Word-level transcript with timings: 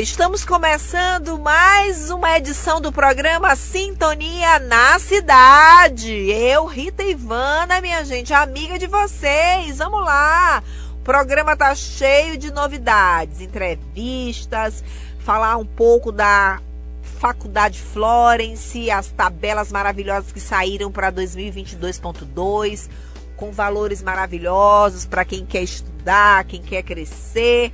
Estamos 0.00 0.44
começando 0.44 1.38
mais 1.38 2.08
uma 2.08 2.36
edição 2.36 2.80
do 2.80 2.92
programa 2.92 3.56
Sintonia 3.56 4.58
na 4.60 4.98
Cidade. 4.98 6.12
Eu, 6.30 6.66
Rita 6.66 7.02
Ivana, 7.02 7.80
minha 7.80 8.04
gente, 8.04 8.32
amiga 8.32 8.78
de 8.78 8.86
vocês. 8.86 9.78
Vamos 9.78 10.04
lá. 10.04 10.62
O 10.92 11.02
programa 11.02 11.56
tá 11.56 11.74
cheio 11.74 12.38
de 12.38 12.52
novidades, 12.52 13.40
entrevistas, 13.40 14.84
falar 15.18 15.56
um 15.56 15.66
pouco 15.66 16.12
da 16.12 16.60
Faculdade 17.02 17.80
Florence, 17.80 18.90
as 18.90 19.08
tabelas 19.08 19.72
maravilhosas 19.72 20.30
que 20.30 20.40
saíram 20.40 20.92
para 20.92 21.10
2022.2, 21.10 22.88
com 23.36 23.50
valores 23.50 24.00
maravilhosos 24.02 25.04
para 25.04 25.24
quem 25.24 25.44
quer 25.44 25.62
estudar, 25.62 26.44
quem 26.44 26.62
quer 26.62 26.82
crescer 26.82 27.72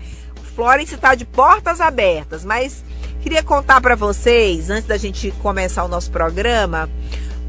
Florence 0.55 0.95
está 0.95 1.15
de 1.15 1.25
portas 1.25 1.81
abertas, 1.81 2.45
mas 2.45 2.85
queria 3.21 3.43
contar 3.43 3.81
para 3.81 3.97
vocês, 3.97 4.71
antes 4.71 4.87
da 4.87 4.97
gente 4.97 5.33
começar 5.43 5.85
o 5.85 5.89
nosso 5.89 6.11
programa, 6.11 6.89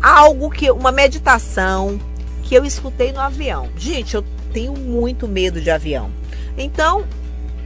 algo 0.02 0.50
que 0.50 0.72
uma 0.72 0.92
meditação 0.92 2.00
que 2.44 2.56
eu 2.56 2.66
escutei 2.66 3.12
no 3.12 3.20
avião. 3.20 3.70
Gente, 3.78 4.16
eu 4.16 4.24
tenho 4.52 4.74
muito 4.74 5.28
medo 5.28 5.62
de 5.62 5.70
avião. 5.70 6.12
Então, 6.58 7.06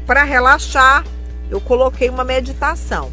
para 0.05 0.23
relaxar, 0.23 1.05
eu 1.49 1.61
coloquei 1.61 2.09
uma 2.09 2.23
meditação. 2.23 3.11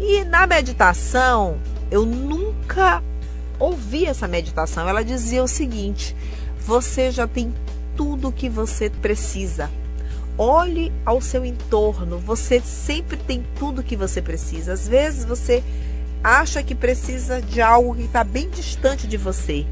E 0.00 0.24
na 0.24 0.46
meditação, 0.46 1.58
eu 1.90 2.06
nunca 2.06 3.02
ouvi 3.58 4.06
essa 4.06 4.26
meditação. 4.26 4.88
Ela 4.88 5.04
dizia 5.04 5.42
o 5.42 5.48
seguinte: 5.48 6.16
você 6.58 7.10
já 7.10 7.26
tem 7.26 7.54
tudo 7.94 8.28
o 8.28 8.32
que 8.32 8.48
você 8.48 8.88
precisa 8.88 9.70
olhe 10.42 10.92
ao 11.06 11.20
seu 11.20 11.44
entorno. 11.44 12.18
Você 12.18 12.60
sempre 12.60 13.16
tem 13.16 13.44
tudo 13.58 13.82
que 13.82 13.96
você 13.96 14.20
precisa. 14.20 14.72
Às 14.72 14.88
vezes 14.88 15.24
você 15.24 15.62
acha 16.22 16.62
que 16.62 16.74
precisa 16.74 17.40
de 17.40 17.60
algo 17.60 17.94
que 17.94 18.02
está 18.02 18.24
bem 18.24 18.50
distante 18.50 19.06
de 19.06 19.16
você, 19.16 19.64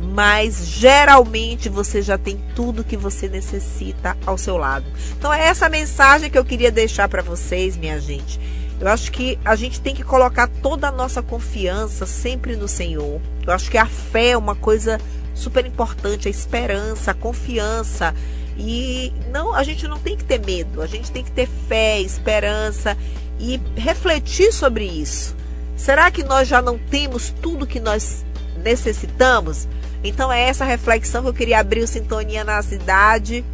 mas 0.00 0.66
geralmente 0.66 1.68
você 1.68 2.02
já 2.02 2.18
tem 2.18 2.40
tudo 2.54 2.84
que 2.84 2.96
você 2.96 3.28
necessita 3.28 4.16
ao 4.26 4.36
seu 4.36 4.56
lado. 4.56 4.86
Então 5.16 5.32
é 5.32 5.46
essa 5.46 5.68
mensagem 5.68 6.30
que 6.30 6.38
eu 6.38 6.44
queria 6.44 6.72
deixar 6.72 7.08
para 7.08 7.22
vocês, 7.22 7.76
minha 7.76 8.00
gente. 8.00 8.40
Eu 8.80 8.88
acho 8.88 9.10
que 9.10 9.38
a 9.44 9.56
gente 9.56 9.80
tem 9.80 9.94
que 9.94 10.04
colocar 10.04 10.48
toda 10.62 10.88
a 10.88 10.92
nossa 10.92 11.20
confiança 11.20 12.06
sempre 12.06 12.54
no 12.54 12.68
Senhor. 12.68 13.20
Eu 13.44 13.52
acho 13.52 13.70
que 13.70 13.78
a 13.78 13.86
fé 13.86 14.30
é 14.30 14.36
uma 14.36 14.54
coisa 14.54 15.00
super 15.34 15.66
importante, 15.66 16.28
a 16.28 16.30
esperança, 16.30 17.10
a 17.10 17.14
confiança. 17.14 18.14
E 18.58 19.12
não, 19.30 19.54
a 19.54 19.62
gente 19.62 19.86
não 19.86 19.98
tem 19.98 20.16
que 20.16 20.24
ter 20.24 20.44
medo, 20.44 20.82
a 20.82 20.86
gente 20.86 21.12
tem 21.12 21.22
que 21.22 21.30
ter 21.30 21.48
fé, 21.68 22.00
esperança 22.00 22.96
e 23.38 23.60
refletir 23.76 24.52
sobre 24.52 24.84
isso. 24.84 25.36
Será 25.76 26.10
que 26.10 26.24
nós 26.24 26.48
já 26.48 26.60
não 26.60 26.76
temos 26.76 27.30
tudo 27.40 27.66
que 27.66 27.78
nós 27.78 28.24
necessitamos? 28.56 29.68
Então 30.02 30.32
é 30.32 30.42
essa 30.42 30.64
reflexão 30.64 31.22
que 31.22 31.28
eu 31.28 31.34
queria 31.34 31.60
abrir 31.60 31.82
o 31.82 31.86
Sintonia 31.86 32.42
na 32.42 32.60
Cidade 32.62 33.44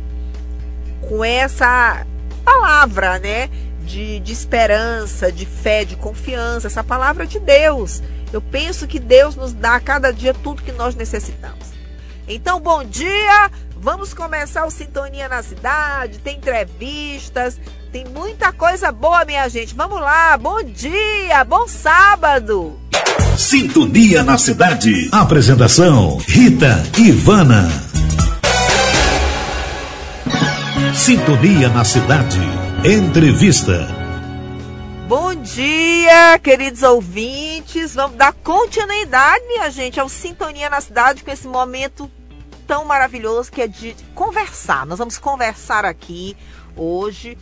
com 1.02 1.22
essa 1.22 2.06
palavra, 2.42 3.18
né? 3.18 3.50
De, 3.82 4.18
de 4.20 4.32
esperança, 4.32 5.30
de 5.30 5.44
fé, 5.44 5.84
de 5.84 5.96
confiança, 5.96 6.66
essa 6.66 6.82
palavra 6.82 7.26
de 7.26 7.38
Deus. 7.38 8.02
Eu 8.32 8.40
penso 8.40 8.86
que 8.86 8.98
Deus 8.98 9.36
nos 9.36 9.52
dá 9.52 9.74
a 9.74 9.80
cada 9.80 10.10
dia 10.10 10.32
tudo 10.32 10.62
que 10.62 10.72
nós 10.72 10.94
necessitamos. 10.94 11.74
Então, 12.26 12.58
bom 12.58 12.82
dia, 12.82 13.50
Vamos 13.84 14.14
começar 14.14 14.64
o 14.64 14.70
Sintonia 14.70 15.28
na 15.28 15.42
Cidade, 15.42 16.18
tem 16.20 16.38
entrevistas, 16.38 17.60
tem 17.92 18.02
muita 18.06 18.50
coisa 18.50 18.90
boa, 18.90 19.26
minha 19.26 19.46
gente. 19.46 19.74
Vamos 19.74 20.00
lá, 20.00 20.38
bom 20.38 20.62
dia, 20.62 21.44
bom 21.44 21.68
sábado. 21.68 22.80
Sintonia 23.36 24.22
na 24.22 24.38
Cidade. 24.38 25.10
Apresentação: 25.12 26.16
Rita 26.26 26.82
Ivana. 26.96 27.68
Sintonia 30.94 31.68
na 31.68 31.84
Cidade. 31.84 32.40
Entrevista. 32.82 33.86
Bom 35.06 35.34
dia, 35.34 36.38
queridos 36.42 36.82
ouvintes. 36.82 37.94
Vamos 37.94 38.16
dar 38.16 38.32
continuidade, 38.32 39.44
minha 39.46 39.68
gente, 39.68 40.00
ao 40.00 40.08
Sintonia 40.08 40.70
na 40.70 40.80
Cidade 40.80 41.22
com 41.22 41.30
esse 41.30 41.46
momento 41.46 42.10
tão 42.66 42.84
maravilhoso 42.84 43.50
que 43.50 43.62
é 43.62 43.68
de 43.68 43.94
conversar. 44.14 44.86
Nós 44.86 44.98
vamos 44.98 45.18
conversar 45.18 45.84
aqui 45.84 46.36
hoje 46.76 47.38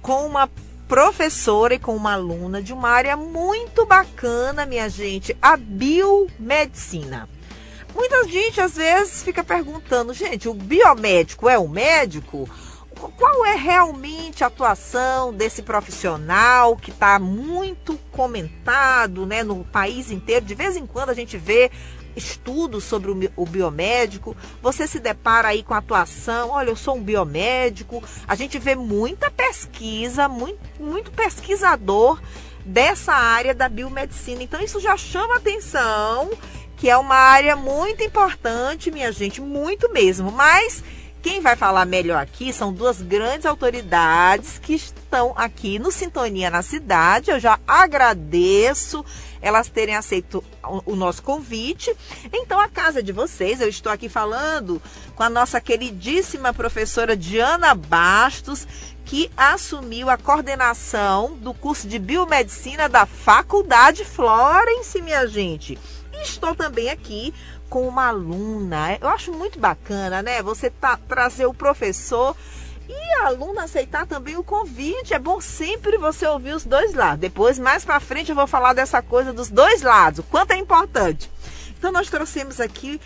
com 0.00 0.26
uma 0.26 0.48
professora 0.88 1.74
e 1.74 1.78
com 1.78 1.96
uma 1.96 2.12
aluna 2.12 2.62
de 2.62 2.72
uma 2.72 2.90
área 2.90 3.16
muito 3.16 3.86
bacana, 3.86 4.66
minha 4.66 4.88
gente, 4.88 5.36
a 5.40 5.56
biomedicina. 5.56 7.28
Muita 7.94 8.26
gente 8.26 8.60
às 8.60 8.74
vezes 8.74 9.22
fica 9.22 9.44
perguntando, 9.44 10.14
gente, 10.14 10.48
o 10.48 10.54
biomédico 10.54 11.48
é 11.48 11.58
o 11.58 11.68
médico? 11.68 12.48
Qual 13.16 13.44
é 13.46 13.54
realmente 13.54 14.44
a 14.44 14.46
atuação 14.46 15.32
desse 15.32 15.62
profissional 15.62 16.76
que 16.76 16.90
está 16.90 17.18
muito 17.18 17.98
comentado 18.10 19.26
né, 19.26 19.42
no 19.42 19.64
país 19.64 20.10
inteiro? 20.10 20.44
De 20.44 20.54
vez 20.54 20.76
em 20.76 20.86
quando 20.86 21.10
a 21.10 21.14
gente 21.14 21.36
vê 21.36 21.70
estudos 22.16 22.84
sobre 22.84 23.30
o, 23.36 23.46
biomédico, 23.46 24.36
você 24.60 24.86
se 24.86 24.98
depara 24.98 25.48
aí 25.48 25.62
com 25.62 25.74
a 25.74 25.78
atuação, 25.78 26.50
olha, 26.50 26.70
eu 26.70 26.76
sou 26.76 26.96
um 26.96 27.02
biomédico, 27.02 28.02
a 28.26 28.34
gente 28.34 28.58
vê 28.58 28.74
muita 28.74 29.30
pesquisa, 29.30 30.28
muito, 30.28 30.60
muito 30.78 31.10
pesquisador 31.10 32.20
dessa 32.64 33.12
área 33.12 33.54
da 33.54 33.68
biomedicina. 33.68 34.42
Então 34.42 34.60
isso 34.60 34.80
já 34.80 34.96
chama 34.96 35.36
atenção, 35.36 36.30
que 36.76 36.88
é 36.88 36.96
uma 36.96 37.16
área 37.16 37.56
muito 37.56 38.02
importante, 38.02 38.90
minha 38.90 39.12
gente, 39.12 39.40
muito 39.40 39.92
mesmo. 39.92 40.30
Mas 40.30 40.82
quem 41.22 41.40
vai 41.40 41.54
falar 41.54 41.86
melhor 41.86 42.20
aqui 42.20 42.52
são 42.52 42.72
duas 42.72 43.00
grandes 43.00 43.46
autoridades 43.46 44.58
que 44.58 44.74
estão 44.74 45.32
aqui 45.36 45.78
no 45.78 45.92
Sintonia 45.92 46.50
na 46.50 46.62
Cidade. 46.62 47.30
Eu 47.30 47.38
já 47.38 47.60
agradeço 47.66 49.04
elas 49.40 49.68
terem 49.68 49.94
aceito 49.96 50.42
o 50.84 50.96
nosso 50.96 51.22
convite. 51.22 51.94
Então, 52.32 52.58
a 52.60 52.68
casa 52.68 53.02
de 53.02 53.12
vocês, 53.12 53.60
eu 53.60 53.68
estou 53.68 53.90
aqui 53.90 54.08
falando 54.08 54.82
com 55.14 55.22
a 55.22 55.30
nossa 55.30 55.60
queridíssima 55.60 56.52
professora 56.52 57.16
Diana 57.16 57.74
Bastos, 57.74 58.66
que 59.04 59.30
assumiu 59.36 60.08
a 60.08 60.16
coordenação 60.16 61.36
do 61.36 61.52
curso 61.54 61.88
de 61.88 61.98
biomedicina 61.98 62.88
da 62.88 63.06
Faculdade 63.06 64.04
Florence, 64.04 65.02
minha 65.02 65.26
gente. 65.26 65.78
E 66.12 66.22
estou 66.22 66.54
também 66.54 66.90
aqui 66.90 67.34
com 67.72 67.88
uma 67.88 68.08
aluna. 68.08 68.98
Eu 69.00 69.08
acho 69.08 69.32
muito 69.32 69.58
bacana, 69.58 70.20
né? 70.20 70.42
Você 70.42 70.68
tá, 70.68 70.98
trazer 71.08 71.46
o 71.46 71.54
professor 71.54 72.36
e 72.86 73.14
a 73.14 73.28
aluna 73.28 73.64
aceitar 73.64 74.06
também 74.06 74.36
o 74.36 74.44
convite. 74.44 75.14
É 75.14 75.18
bom 75.18 75.40
sempre 75.40 75.96
você 75.96 76.26
ouvir 76.26 76.52
os 76.52 76.66
dois 76.66 76.92
lados. 76.92 77.20
Depois, 77.20 77.58
mais 77.58 77.82
para 77.82 77.98
frente, 77.98 78.28
eu 78.28 78.34
vou 78.34 78.46
falar 78.46 78.74
dessa 78.74 79.00
coisa 79.00 79.32
dos 79.32 79.48
dois 79.48 79.80
lados, 79.80 80.22
quanto 80.30 80.50
é 80.50 80.58
importante. 80.58 81.30
Então, 81.78 81.90
nós 81.90 82.10
trouxemos 82.10 82.60
aqui 82.60 83.00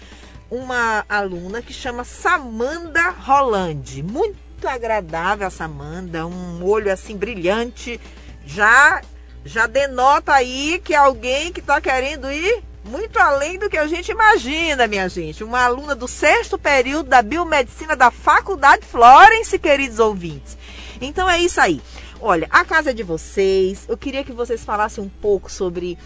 uma 0.50 1.04
aluna 1.08 1.62
que 1.62 1.72
chama 1.72 2.02
Samanda 2.02 3.10
Rolande. 3.10 4.02
Muito 4.02 4.36
agradável 4.66 5.46
a 5.46 5.50
Samanda, 5.50 6.26
um 6.26 6.64
olho 6.64 6.92
assim 6.92 7.16
brilhante. 7.16 8.00
Já 8.44 9.00
já 9.44 9.68
denota 9.68 10.32
aí 10.32 10.80
que 10.84 10.92
é 10.92 10.96
alguém 10.96 11.52
que 11.52 11.60
está 11.60 11.80
querendo 11.80 12.28
ir 12.32 12.64
muito 12.86 13.18
além 13.18 13.58
do 13.58 13.68
que 13.68 13.76
a 13.76 13.86
gente 13.86 14.10
imagina, 14.10 14.86
minha 14.86 15.08
gente. 15.08 15.42
Uma 15.42 15.64
aluna 15.64 15.94
do 15.94 16.06
sexto 16.06 16.56
período 16.56 17.08
da 17.08 17.20
biomedicina 17.20 17.96
da 17.96 18.10
Faculdade 18.10 18.86
Florence, 18.86 19.58
queridos 19.58 19.98
ouvintes. 19.98 20.56
Então 21.00 21.28
é 21.28 21.38
isso 21.38 21.60
aí. 21.60 21.82
Olha, 22.20 22.46
a 22.50 22.64
casa 22.64 22.90
é 22.90 22.94
de 22.94 23.02
vocês. 23.02 23.84
Eu 23.88 23.96
queria 23.96 24.24
que 24.24 24.32
vocês 24.32 24.64
falassem 24.64 25.02
um 25.02 25.08
pouco 25.08 25.50
sobre 25.50 25.98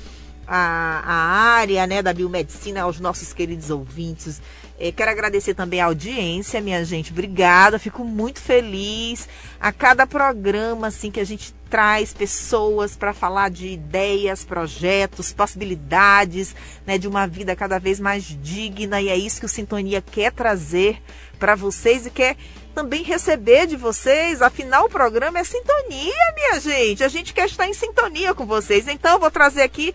a, 0.46 1.02
a 1.04 1.14
área 1.58 1.86
né, 1.86 2.02
da 2.02 2.12
biomedicina 2.12 2.82
aos 2.82 2.98
nossos 2.98 3.32
queridos 3.32 3.70
ouvintes. 3.70 4.40
É, 4.78 4.90
quero 4.90 5.10
agradecer 5.10 5.54
também 5.54 5.80
a 5.80 5.84
audiência, 5.84 6.60
minha 6.60 6.84
gente. 6.84 7.12
Obrigada, 7.12 7.78
fico 7.78 8.02
muito 8.02 8.40
feliz. 8.40 9.28
A 9.60 9.70
cada 9.70 10.06
programa 10.06 10.88
assim 10.88 11.10
que 11.10 11.20
a 11.20 11.24
gente 11.24 11.54
traz 11.70 12.12
pessoas 12.12 12.96
para 12.96 13.14
falar 13.14 13.48
de 13.48 13.68
ideias, 13.68 14.44
projetos, 14.44 15.32
possibilidades, 15.32 16.54
né, 16.84 16.98
de 16.98 17.06
uma 17.06 17.26
vida 17.28 17.54
cada 17.54 17.78
vez 17.78 18.00
mais 18.00 18.24
digna. 18.24 19.00
E 19.00 19.08
é 19.08 19.16
isso 19.16 19.38
que 19.38 19.46
o 19.46 19.48
Sintonia 19.48 20.02
quer 20.02 20.32
trazer 20.32 21.00
para 21.38 21.54
vocês 21.54 22.04
e 22.04 22.10
quer 22.10 22.36
também 22.74 23.04
receber 23.04 23.66
de 23.66 23.76
vocês. 23.76 24.42
Afinal, 24.42 24.86
o 24.86 24.90
programa 24.90 25.38
é 25.38 25.44
sintonia, 25.44 26.34
minha 26.34 26.60
gente. 26.60 27.04
A 27.04 27.08
gente 27.08 27.32
quer 27.32 27.46
estar 27.46 27.66
em 27.66 27.74
sintonia 27.74 28.34
com 28.34 28.44
vocês. 28.44 28.88
Então, 28.88 29.12
eu 29.12 29.20
vou 29.20 29.30
trazer 29.30 29.62
aqui 29.62 29.94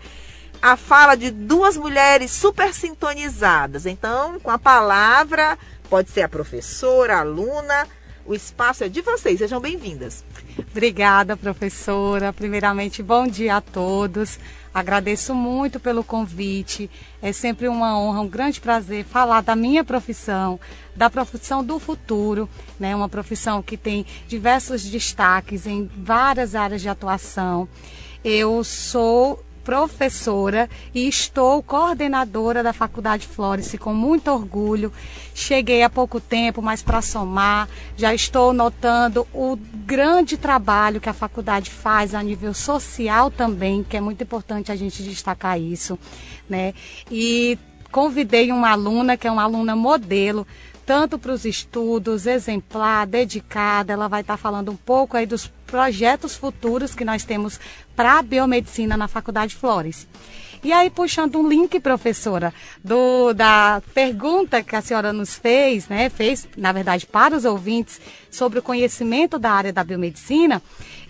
a 0.62 0.76
fala 0.76 1.14
de 1.14 1.30
duas 1.30 1.76
mulheres 1.76 2.30
super 2.30 2.72
sintonizadas. 2.72 3.84
Então, 3.86 4.40
com 4.40 4.50
a 4.50 4.58
palavra, 4.58 5.58
pode 5.90 6.10
ser 6.10 6.22
a 6.22 6.28
professora, 6.28 7.16
a 7.16 7.20
aluna, 7.20 7.86
o 8.26 8.34
espaço 8.34 8.84
é 8.84 8.88
de 8.88 9.00
vocês. 9.00 9.38
Sejam 9.38 9.60
bem-vindas. 9.60 10.24
Obrigada, 10.70 11.36
professora. 11.36 12.32
Primeiramente, 12.32 13.02
bom 13.02 13.26
dia 13.26 13.56
a 13.56 13.60
todos. 13.60 14.38
Agradeço 14.74 15.34
muito 15.34 15.80
pelo 15.80 16.04
convite. 16.04 16.90
É 17.22 17.32
sempre 17.32 17.68
uma 17.68 17.98
honra, 17.98 18.20
um 18.20 18.28
grande 18.28 18.60
prazer 18.60 19.04
falar 19.04 19.40
da 19.40 19.56
minha 19.56 19.82
profissão, 19.84 20.60
da 20.94 21.08
profissão 21.08 21.64
do 21.64 21.78
futuro, 21.78 22.48
né? 22.78 22.94
Uma 22.94 23.08
profissão 23.08 23.62
que 23.62 23.76
tem 23.76 24.04
diversos 24.28 24.84
destaques 24.84 25.66
em 25.66 25.90
várias 25.96 26.54
áreas 26.54 26.82
de 26.82 26.88
atuação. 26.88 27.68
Eu 28.24 28.62
sou 28.64 29.42
professora 29.66 30.70
e 30.94 31.08
estou 31.08 31.60
coordenadora 31.60 32.62
da 32.62 32.72
Faculdade 32.72 33.26
Flores 33.26 33.74
com 33.80 33.92
muito 33.92 34.30
orgulho. 34.30 34.92
Cheguei 35.34 35.82
há 35.82 35.90
pouco 35.90 36.20
tempo, 36.20 36.62
mas 36.62 36.84
para 36.84 37.02
somar, 37.02 37.68
já 37.96 38.14
estou 38.14 38.52
notando 38.52 39.26
o 39.34 39.58
grande 39.84 40.36
trabalho 40.36 41.00
que 41.00 41.08
a 41.08 41.12
faculdade 41.12 41.68
faz 41.68 42.14
a 42.14 42.22
nível 42.22 42.54
social 42.54 43.28
também, 43.28 43.82
que 43.82 43.96
é 43.96 44.00
muito 44.00 44.22
importante 44.22 44.70
a 44.70 44.76
gente 44.76 45.02
destacar 45.02 45.60
isso, 45.60 45.98
né? 46.48 46.72
E 47.10 47.58
convidei 47.90 48.52
uma 48.52 48.70
aluna 48.70 49.16
que 49.16 49.26
é 49.26 49.32
uma 49.32 49.42
aluna 49.42 49.74
modelo 49.74 50.46
tanto 50.86 51.18
para 51.18 51.32
os 51.32 51.44
estudos, 51.44 52.26
exemplar, 52.26 53.06
dedicada. 53.06 53.92
Ela 53.92 54.06
vai 54.06 54.20
estar 54.20 54.36
falando 54.36 54.70
um 54.70 54.76
pouco 54.76 55.16
aí 55.16 55.26
dos 55.26 55.48
projetos 55.66 56.36
futuros 56.36 56.94
que 56.94 57.04
nós 57.04 57.24
temos 57.24 57.58
para 57.96 58.18
a 58.18 58.22
biomedicina 58.22 58.96
na 58.96 59.08
Faculdade 59.08 59.56
Flores. 59.56 60.06
E 60.62 60.72
aí, 60.72 60.88
puxando 60.88 61.38
um 61.38 61.48
link, 61.48 61.78
professora, 61.80 62.54
do, 62.82 63.32
da 63.34 63.82
pergunta 63.92 64.62
que 64.62 64.74
a 64.74 64.80
senhora 64.80 65.12
nos 65.12 65.34
fez, 65.34 65.88
né? 65.88 66.08
Fez, 66.08 66.48
na 66.56 66.72
verdade, 66.72 67.06
para 67.06 67.36
os 67.36 67.44
ouvintes 67.44 68.00
sobre 68.30 68.60
o 68.60 68.62
conhecimento 68.62 69.38
da 69.38 69.50
área 69.50 69.72
da 69.72 69.84
biomedicina, 69.84 70.62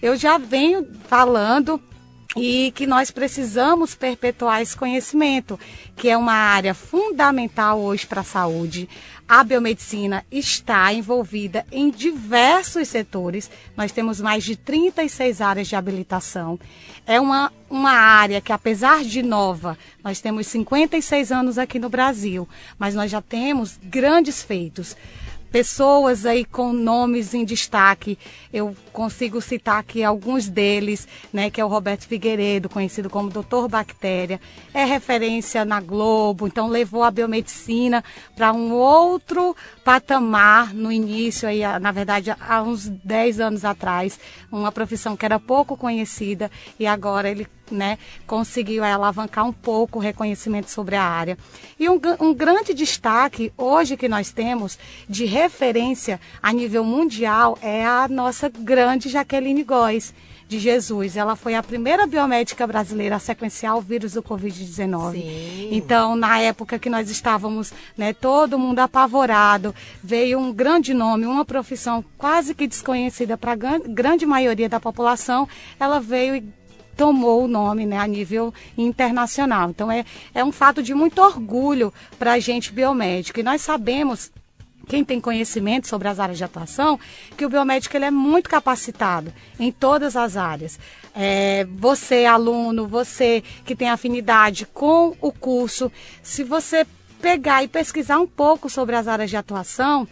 eu 0.02 0.16
já 0.16 0.38
venho 0.38 0.86
falando 1.08 1.80
e 2.36 2.70
que 2.72 2.86
nós 2.86 3.10
precisamos 3.10 3.94
perpetuar 3.94 4.60
esse 4.60 4.76
conhecimento, 4.76 5.58
que 5.96 6.10
é 6.10 6.16
uma 6.16 6.34
área 6.34 6.74
fundamental 6.74 7.80
hoje 7.80 8.06
para 8.06 8.20
a 8.20 8.24
saúde. 8.24 8.88
A 9.28 9.42
biomedicina 9.42 10.24
está 10.30 10.92
envolvida 10.92 11.66
em 11.72 11.90
diversos 11.90 12.86
setores. 12.86 13.50
Nós 13.76 13.90
temos 13.90 14.20
mais 14.20 14.44
de 14.44 14.54
36 14.54 15.40
áreas 15.40 15.66
de 15.66 15.74
habilitação. 15.74 16.60
É 17.04 17.20
uma, 17.20 17.52
uma 17.68 17.90
área 17.90 18.40
que, 18.40 18.52
apesar 18.52 19.02
de 19.02 19.22
nova, 19.22 19.76
nós 20.04 20.20
temos 20.20 20.46
56 20.46 21.32
anos 21.32 21.58
aqui 21.58 21.78
no 21.78 21.88
Brasil, 21.88 22.48
mas 22.78 22.94
nós 22.94 23.10
já 23.10 23.20
temos 23.20 23.80
grandes 23.82 24.42
feitos 24.42 24.94
pessoas 25.56 26.26
aí 26.26 26.44
com 26.44 26.72
nomes 26.72 27.32
em 27.32 27.44
destaque. 27.44 28.18
Eu 28.52 28.76
consigo 28.96 29.42
citar 29.42 29.78
aqui 29.78 30.02
alguns 30.02 30.48
deles, 30.48 31.06
né, 31.30 31.50
que 31.50 31.60
é 31.60 31.64
o 31.64 31.68
Roberto 31.68 32.06
Figueiredo, 32.06 32.66
conhecido 32.66 33.10
como 33.10 33.28
Doutor 33.28 33.68
Bactéria, 33.68 34.40
é 34.72 34.86
referência 34.86 35.66
na 35.66 35.82
Globo, 35.82 36.46
então 36.46 36.66
levou 36.66 37.02
a 37.02 37.10
biomedicina 37.10 38.02
para 38.34 38.54
um 38.54 38.72
outro 38.72 39.54
patamar 39.84 40.72
no 40.72 40.90
início 40.90 41.46
aí, 41.46 41.60
na 41.78 41.92
verdade, 41.92 42.34
há 42.40 42.62
uns 42.62 42.88
10 42.88 43.38
anos 43.38 43.66
atrás, 43.66 44.18
uma 44.50 44.72
profissão 44.72 45.14
que 45.14 45.26
era 45.26 45.38
pouco 45.38 45.76
conhecida 45.76 46.50
e 46.80 46.86
agora 46.86 47.28
ele 47.28 47.46
né, 47.70 47.98
conseguiu 48.28 48.84
alavancar 48.84 49.44
um 49.44 49.52
pouco 49.52 49.98
o 49.98 50.02
reconhecimento 50.02 50.70
sobre 50.70 50.94
a 50.94 51.02
área. 51.02 51.36
E 51.78 51.88
um, 51.88 52.00
um 52.20 52.32
grande 52.32 52.72
destaque 52.72 53.52
hoje 53.58 53.96
que 53.96 54.08
nós 54.08 54.30
temos 54.30 54.78
de 55.08 55.24
referência 55.24 56.20
a 56.40 56.52
nível 56.52 56.84
mundial 56.84 57.58
é 57.60 57.84
a 57.84 58.06
nossa 58.08 58.48
grande 58.48 58.85
Jaqueline 59.08 59.62
Góes 59.62 60.14
de 60.48 60.58
Jesus. 60.58 61.16
Ela 61.16 61.36
foi 61.36 61.54
a 61.54 61.62
primeira 61.62 62.06
biomédica 62.06 62.66
brasileira 62.66 63.16
a 63.16 63.18
sequenciar 63.18 63.76
o 63.76 63.80
vírus 63.80 64.12
do 64.12 64.22
Covid-19. 64.22 65.68
Então, 65.70 66.14
na 66.14 66.38
época 66.38 66.78
que 66.78 66.88
nós 66.88 67.10
estávamos, 67.10 67.72
né, 67.96 68.12
todo 68.12 68.58
mundo 68.58 68.78
apavorado, 68.78 69.74
veio 70.02 70.38
um 70.38 70.52
grande 70.52 70.94
nome, 70.94 71.26
uma 71.26 71.44
profissão 71.44 72.04
quase 72.16 72.54
que 72.54 72.66
desconhecida 72.66 73.36
para 73.36 73.52
a 73.52 73.56
grande 73.56 74.24
maioria 74.24 74.68
da 74.68 74.80
população, 74.80 75.48
ela 75.78 75.98
veio 75.98 76.36
e 76.36 76.44
tomou 76.96 77.44
o 77.44 77.48
nome 77.48 77.84
né, 77.84 77.98
a 77.98 78.06
nível 78.06 78.54
internacional. 78.76 79.70
Então 79.70 79.90
é, 79.90 80.04
é 80.34 80.42
um 80.42 80.50
fato 80.50 80.82
de 80.82 80.94
muito 80.94 81.20
orgulho 81.20 81.92
para 82.18 82.32
a 82.32 82.38
gente 82.38 82.72
biomédico. 82.72 83.38
E 83.38 83.42
nós 83.42 83.60
sabemos 83.60 84.32
quem 84.86 85.04
tem 85.04 85.20
conhecimento 85.20 85.88
sobre 85.88 86.08
as 86.08 86.18
áreas 86.20 86.38
de 86.38 86.44
atuação, 86.44 86.98
que 87.36 87.44
o 87.44 87.48
biomédico 87.48 87.96
ele 87.96 88.04
é 88.04 88.10
muito 88.10 88.48
capacitado 88.48 89.32
em 89.58 89.72
todas 89.72 90.16
as 90.16 90.36
áreas. 90.36 90.78
É, 91.14 91.66
você, 91.76 92.24
aluno, 92.24 92.86
você 92.86 93.42
que 93.64 93.74
tem 93.74 93.88
afinidade 93.88 94.66
com 94.66 95.16
o 95.20 95.32
curso, 95.32 95.90
se 96.22 96.44
você 96.44 96.86
pegar 97.20 97.62
e 97.62 97.68
pesquisar 97.68 98.18
um 98.18 98.26
pouco 98.26 98.68
sobre 98.68 98.94
as 98.94 99.08
áreas 99.08 99.30
de 99.30 99.36
atuação, 99.36 100.06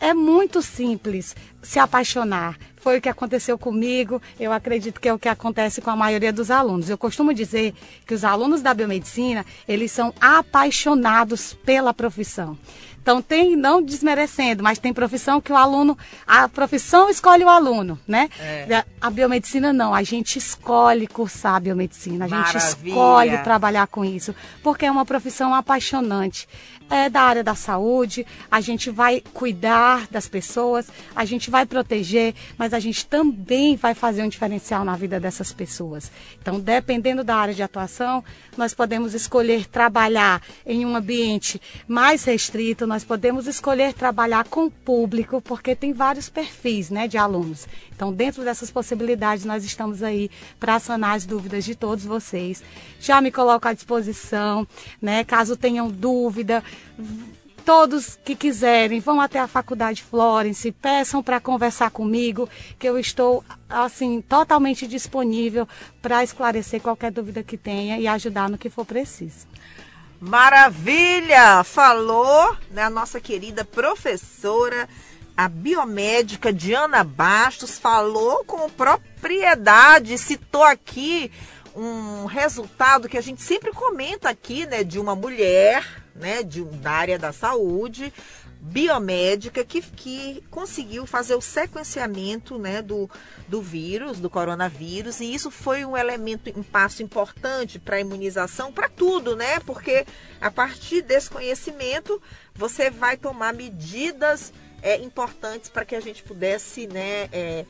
é 0.00 0.14
muito 0.14 0.62
simples 0.62 1.36
se 1.62 1.78
apaixonar. 1.78 2.58
Foi 2.76 2.96
o 2.96 3.00
que 3.00 3.10
aconteceu 3.10 3.58
comigo, 3.58 4.22
eu 4.38 4.50
acredito 4.50 4.98
que 4.98 5.08
é 5.08 5.12
o 5.12 5.18
que 5.18 5.28
acontece 5.28 5.82
com 5.82 5.90
a 5.90 5.96
maioria 5.96 6.32
dos 6.32 6.50
alunos. 6.50 6.88
Eu 6.88 6.96
costumo 6.96 7.34
dizer 7.34 7.74
que 8.06 8.14
os 8.14 8.24
alunos 8.24 8.62
da 8.62 8.72
biomedicina, 8.72 9.44
eles 9.68 9.92
são 9.92 10.14
apaixonados 10.18 11.52
pela 11.52 11.92
profissão. 11.92 12.56
Então 13.02 13.22
tem, 13.22 13.56
não 13.56 13.82
desmerecendo, 13.82 14.62
mas 14.62 14.78
tem 14.78 14.92
profissão 14.92 15.40
que 15.40 15.52
o 15.52 15.56
aluno, 15.56 15.96
a 16.26 16.48
profissão 16.48 17.08
escolhe 17.08 17.42
o 17.44 17.48
aluno, 17.48 17.98
né? 18.06 18.28
É. 18.38 18.84
A 19.00 19.10
biomedicina 19.10 19.72
não, 19.72 19.94
a 19.94 20.02
gente 20.02 20.38
escolhe 20.38 21.06
cursar 21.06 21.54
a 21.54 21.60
biomedicina, 21.60 22.26
a 22.26 22.28
gente 22.28 22.54
Maravilha. 22.54 22.90
escolhe 22.90 23.38
trabalhar 23.38 23.86
com 23.86 24.04
isso, 24.04 24.34
porque 24.62 24.84
é 24.84 24.90
uma 24.90 25.06
profissão 25.06 25.54
apaixonante. 25.54 26.46
É 26.90 27.08
da 27.08 27.22
área 27.22 27.44
da 27.44 27.54
saúde, 27.54 28.26
a 28.50 28.60
gente 28.60 28.90
vai 28.90 29.22
cuidar 29.32 30.08
das 30.10 30.26
pessoas, 30.26 30.88
a 31.14 31.24
gente 31.24 31.48
vai 31.48 31.64
proteger, 31.64 32.34
mas 32.58 32.74
a 32.74 32.80
gente 32.80 33.06
também 33.06 33.76
vai 33.76 33.94
fazer 33.94 34.24
um 34.24 34.28
diferencial 34.28 34.84
na 34.84 34.96
vida 34.96 35.20
dessas 35.20 35.52
pessoas. 35.52 36.10
Então, 36.42 36.58
dependendo 36.58 37.22
da 37.22 37.36
área 37.36 37.54
de 37.54 37.62
atuação, 37.62 38.24
nós 38.56 38.74
podemos 38.74 39.14
escolher 39.14 39.68
trabalhar 39.68 40.42
em 40.66 40.84
um 40.84 40.96
ambiente 40.96 41.62
mais 41.86 42.24
restrito, 42.24 42.88
nós 42.88 43.04
podemos 43.04 43.46
escolher 43.46 43.94
trabalhar 43.94 44.48
com 44.48 44.66
o 44.66 44.70
público, 44.70 45.40
porque 45.40 45.76
tem 45.76 45.92
vários 45.92 46.28
perfis 46.28 46.90
né, 46.90 47.06
de 47.06 47.16
alunos. 47.16 47.68
Então, 47.94 48.12
dentro 48.12 48.42
dessas 48.42 48.70
possibilidades, 48.70 49.44
nós 49.44 49.62
estamos 49.62 50.02
aí 50.02 50.30
para 50.58 50.78
sanar 50.80 51.16
as 51.16 51.26
dúvidas 51.26 51.64
de 51.64 51.74
todos 51.74 52.04
vocês. 52.04 52.62
Já 52.98 53.20
me 53.20 53.30
coloco 53.30 53.68
à 53.68 53.72
disposição, 53.74 54.66
né? 55.00 55.22
Caso 55.22 55.56
tenham 55.56 55.88
dúvida, 55.88 56.64
todos 57.64 58.18
que 58.24 58.34
quiserem, 58.34 59.00
vão 59.00 59.20
até 59.20 59.38
a 59.38 59.46
Faculdade 59.46 60.02
Florence, 60.02 60.72
peçam 60.72 61.22
para 61.22 61.40
conversar 61.40 61.90
comigo, 61.90 62.48
que 62.78 62.88
eu 62.88 62.98
estou 62.98 63.44
assim 63.68 64.20
totalmente 64.20 64.86
disponível 64.86 65.68
para 66.02 66.24
esclarecer 66.24 66.80
qualquer 66.80 67.12
dúvida 67.12 67.42
que 67.42 67.56
tenha 67.56 67.98
e 67.98 68.08
ajudar 68.08 68.48
no 68.48 68.58
que 68.58 68.70
for 68.70 68.84
preciso. 68.84 69.46
Maravilha! 70.20 71.62
Falou 71.64 72.56
né, 72.70 72.82
a 72.82 72.90
nossa 72.90 73.20
querida 73.20 73.64
professora, 73.64 74.88
a 75.36 75.48
biomédica 75.48 76.52
Diana 76.52 77.02
Bastos, 77.02 77.78
falou 77.78 78.44
com 78.44 78.68
propriedade, 78.68 80.18
citou 80.18 80.64
aqui 80.64 81.30
um 81.74 82.26
resultado 82.26 83.08
que 83.08 83.16
a 83.16 83.22
gente 83.22 83.40
sempre 83.42 83.70
comenta 83.72 84.28
aqui, 84.28 84.66
né, 84.66 84.82
de 84.82 84.98
uma 84.98 85.14
mulher, 85.14 85.99
né, 86.20 86.42
de, 86.42 86.62
da 86.64 86.92
área 86.92 87.18
da 87.18 87.32
saúde, 87.32 88.12
biomédica 88.60 89.64
que, 89.64 89.80
que 89.80 90.44
conseguiu 90.50 91.06
fazer 91.06 91.34
o 91.34 91.40
sequenciamento 91.40 92.58
né, 92.58 92.82
do, 92.82 93.08
do 93.48 93.62
vírus, 93.62 94.20
do 94.20 94.28
coronavírus, 94.28 95.20
e 95.20 95.32
isso 95.32 95.50
foi 95.50 95.84
um 95.84 95.96
elemento, 95.96 96.52
um 96.58 96.62
passo 96.62 97.02
importante 97.02 97.78
para 97.78 97.96
a 97.96 98.00
imunização, 98.00 98.70
para 98.70 98.88
tudo, 98.88 99.34
né? 99.34 99.58
Porque 99.60 100.06
a 100.40 100.50
partir 100.50 101.02
desse 101.02 101.30
conhecimento 101.30 102.20
você 102.54 102.90
vai 102.90 103.16
tomar 103.16 103.54
medidas 103.54 104.52
é, 104.82 104.96
importantes 104.96 105.70
para 105.70 105.84
que 105.84 105.96
a 105.96 106.00
gente 106.00 106.22
pudesse, 106.22 106.86
né? 106.86 107.28
É, 107.32 107.64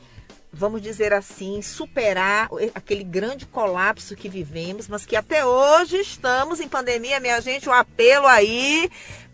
vamos 0.53 0.81
dizer 0.81 1.13
assim, 1.13 1.61
superar 1.61 2.49
aquele 2.75 3.03
grande 3.03 3.45
colapso 3.45 4.15
que 4.15 4.27
vivemos, 4.27 4.87
mas 4.87 5.05
que 5.05 5.15
até 5.15 5.45
hoje 5.45 5.97
estamos 5.97 6.59
em 6.59 6.67
pandemia, 6.67 7.19
minha 7.19 7.39
gente, 7.39 7.69
um 7.69 7.73
apelo 7.73 8.27
aí 8.27 8.89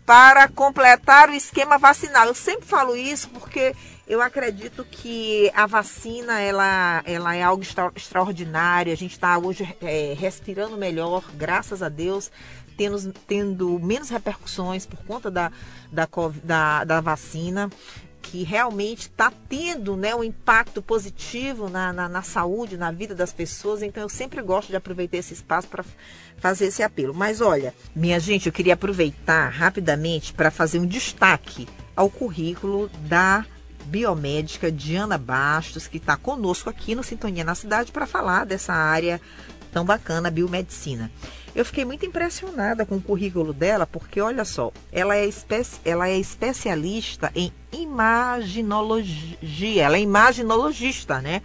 para 0.06 0.48
completar 0.48 1.28
o 1.28 1.34
esquema 1.34 1.76
vacinal. 1.76 2.26
Eu 2.26 2.34
sempre 2.34 2.66
falo 2.66 2.96
isso 2.96 3.28
porque 3.30 3.74
eu 4.06 4.22
acredito 4.22 4.84
que 4.84 5.50
a 5.54 5.66
vacina 5.66 6.40
ela, 6.40 7.02
ela 7.04 7.34
é 7.34 7.42
algo 7.42 7.62
extra, 7.62 7.92
extraordinário. 7.94 8.92
A 8.92 8.96
gente 8.96 9.12
está 9.12 9.36
hoje 9.36 9.68
é, 9.82 10.14
respirando 10.16 10.78
melhor, 10.78 11.30
graças 11.34 11.82
a 11.82 11.90
Deus, 11.90 12.30
tendo, 12.76 13.12
tendo 13.26 13.78
menos 13.80 14.08
repercussões 14.08 14.86
por 14.86 15.04
conta 15.04 15.30
da, 15.30 15.52
da, 15.92 16.08
da, 16.42 16.84
da 16.84 17.00
vacina 17.02 17.68
que 18.30 18.42
realmente 18.42 19.08
está 19.08 19.32
tendo 19.48 19.96
né, 19.96 20.14
um 20.14 20.22
impacto 20.22 20.82
positivo 20.82 21.70
na, 21.70 21.94
na, 21.94 22.08
na, 22.10 22.22
saúde, 22.22 22.76
na 22.76 22.92
vida 22.92 23.14
das 23.14 23.32
pessoas. 23.32 23.82
Então, 23.82 24.02
eu 24.02 24.08
sempre 24.08 24.42
gosto 24.42 24.68
de 24.68 24.76
aproveitar 24.76 25.16
esse 25.16 25.32
espaço 25.32 25.66
para 25.66 25.82
fazer 26.36 26.66
esse 26.66 26.82
apelo. 26.82 27.14
Mas 27.14 27.40
olha, 27.40 27.74
minha 27.96 28.20
gente, 28.20 28.46
eu 28.46 28.52
queria 28.52 28.74
aproveitar 28.74 29.48
rapidamente 29.48 30.34
para 30.34 30.50
fazer 30.50 30.78
um 30.78 30.86
destaque 30.86 31.66
ao 31.96 32.10
currículo 32.10 32.90
da 33.08 33.46
biomédica 33.86 34.70
Diana 34.70 35.16
Bastos, 35.16 35.86
que 35.86 35.96
está 35.96 36.14
conosco 36.14 36.68
aqui 36.68 36.94
no 36.94 37.02
Sintonia 37.02 37.44
na 37.44 37.54
Cidade 37.54 37.90
para 37.90 38.06
falar 38.06 38.44
dessa 38.44 38.74
área 38.74 39.18
tão 39.72 39.86
bacana, 39.86 40.30
biomedicina. 40.30 41.10
Eu 41.58 41.64
fiquei 41.64 41.84
muito 41.84 42.06
impressionada 42.06 42.86
com 42.86 42.94
o 42.94 43.02
currículo 43.02 43.52
dela, 43.52 43.84
porque 43.84 44.20
olha 44.20 44.44
só, 44.44 44.70
ela 44.92 45.16
é, 45.16 45.26
especi 45.26 45.80
ela 45.84 46.08
é 46.08 46.16
especialista 46.16 47.32
em 47.34 47.52
imaginologia, 47.72 49.82
ela 49.82 49.96
é 49.96 50.00
imaginologista, 50.00 51.20
né? 51.20 51.42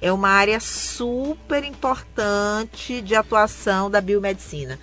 É 0.00 0.12
uma 0.12 0.28
área 0.28 0.60
super 0.60 1.64
importante 1.64 3.02
de 3.02 3.16
atuação 3.16 3.90
da 3.90 4.00
biomedicina. 4.00 4.78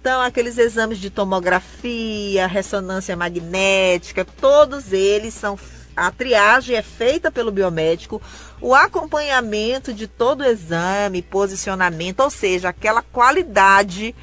Então, 0.00 0.20
aqueles 0.20 0.56
exames 0.56 0.98
de 0.98 1.10
tomografia, 1.10 2.46
ressonância 2.46 3.16
magnética, 3.16 4.24
todos 4.24 4.92
eles 4.92 5.34
são 5.34 5.58
a 5.98 6.12
triagem 6.12 6.76
é 6.76 6.82
feita 6.82 7.28
pelo 7.28 7.50
biomédico, 7.50 8.22
o 8.60 8.74
acompanhamento 8.74 9.92
de 9.92 10.06
todo 10.06 10.40
o 10.40 10.44
exame, 10.44 11.22
posicionamento, 11.22 12.20
ou 12.20 12.30
seja, 12.30 12.68
aquela 12.68 13.02
qualidade 13.02 14.14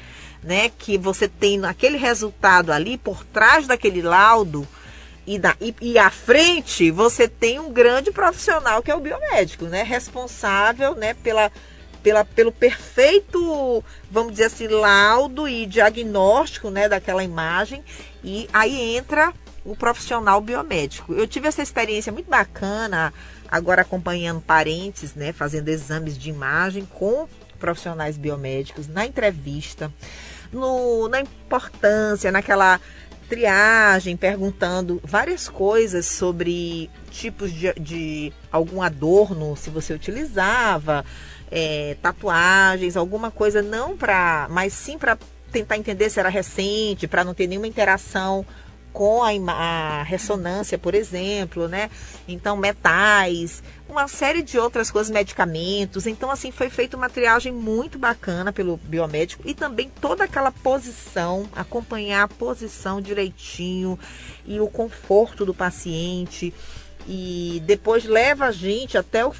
né, 0.42 0.68
que 0.68 0.96
você 0.96 1.26
tem 1.26 1.58
naquele 1.58 1.98
resultado 1.98 2.72
ali, 2.72 2.96
por 2.96 3.24
trás 3.24 3.66
daquele 3.66 4.02
laudo, 4.02 4.66
e, 5.26 5.38
da, 5.38 5.56
e, 5.60 5.74
e 5.80 5.98
à 5.98 6.08
frente 6.08 6.90
você 6.90 7.26
tem 7.26 7.58
um 7.58 7.72
grande 7.72 8.12
profissional 8.12 8.80
que 8.80 8.90
é 8.90 8.94
o 8.94 9.00
biomédico, 9.00 9.64
né? 9.64 9.82
Responsável 9.82 10.94
né, 10.94 11.14
pela, 11.14 11.50
pela, 12.00 12.24
pelo 12.24 12.52
perfeito, 12.52 13.82
vamos 14.08 14.32
dizer 14.32 14.44
assim, 14.44 14.68
laudo 14.68 15.48
e 15.48 15.66
diagnóstico 15.66 16.70
né, 16.70 16.88
daquela 16.88 17.24
imagem. 17.24 17.82
E 18.22 18.48
aí 18.52 18.96
entra 18.96 19.34
o 19.64 19.74
profissional 19.74 20.40
biomédico. 20.40 21.12
Eu 21.12 21.26
tive 21.26 21.48
essa 21.48 21.60
experiência 21.60 22.12
muito 22.12 22.30
bacana, 22.30 23.12
agora 23.50 23.82
acompanhando 23.82 24.40
parentes, 24.40 25.14
né, 25.14 25.32
fazendo 25.32 25.68
exames 25.68 26.16
de 26.18 26.30
imagem 26.30 26.84
com 26.84 27.28
profissionais 27.58 28.16
biomédicos 28.16 28.86
na 28.86 29.06
entrevista, 29.06 29.92
no, 30.52 31.08
na 31.08 31.20
importância, 31.20 32.30
naquela 32.30 32.80
triagem, 33.28 34.16
perguntando 34.16 35.00
várias 35.02 35.48
coisas 35.48 36.06
sobre 36.06 36.90
tipos 37.10 37.52
de, 37.52 37.72
de 37.74 38.32
algum 38.52 38.80
adorno, 38.80 39.56
se 39.56 39.68
você 39.68 39.92
utilizava, 39.92 41.04
é, 41.50 41.96
tatuagens, 42.00 42.96
alguma 42.96 43.30
coisa 43.30 43.62
não 43.62 43.96
para, 43.96 44.46
mas 44.50 44.72
sim 44.72 44.96
para 44.98 45.18
tentar 45.50 45.76
entender 45.76 46.10
se 46.10 46.20
era 46.20 46.28
recente, 46.28 47.08
para 47.08 47.24
não 47.24 47.34
ter 47.34 47.46
nenhuma 47.46 47.66
interação 47.66 48.44
com 48.96 49.22
a, 49.22 49.28
a, 49.52 50.02
ressonância, 50.04 50.78
por 50.78 50.94
exemplo, 50.94 51.68
né? 51.68 51.90
Então, 52.26 52.56
metais, 52.56 53.62
uma 53.86 54.08
série 54.08 54.40
de 54.40 54.58
outras 54.58 54.90
coisas, 54.90 55.12
medicamentos. 55.12 56.06
Então, 56.06 56.30
assim, 56.30 56.50
foi 56.50 56.70
feita 56.70 56.96
uma 56.96 57.10
triagem 57.10 57.52
muito 57.52 57.98
bacana 57.98 58.54
pelo 58.54 58.78
biomédico 58.78 59.42
e 59.46 59.52
também 59.52 59.92
toda 60.00 60.24
aquela 60.24 60.50
posição, 60.50 61.46
acompanhar 61.54 62.22
a 62.22 62.28
posição 62.28 63.02
direitinho 63.02 63.98
e 64.46 64.60
o 64.60 64.66
conforto 64.66 65.44
do 65.44 65.52
paciente. 65.52 66.54
E 67.06 67.62
depois 67.66 68.06
leva 68.06 68.46
a 68.46 68.50
gente 68.50 68.96
até 68.96 69.26
o 69.26 69.34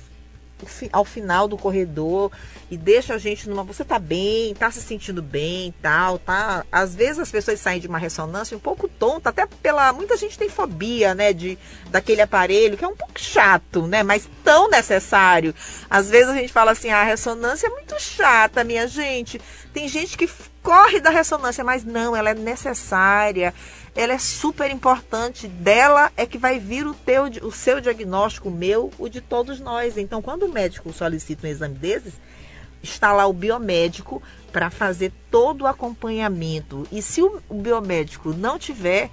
ao 0.92 1.04
final 1.04 1.46
do 1.46 1.56
corredor 1.56 2.32
e 2.70 2.76
deixa 2.76 3.14
a 3.14 3.18
gente 3.18 3.48
numa. 3.48 3.62
Você 3.64 3.84
tá 3.84 3.98
bem, 3.98 4.54
tá 4.54 4.70
se 4.70 4.80
sentindo 4.80 5.22
bem 5.22 5.74
tal, 5.82 6.18
tá? 6.18 6.64
Às 6.70 6.94
vezes 6.94 7.18
as 7.18 7.30
pessoas 7.30 7.60
saem 7.60 7.80
de 7.80 7.86
uma 7.86 7.98
ressonância 7.98 8.56
um 8.56 8.60
pouco 8.60 8.88
tonta, 8.88 9.30
até 9.30 9.46
pela. 9.46 9.92
Muita 9.92 10.16
gente 10.16 10.38
tem 10.38 10.48
fobia, 10.48 11.14
né? 11.14 11.32
De, 11.32 11.58
daquele 11.90 12.22
aparelho, 12.22 12.76
que 12.76 12.84
é 12.84 12.88
um 12.88 12.96
pouco 12.96 13.18
chato, 13.20 13.86
né? 13.86 14.02
Mas 14.02 14.28
tão 14.42 14.68
necessário. 14.68 15.54
Às 15.90 16.08
vezes 16.08 16.28
a 16.28 16.34
gente 16.34 16.52
fala 16.52 16.72
assim, 16.72 16.90
ah, 16.90 17.00
a 17.00 17.04
ressonância 17.04 17.66
é 17.66 17.70
muito 17.70 18.00
chata, 18.00 18.64
minha 18.64 18.88
gente. 18.88 19.40
Tem 19.72 19.88
gente 19.88 20.16
que 20.16 20.28
corre 20.62 21.00
da 21.00 21.10
ressonância, 21.10 21.62
mas 21.62 21.84
não, 21.84 22.16
ela 22.16 22.30
é 22.30 22.34
necessária 22.34 23.54
ela 23.96 24.12
é 24.12 24.18
super 24.18 24.70
importante. 24.70 25.48
Dela 25.48 26.12
é 26.16 26.26
que 26.26 26.36
vai 26.36 26.58
vir 26.58 26.86
o, 26.86 26.94
teu, 26.94 27.24
o 27.42 27.50
seu 27.50 27.80
diagnóstico, 27.80 28.50
o 28.50 28.52
meu, 28.52 28.92
o 28.98 29.08
de 29.08 29.22
todos 29.22 29.58
nós. 29.58 29.96
Então, 29.96 30.20
quando 30.20 30.44
o 30.44 30.52
médico 30.52 30.92
solicita 30.92 31.46
um 31.46 31.50
exame 31.50 31.74
desses, 31.74 32.14
está 32.82 33.12
lá 33.12 33.26
o 33.26 33.32
biomédico 33.32 34.22
para 34.52 34.70
fazer 34.70 35.12
todo 35.30 35.62
o 35.62 35.66
acompanhamento. 35.66 36.86
E 36.92 37.00
se 37.00 37.22
o, 37.22 37.42
o 37.48 37.54
biomédico 37.54 38.34
não 38.34 38.58
tiver, 38.58 39.10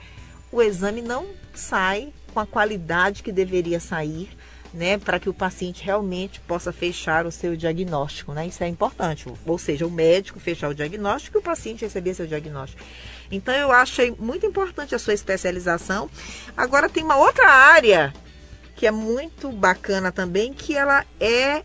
o 0.51 0.61
exame 0.61 1.01
não 1.01 1.27
sai 1.53 2.13
com 2.33 2.39
a 2.39 2.45
qualidade 2.45 3.23
que 3.23 3.31
deveria 3.31 3.79
sair 3.79 4.29
né, 4.73 4.97
para 4.97 5.19
que 5.19 5.29
o 5.29 5.33
paciente 5.33 5.83
realmente 5.83 6.39
possa 6.41 6.73
fechar 6.73 7.27
o 7.27 7.31
seu 7.31 7.55
diagnóstico, 7.55 8.33
né? 8.33 8.47
Isso 8.47 8.63
é 8.63 8.67
importante. 8.67 9.31
Ou 9.45 9.57
seja, 9.59 9.85
o 9.85 9.91
médico 9.91 10.39
fechar 10.39 10.69
o 10.69 10.73
diagnóstico 10.73 11.37
e 11.37 11.39
o 11.39 11.43
paciente 11.43 11.85
receber 11.85 12.15
seu 12.15 12.25
diagnóstico. 12.25 12.81
Então 13.31 13.53
eu 13.53 13.71
achei 13.71 14.15
muito 14.17 14.45
importante 14.45 14.95
a 14.95 14.99
sua 14.99 15.13
especialização. 15.13 16.09
Agora 16.57 16.89
tem 16.89 17.03
uma 17.03 17.17
outra 17.17 17.47
área 17.47 18.13
que 18.75 18.87
é 18.87 18.91
muito 18.91 19.51
bacana 19.51 20.11
também, 20.11 20.51
que 20.51 20.75
ela 20.75 21.05
é 21.19 21.63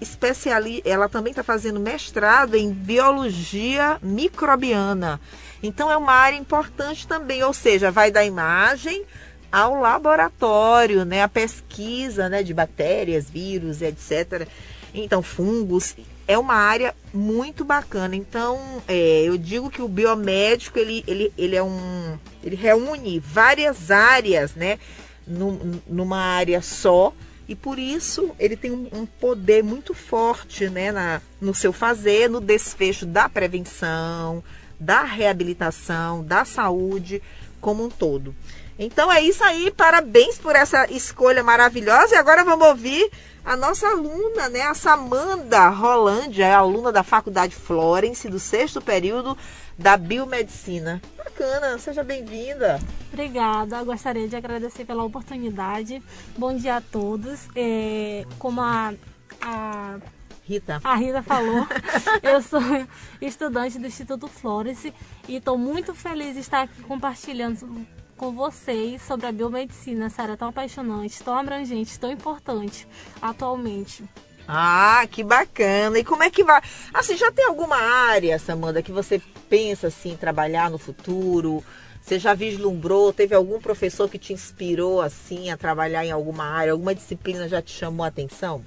especialista, 0.00 0.88
ela 0.88 1.08
também 1.08 1.32
está 1.32 1.42
fazendo 1.42 1.80
mestrado 1.80 2.54
em 2.54 2.72
biologia 2.72 3.98
microbiana. 4.00 5.20
Então 5.60 5.90
é 5.90 5.96
uma 5.96 6.12
área 6.12 6.36
importante 6.36 7.06
também, 7.06 7.42
ou 7.42 7.52
seja, 7.52 7.90
vai 7.90 8.12
da 8.12 8.24
imagem 8.24 9.04
ao 9.50 9.80
laboratório, 9.80 11.04
né, 11.04 11.22
a 11.22 11.28
pesquisa, 11.28 12.28
né, 12.28 12.42
de 12.42 12.52
bactérias, 12.52 13.28
vírus, 13.30 13.82
etc. 13.82 14.46
Então, 14.94 15.22
fungos 15.22 15.96
é 16.26 16.36
uma 16.36 16.54
área 16.54 16.94
muito 17.12 17.64
bacana. 17.64 18.14
Então, 18.14 18.82
é, 18.86 19.22
eu 19.24 19.38
digo 19.38 19.70
que 19.70 19.80
o 19.80 19.88
biomédico 19.88 20.78
ele, 20.78 21.02
ele, 21.06 21.32
ele 21.38 21.56
é 21.56 21.62
um, 21.62 22.18
ele 22.44 22.56
reúne 22.56 23.18
várias 23.18 23.90
áreas, 23.90 24.54
né, 24.54 24.78
num, 25.26 25.80
numa 25.86 26.18
área 26.18 26.60
só. 26.60 27.12
E 27.48 27.54
por 27.54 27.78
isso 27.78 28.30
ele 28.38 28.56
tem 28.56 28.70
um, 28.70 28.88
um 28.92 29.06
poder 29.06 29.64
muito 29.64 29.94
forte 29.94 30.68
né, 30.68 30.92
na, 30.92 31.22
no 31.40 31.54
seu 31.54 31.72
fazer, 31.72 32.28
no 32.28 32.42
desfecho 32.42 33.06
da 33.06 33.26
prevenção, 33.26 34.44
da 34.78 35.02
reabilitação, 35.02 36.22
da 36.22 36.44
saúde 36.44 37.22
como 37.58 37.84
um 37.84 37.88
todo. 37.88 38.34
Então 38.78 39.10
é 39.10 39.20
isso 39.20 39.42
aí, 39.42 39.72
parabéns 39.72 40.38
por 40.38 40.54
essa 40.54 40.86
escolha 40.92 41.42
maravilhosa. 41.42 42.14
E 42.14 42.18
agora 42.18 42.44
vamos 42.44 42.68
ouvir 42.68 43.10
a 43.44 43.56
nossa 43.56 43.88
aluna, 43.88 44.48
né, 44.48 44.60
a 44.60 44.74
Samanda 44.74 45.68
Rolândia, 45.68 46.44
é 46.44 46.54
aluna 46.54 46.92
da 46.92 47.02
Faculdade 47.02 47.54
Florence, 47.54 48.28
do 48.28 48.38
sexto 48.38 48.80
período 48.80 49.36
da 49.76 49.96
Biomedicina. 49.96 51.00
Bacana, 51.16 51.78
seja 51.78 52.04
bem-vinda. 52.04 52.78
Obrigada, 53.12 53.82
gostaria 53.82 54.28
de 54.28 54.36
agradecer 54.36 54.84
pela 54.84 55.02
oportunidade. 55.02 56.02
Bom 56.36 56.54
dia 56.54 56.76
a 56.76 56.80
todos. 56.80 57.48
É, 57.56 58.24
como 58.38 58.60
a, 58.60 58.92
a 59.40 59.96
Rita. 60.44 60.80
A 60.84 60.94
Rita 60.94 61.22
falou. 61.22 61.66
eu 62.22 62.42
sou 62.42 62.60
estudante 63.20 63.78
do 63.78 63.86
Instituto 63.86 64.28
Florence 64.28 64.92
e 65.26 65.36
estou 65.36 65.56
muito 65.56 65.94
feliz 65.94 66.34
de 66.34 66.40
estar 66.40 66.62
aqui 66.62 66.82
compartilhando 66.82 67.86
com 68.18 68.32
vocês 68.32 69.00
sobre 69.00 69.26
a 69.26 69.32
biomedicina, 69.32 70.06
essa 70.06 70.22
área 70.22 70.36
tão 70.36 70.48
apaixonante, 70.48 71.22
tão 71.22 71.38
abrangente, 71.38 71.98
tão 71.98 72.10
importante 72.10 72.86
atualmente. 73.22 74.04
Ah, 74.46 75.06
que 75.10 75.22
bacana. 75.22 75.98
E 75.98 76.04
como 76.04 76.24
é 76.24 76.30
que 76.30 76.42
vai? 76.42 76.60
Assim, 76.92 77.16
já 77.16 77.30
tem 77.30 77.46
alguma 77.46 77.76
área, 77.76 78.38
Samanda, 78.38 78.82
que 78.82 78.90
você 78.90 79.22
pensa 79.48 79.86
assim 79.86 80.16
trabalhar 80.16 80.68
no 80.68 80.78
futuro? 80.78 81.62
Você 82.02 82.18
já 82.18 82.34
vislumbrou? 82.34 83.12
Teve 83.12 83.34
algum 83.34 83.60
professor 83.60 84.08
que 84.08 84.18
te 84.18 84.32
inspirou 84.32 85.00
assim 85.00 85.50
a 85.50 85.56
trabalhar 85.56 86.04
em 86.04 86.10
alguma 86.10 86.44
área? 86.44 86.72
Alguma 86.72 86.94
disciplina 86.94 87.48
já 87.48 87.62
te 87.62 87.70
chamou 87.70 88.04
a 88.04 88.08
atenção? 88.08 88.64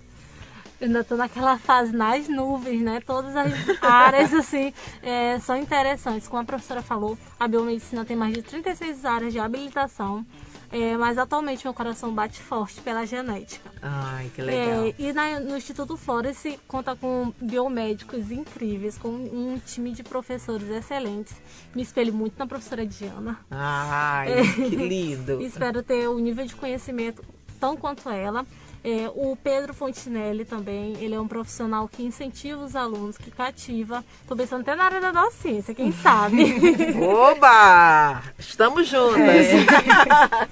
Eu 0.81 0.87
ainda 0.87 1.01
estou 1.01 1.15
naquela 1.15 1.59
fase 1.59 1.95
nas 1.95 2.27
nuvens, 2.27 2.81
né? 2.81 2.99
Todas 3.05 3.35
as 3.35 3.53
áreas, 3.83 4.33
assim, 4.33 4.73
é, 5.03 5.37
são 5.39 5.55
interessantes. 5.55 6.27
Como 6.27 6.41
a 6.41 6.43
professora 6.45 6.81
falou, 6.81 7.15
a 7.39 7.47
biomedicina 7.47 8.03
tem 8.03 8.17
mais 8.17 8.33
de 8.33 8.41
36 8.41 9.05
áreas 9.05 9.31
de 9.31 9.37
habilitação. 9.37 10.25
É, 10.71 10.97
mas 10.97 11.17
atualmente 11.17 11.65
meu 11.65 11.73
coração 11.73 12.11
bate 12.13 12.41
forte 12.41 12.81
pela 12.81 13.05
genética. 13.05 13.69
Ai, 13.81 14.31
que 14.33 14.41
legal. 14.41 14.85
É, 14.85 14.95
e 14.97 15.13
na, 15.13 15.39
no 15.39 15.57
Instituto 15.57 15.97
Florence 15.97 16.57
conta 16.65 16.95
com 16.95 17.31
biomédicos 17.41 18.31
incríveis, 18.31 18.97
com 18.97 19.09
um 19.09 19.61
time 19.63 19.91
de 19.91 20.01
professores 20.01 20.67
excelentes. 20.69 21.35
Me 21.75 21.83
espelho 21.83 22.13
muito 22.13 22.39
na 22.39 22.47
professora 22.47 22.85
Diana. 22.85 23.37
Ai, 23.51 24.31
é, 24.31 24.43
que 24.43 24.75
lindo. 24.77 25.41
espero 25.45 25.83
ter 25.83 26.07
o 26.07 26.17
nível 26.17 26.45
de 26.45 26.55
conhecimento 26.55 27.21
tão 27.59 27.77
quanto 27.77 28.09
ela. 28.09 28.45
É, 28.83 29.11
o 29.13 29.35
Pedro 29.35 29.75
Fontinelli 29.75 30.43
também, 30.43 30.97
ele 30.99 31.13
é 31.13 31.19
um 31.19 31.27
profissional 31.27 31.87
que 31.87 32.01
incentiva 32.01 32.63
os 32.63 32.75
alunos, 32.75 33.15
que 33.15 33.29
cativa. 33.29 34.03
Estou 34.21 34.35
pensando 34.35 34.61
até 34.61 34.75
na 34.75 34.85
área 34.85 34.99
da 34.99 35.11
docência, 35.11 35.75
quem 35.75 35.91
sabe? 35.91 36.55
Oba! 36.99 38.23
Estamos 38.39 38.87
juntas. 38.87 39.19
É. 39.19 40.47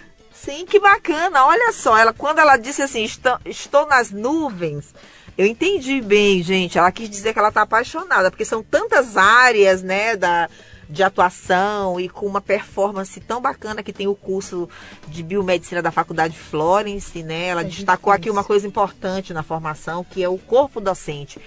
Sim, 0.30 0.66
que 0.66 0.78
bacana. 0.78 1.46
Olha 1.46 1.72
só, 1.72 1.96
ela 1.96 2.12
quando 2.12 2.38
ela 2.38 2.58
disse 2.58 2.82
assim, 2.82 3.02
estou, 3.02 3.38
estou 3.46 3.86
nas 3.86 4.10
nuvens, 4.10 4.94
eu 5.38 5.46
entendi 5.46 6.02
bem, 6.02 6.42
gente. 6.42 6.76
Ela 6.76 6.92
quis 6.92 7.08
dizer 7.08 7.32
que 7.32 7.38
ela 7.38 7.48
está 7.48 7.62
apaixonada, 7.62 8.30
porque 8.30 8.44
são 8.44 8.62
tantas 8.62 9.16
áreas, 9.16 9.82
né, 9.82 10.16
da 10.16 10.50
de 10.94 11.02
atuação 11.02 11.98
e 11.98 12.08
com 12.08 12.24
uma 12.24 12.40
performance 12.40 13.20
tão 13.20 13.40
bacana 13.40 13.82
que 13.82 13.92
tem 13.92 14.06
o 14.06 14.14
curso 14.14 14.68
de 15.08 15.24
biomedicina 15.24 15.82
da 15.82 15.90
Faculdade 15.90 16.38
Florence, 16.38 17.20
né? 17.22 17.48
Ela 17.48 17.62
é 17.62 17.64
destacou 17.64 18.12
difícil. 18.12 18.30
aqui 18.30 18.30
uma 18.30 18.44
coisa 18.44 18.66
importante 18.66 19.34
na 19.34 19.42
formação, 19.42 20.04
que 20.04 20.22
é 20.22 20.28
o 20.28 20.38
corpo 20.38 20.80
docente. 20.80 21.40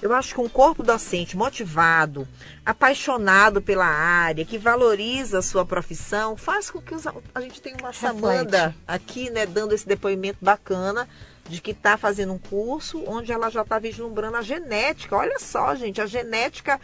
Eu 0.00 0.12
acho 0.14 0.34
que 0.34 0.40
um 0.40 0.48
corpo 0.48 0.82
docente 0.82 1.36
motivado, 1.36 2.26
apaixonado 2.64 3.60
pela 3.60 3.86
área, 3.86 4.44
que 4.44 4.56
valoriza 4.56 5.38
a 5.38 5.42
sua 5.42 5.66
profissão, 5.66 6.34
faz 6.34 6.70
com 6.70 6.80
que 6.80 6.94
os, 6.94 7.06
a 7.06 7.40
gente 7.42 7.60
tenha 7.60 7.76
uma 7.78 7.90
Reflete. 7.90 8.16
Samanda 8.16 8.74
aqui, 8.88 9.28
né, 9.28 9.44
dando 9.44 9.74
esse 9.74 9.86
depoimento 9.86 10.38
bacana 10.40 11.06
de 11.46 11.60
que 11.60 11.72
está 11.72 11.98
fazendo 11.98 12.32
um 12.32 12.38
curso 12.38 13.04
onde 13.06 13.30
ela 13.30 13.50
já 13.50 13.60
está 13.60 13.78
vislumbrando 13.78 14.38
a 14.38 14.42
genética. 14.42 15.14
Olha 15.14 15.38
só, 15.38 15.74
gente, 15.74 16.00
a 16.00 16.06
genética 16.06 16.80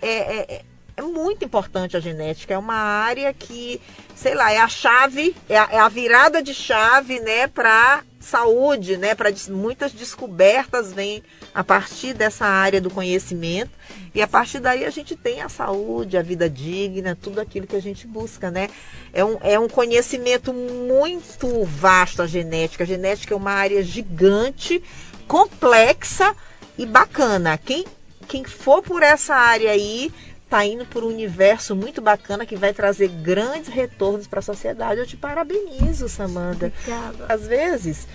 é, 0.00 0.54
é, 0.56 0.64
é 0.98 1.02
muito 1.02 1.44
importante 1.44 1.96
a 1.96 2.00
genética. 2.00 2.54
É 2.54 2.58
uma 2.58 2.74
área 2.74 3.32
que, 3.32 3.80
sei 4.16 4.34
lá, 4.34 4.50
é 4.50 4.58
a 4.58 4.66
chave, 4.66 5.34
é 5.48 5.56
a, 5.56 5.68
é 5.70 5.78
a 5.78 5.88
virada 5.88 6.42
de 6.42 6.52
chave, 6.52 7.20
né, 7.20 7.46
para 7.46 8.02
saúde, 8.18 8.96
né, 8.96 9.14
para 9.14 9.32
muitas 9.48 9.92
descobertas 9.92 10.92
vêm 10.92 11.22
a 11.54 11.62
partir 11.62 12.14
dessa 12.14 12.44
área 12.44 12.80
do 12.80 12.90
conhecimento 12.90 13.70
e 14.12 14.20
a 14.20 14.26
partir 14.26 14.58
daí 14.58 14.84
a 14.84 14.90
gente 14.90 15.14
tem 15.14 15.40
a 15.40 15.48
saúde, 15.48 16.16
a 16.16 16.22
vida 16.22 16.50
digna, 16.50 17.16
tudo 17.20 17.40
aquilo 17.40 17.66
que 17.66 17.76
a 17.76 17.80
gente 17.80 18.04
busca, 18.04 18.50
né? 18.50 18.68
É 19.12 19.24
um, 19.24 19.38
é 19.40 19.58
um 19.58 19.68
conhecimento 19.68 20.52
muito 20.52 21.64
vasto 21.64 22.22
a 22.22 22.26
genética. 22.26 22.82
A 22.82 22.86
genética 22.86 23.32
é 23.32 23.36
uma 23.36 23.52
área 23.52 23.82
gigante, 23.84 24.82
complexa 25.28 26.34
e 26.76 26.84
bacana. 26.84 27.56
Quem 27.56 27.84
quem 28.28 28.44
for 28.44 28.82
por 28.82 29.02
essa 29.02 29.34
área 29.34 29.70
aí 29.70 30.12
está 30.48 30.64
indo 30.64 30.86
por 30.86 31.04
um 31.04 31.08
universo 31.08 31.76
muito 31.76 32.00
bacana 32.00 32.46
que 32.46 32.56
vai 32.56 32.72
trazer 32.72 33.08
grandes 33.08 33.68
retornos 33.68 34.26
para 34.26 34.38
a 34.38 34.42
sociedade. 34.42 34.98
Eu 34.98 35.06
te 35.06 35.16
parabenizo, 35.16 36.08
Samanda. 36.08 36.72
Obrigada. 36.80 37.26
Às 37.28 37.46
vezes, 37.46 38.08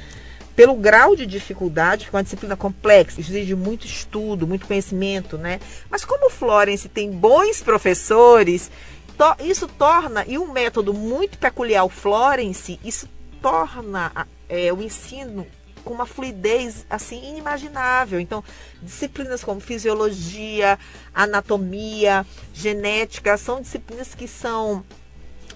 pelo 0.55 0.75
grau 0.75 1.15
de 1.15 1.27
dificuldade, 1.27 2.05
porque 2.05 2.15
é 2.15 2.17
uma 2.17 2.23
disciplina 2.23 2.57
complexa, 2.57 3.21
exige 3.21 3.53
muito 3.53 3.85
estudo, 3.85 4.47
muito 4.47 4.65
conhecimento, 4.65 5.37
né? 5.37 5.59
Mas 5.91 6.03
como 6.03 6.25
o 6.25 6.29
Florence 6.31 6.89
tem 6.89 7.11
bons 7.11 7.61
professores, 7.61 8.71
to 9.15 9.43
isso 9.43 9.67
torna, 9.67 10.25
e 10.27 10.39
um 10.39 10.51
método 10.51 10.91
muito 10.91 11.37
peculiar, 11.37 11.85
o 11.85 11.89
Florence, 11.89 12.79
isso 12.83 13.07
torna 13.43 14.11
é, 14.49 14.73
o 14.73 14.81
ensino 14.81 15.45
com 15.83 15.93
uma 15.93 16.05
fluidez 16.05 16.85
assim 16.89 17.29
inimaginável. 17.29 18.19
Então, 18.19 18.43
disciplinas 18.81 19.43
como 19.43 19.59
fisiologia, 19.59 20.79
anatomia, 21.13 22.25
genética 22.53 23.37
são 23.37 23.61
disciplinas 23.61 24.15
que 24.15 24.27
são 24.27 24.83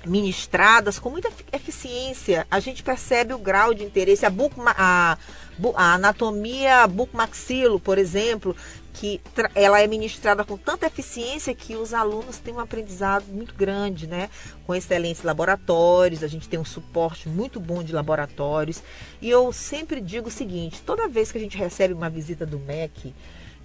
ministradas 0.06 0.98
com 1.00 1.10
muita 1.10 1.30
eficiência. 1.52 2.48
A 2.50 2.60
gente 2.60 2.84
percebe 2.84 3.34
o 3.34 3.38
grau 3.38 3.74
de 3.74 3.84
interesse. 3.84 4.26
A, 4.26 4.30
bucma, 4.30 4.74
a, 4.78 5.18
a 5.76 5.94
anatomia 5.94 6.88
bucomaxilo, 6.88 7.80
por 7.80 7.98
exemplo, 7.98 8.56
que 9.00 9.22
ela 9.54 9.80
é 9.80 9.86
ministrada 9.86 10.44
com 10.44 10.58
tanta 10.58 10.88
eficiência 10.88 11.54
que 11.54 11.76
os 11.76 11.94
alunos 11.94 12.40
têm 12.40 12.56
um 12.56 12.60
aprendizado 12.60 13.26
muito 13.28 13.54
grande, 13.54 14.08
né? 14.08 14.28
Com 14.66 14.74
excelentes 14.74 15.22
laboratórios, 15.22 16.24
a 16.24 16.28
gente 16.28 16.50
tem 16.50 16.60
um 16.60 16.66
suporte 16.66 17.30
muito 17.30 17.60
bom 17.60 17.84
de 17.84 17.94
laboratórios. 17.94 18.82
E 19.22 19.30
eu 19.30 19.54
sempre 19.54 20.02
digo 20.02 20.30
o 20.30 20.32
seguinte: 20.32 20.82
toda 20.82 21.08
vez 21.08 21.32
que 21.32 21.38
a 21.38 21.42
gente 21.42 21.56
recebe 21.56 21.94
uma 21.94 22.10
visita 22.10 22.44
do 22.44 22.58
MEC, 22.58 23.14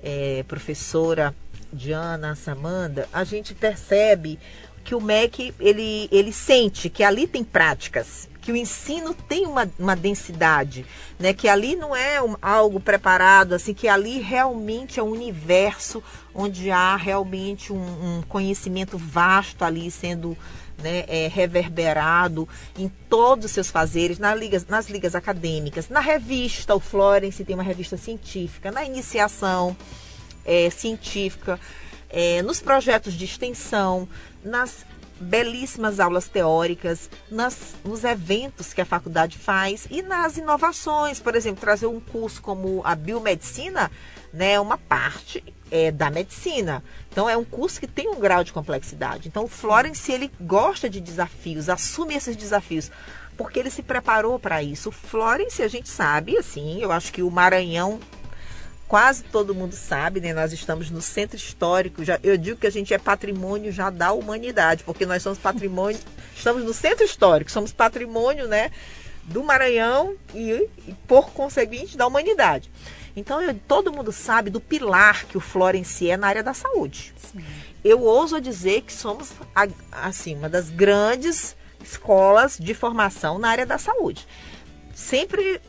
é, 0.03 0.45
professora 0.47 1.35
Diana, 1.73 2.35
Samanda, 2.35 3.09
a 3.11 3.25
gente 3.25 3.55
percebe 3.55 4.39
que 4.85 4.95
o 4.95 5.01
MEC 5.01 5.55
ele, 5.59 6.11
ele 6.13 6.33
sente 6.33 6.91
que 6.91 7.03
ali 7.03 7.27
tem 7.27 7.43
práticas, 7.43 8.29
que 8.43 8.51
o 8.51 8.57
ensino 8.57 9.15
tem 9.15 9.47
uma, 9.47 9.71
uma 9.79 9.95
densidade, 9.95 10.85
né? 11.19 11.33
que 11.33 11.49
ali 11.49 11.77
não 11.77 11.95
é 11.95 12.21
um, 12.21 12.37
algo 12.43 12.81
preparado, 12.81 13.55
assim, 13.55 13.73
que 13.73 13.87
ali 13.87 14.19
realmente 14.19 14.99
é 14.99 15.03
um 15.03 15.11
universo 15.11 16.03
onde 16.35 16.71
há 16.71 16.97
realmente 16.97 17.73
um, 17.73 17.79
um 18.19 18.23
conhecimento 18.23 18.99
vasto 18.99 19.65
ali 19.65 19.91
sendo 19.91 20.37
né, 20.83 21.05
é, 21.07 21.29
reverberado 21.29 22.49
em 22.77 22.89
todos 23.09 23.45
os 23.47 23.53
seus 23.53 23.71
fazeres, 23.71 24.19
nas 24.19 24.37
ligas, 24.37 24.67
nas 24.67 24.91
ligas 24.91 25.15
acadêmicas, 25.15 25.89
na 25.89 26.01
revista, 26.01 26.75
o 26.75 26.81
Florence 26.81 27.45
tem 27.45 27.55
uma 27.55 27.63
revista 27.63 27.97
científica, 27.97 28.73
na 28.73 28.85
iniciação 28.85 29.77
é, 30.45 30.69
científica, 30.69 31.61
é, 32.11 32.43
nos 32.43 32.61
projetos 32.61 33.15
de 33.15 33.25
extensão, 33.25 34.09
nas 34.45 34.85
belíssimas 35.23 36.01
aulas 36.01 36.29
teóricas, 36.29 37.09
nas, 37.31 37.75
nos 37.85 38.05
eventos 38.05 38.75
que 38.75 38.81
a 38.81 38.85
faculdade 38.85 39.39
faz 39.39 39.87
e 39.91 40.03
nas 40.03 40.37
inovações. 40.37 41.21
Por 41.21 41.35
exemplo, 41.35 41.61
trazer 41.61 41.87
um 41.87 42.01
curso 42.01 42.43
como 42.43 42.83
a 42.85 42.95
biomedicina, 42.95 43.91
né, 44.33 44.59
uma 44.59 44.77
parte 44.77 45.43
é, 45.71 45.91
da 45.91 46.11
medicina. 46.11 46.83
Então 47.11 47.29
é 47.29 47.37
um 47.37 47.45
curso 47.45 47.81
que 47.81 47.87
tem 47.87 48.09
um 48.09 48.21
grau 48.21 48.45
de 48.45 48.53
complexidade. 48.53 49.29
Então 49.29 49.45
o 49.45 49.49
Florence 49.49 50.11
ele 50.11 50.31
gosta 50.41 50.91
de 50.91 51.01
desafios, 51.01 51.69
assume 51.69 52.15
esses 52.15 52.37
desafios 52.37 52.91
porque 53.37 53.59
ele 53.59 53.71
se 53.71 53.83
preparou 53.83 54.39
para 54.39 54.63
isso. 54.63 54.91
O 54.91 54.93
Florence 54.93 55.63
a 55.63 55.69
gente 55.69 55.89
sabe, 55.89 56.37
assim, 56.37 56.81
eu 56.81 56.93
acho 56.93 57.13
que 57.13 57.23
o 57.23 57.31
Maranhão 57.31 57.99
quase 58.89 59.25
todo 59.25 59.55
mundo 59.55 59.75
sabe, 59.75 60.21
né? 60.21 60.35
Nós 60.35 60.53
estamos 60.53 60.91
no 60.91 61.01
centro 61.01 61.37
histórico. 61.37 62.05
Já, 62.05 62.19
eu 62.23 62.37
digo 62.37 62.59
que 62.59 62.67
a 62.67 62.71
gente 62.71 62.93
é 62.93 62.99
patrimônio 62.99 63.73
já 63.73 63.91
da 63.91 64.13
humanidade, 64.13 64.85
porque 64.85 65.07
nós 65.07 65.23
somos 65.23 65.39
patrimônio, 65.39 65.99
estamos 66.37 66.65
no 66.65 66.75
centro 66.75 67.05
histórico, 67.05 67.51
somos 67.51 67.73
patrimônio, 67.73 68.47
né? 68.47 68.71
Do 69.25 69.43
Maranhão 69.43 70.17
e, 70.35 70.69
e 70.87 70.95
por 71.07 71.31
conseguinte, 71.31 71.97
da 71.97 72.07
humanidade. 72.07 72.71
Então, 73.15 73.41
eu, 73.41 73.55
todo 73.67 73.93
mundo 73.93 74.11
sabe 74.11 74.51
do 74.51 74.61
pilar 74.61 75.27
que 75.27 75.37
o 75.37 75.41
Florence 75.41 76.09
é 76.09 76.17
na 76.17 76.27
área 76.27 76.43
da 76.43 76.55
saúde. 76.55 77.13
Sim. 77.17 77.45
Eu 77.85 78.01
ouso 78.01 78.41
dizer 78.41 78.83
que 78.83 78.93
somos, 78.93 79.33
assim, 79.91 80.37
uma 80.37 80.49
das 80.49 80.71
grandes 80.71 81.57
escolas 81.83 82.57
de 82.59 82.75
formação 82.75 83.39
na 83.39 83.49
área 83.49 83.67
da 83.67 83.77
saúde. 83.77 84.27
Sempre 84.95 85.61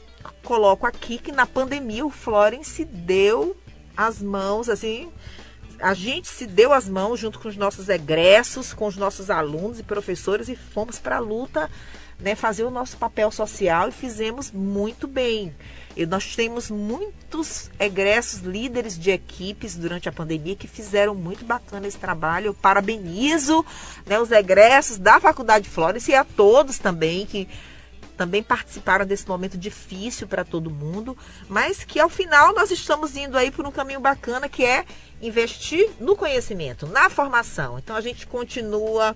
coloco 0.43 0.85
aqui 0.85 1.17
que 1.17 1.31
na 1.31 1.45
pandemia 1.45 2.05
o 2.05 2.09
Florence 2.09 2.83
deu 2.85 3.55
as 3.95 4.21
mãos, 4.21 4.69
assim, 4.69 5.11
a 5.79 5.93
gente 5.93 6.27
se 6.27 6.45
deu 6.45 6.73
as 6.73 6.87
mãos 6.87 7.19
junto 7.19 7.39
com 7.39 7.47
os 7.47 7.57
nossos 7.57 7.89
egressos, 7.89 8.73
com 8.73 8.87
os 8.87 8.95
nossos 8.95 9.29
alunos 9.29 9.79
e 9.79 9.83
professores 9.83 10.47
e 10.47 10.55
fomos 10.55 10.99
para 10.99 11.17
a 11.17 11.19
luta 11.19 11.69
né, 12.19 12.35
fazer 12.35 12.63
o 12.63 12.71
nosso 12.71 12.97
papel 12.97 13.29
social 13.31 13.89
e 13.89 13.91
fizemos 13.91 14.51
muito 14.51 15.07
bem. 15.07 15.53
E 15.95 16.05
nós 16.05 16.35
temos 16.35 16.71
muitos 16.71 17.69
egressos, 17.79 18.39
líderes 18.39 18.97
de 18.97 19.11
equipes 19.11 19.75
durante 19.75 20.09
a 20.09 20.11
pandemia 20.11 20.55
que 20.55 20.67
fizeram 20.67 21.13
muito 21.13 21.45
bacana 21.45 21.87
esse 21.87 21.97
trabalho. 21.97 22.47
Eu 22.47 22.53
parabenizo 22.53 23.63
né, 24.05 24.19
os 24.19 24.31
egressos 24.31 24.97
da 24.97 25.19
Faculdade 25.19 25.69
Flores 25.69 26.07
e 26.07 26.15
a 26.15 26.23
todos 26.23 26.79
também 26.79 27.25
que 27.25 27.47
também 28.17 28.43
participaram 28.43 29.05
desse 29.05 29.27
momento 29.27 29.57
difícil 29.57 30.27
para 30.27 30.43
todo 30.43 30.69
mundo, 30.69 31.17
mas 31.47 31.83
que 31.83 31.99
ao 31.99 32.09
final 32.09 32.53
nós 32.53 32.71
estamos 32.71 33.15
indo 33.15 33.37
aí 33.37 33.51
por 33.51 33.65
um 33.65 33.71
caminho 33.71 33.99
bacana 33.99 34.47
que 34.47 34.63
é 34.63 34.85
investir 35.21 35.89
no 35.99 36.15
conhecimento, 36.15 36.87
na 36.87 37.09
formação. 37.09 37.79
Então 37.79 37.95
a 37.95 38.01
gente 38.01 38.27
continua 38.27 39.15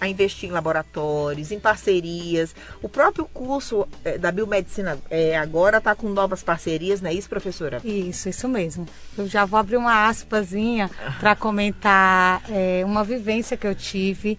a 0.00 0.08
investir 0.08 0.48
em 0.48 0.52
laboratórios, 0.52 1.50
em 1.50 1.58
parcerias. 1.58 2.54
O 2.82 2.88
próprio 2.88 3.24
curso 3.26 3.88
é, 4.04 4.18
da 4.18 4.30
biomedicina 4.30 4.98
é, 5.10 5.36
agora 5.36 5.78
está 5.78 5.94
com 5.94 6.08
novas 6.08 6.42
parcerias, 6.42 7.00
não 7.00 7.10
é 7.10 7.14
isso, 7.14 7.28
professora? 7.28 7.80
Isso, 7.84 8.28
isso 8.28 8.48
mesmo. 8.48 8.86
Eu 9.16 9.26
já 9.26 9.44
vou 9.44 9.58
abrir 9.58 9.76
uma 9.76 10.08
aspasinha 10.08 10.90
para 11.18 11.34
comentar 11.34 12.42
é, 12.50 12.82
uma 12.84 13.02
vivência 13.02 13.56
que 13.56 13.66
eu 13.66 13.74
tive 13.74 14.38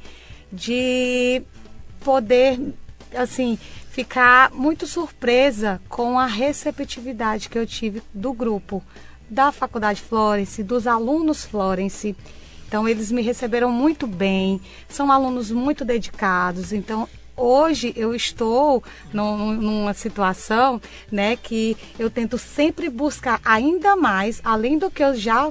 de 0.52 1.42
poder, 2.02 2.60
assim, 3.16 3.58
ficar 3.90 4.52
muito 4.52 4.86
surpresa 4.86 5.82
com 5.90 6.20
a 6.20 6.26
receptividade 6.26 7.50
que 7.50 7.58
eu 7.58 7.66
tive 7.66 8.02
do 8.14 8.34
grupo 8.34 8.84
da 9.30 9.52
Faculdade 9.52 10.02
Florence, 10.02 10.64
dos 10.64 10.88
alunos 10.88 11.46
Florence. 11.46 12.16
Então, 12.68 12.88
eles 12.88 13.12
me 13.12 13.22
receberam 13.22 13.72
muito 13.72 14.06
bem, 14.06 14.62
são 14.90 15.12
alunos 15.12 15.52
muito 15.52 15.86
dedicados. 15.86 16.74
Então, 16.74 17.08
hoje 17.38 17.94
eu 17.96 18.16
estou 18.16 18.84
numa 19.14 19.94
situação 19.94 20.82
né, 21.12 21.36
que 21.36 21.78
eu 22.00 22.10
tento 22.10 22.38
sempre 22.38 22.90
buscar 22.90 23.40
ainda 23.46 23.96
mais, 23.96 24.42
além 24.44 24.78
do 24.78 24.90
que 24.90 25.04
eu 25.04 25.16
já 25.16 25.50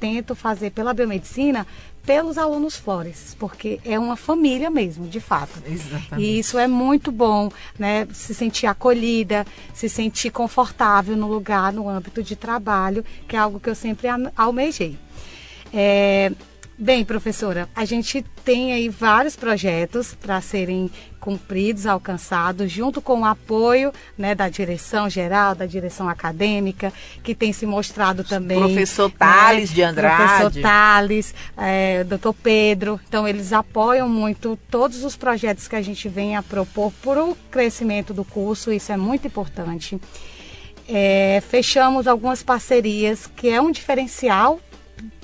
tento 0.00 0.34
fazer 0.34 0.70
pela 0.70 0.92
biomedicina, 0.92 1.66
pelos 2.04 2.38
alunos 2.38 2.76
Flores, 2.76 3.36
porque 3.38 3.80
é 3.84 3.98
uma 3.98 4.16
família 4.16 4.70
mesmo, 4.70 5.06
de 5.06 5.20
fato. 5.20 5.62
Exatamente. 5.66 6.22
E 6.22 6.38
isso 6.38 6.58
é 6.58 6.66
muito 6.66 7.12
bom, 7.12 7.50
né? 7.78 8.06
Se 8.12 8.34
sentir 8.34 8.66
acolhida, 8.66 9.46
se 9.74 9.88
sentir 9.88 10.30
confortável 10.30 11.16
no 11.16 11.28
lugar, 11.28 11.72
no 11.72 11.88
âmbito 11.88 12.22
de 12.22 12.34
trabalho, 12.36 13.04
que 13.28 13.36
é 13.36 13.38
algo 13.38 13.60
que 13.60 13.68
eu 13.68 13.74
sempre 13.74 14.08
almejei. 14.36 14.98
É, 15.72 16.32
Bem, 16.82 17.04
professora, 17.04 17.68
a 17.76 17.84
gente 17.84 18.24
tem 18.42 18.72
aí 18.72 18.88
vários 18.88 19.36
projetos 19.36 20.14
para 20.14 20.40
serem 20.40 20.90
cumpridos, 21.20 21.84
alcançados, 21.84 22.72
junto 22.72 23.02
com 23.02 23.20
o 23.20 23.24
apoio 23.26 23.92
né, 24.16 24.34
da 24.34 24.48
direção 24.48 25.06
geral, 25.06 25.54
da 25.54 25.66
direção 25.66 26.08
acadêmica, 26.08 26.90
que 27.22 27.34
tem 27.34 27.52
se 27.52 27.66
mostrado 27.66 28.24
também. 28.24 28.58
Professor 28.58 29.10
Thales 29.10 29.68
né, 29.68 29.74
de 29.74 29.82
Andrade. 29.82 30.16
Professor 30.16 30.62
Thales, 30.62 31.34
é, 31.54 32.02
doutor 32.04 32.32
Pedro. 32.32 32.98
Então, 33.06 33.28
eles 33.28 33.52
apoiam 33.52 34.08
muito 34.08 34.58
todos 34.70 35.04
os 35.04 35.14
projetos 35.16 35.68
que 35.68 35.76
a 35.76 35.82
gente 35.82 36.08
vem 36.08 36.34
a 36.34 36.42
propor 36.42 36.90
para 37.02 37.22
o 37.22 37.36
crescimento 37.50 38.14
do 38.14 38.24
curso, 38.24 38.72
isso 38.72 38.90
é 38.90 38.96
muito 38.96 39.26
importante. 39.26 40.00
É, 40.88 41.42
fechamos 41.46 42.06
algumas 42.06 42.42
parcerias, 42.42 43.26
que 43.26 43.50
é 43.50 43.60
um 43.60 43.70
diferencial 43.70 44.58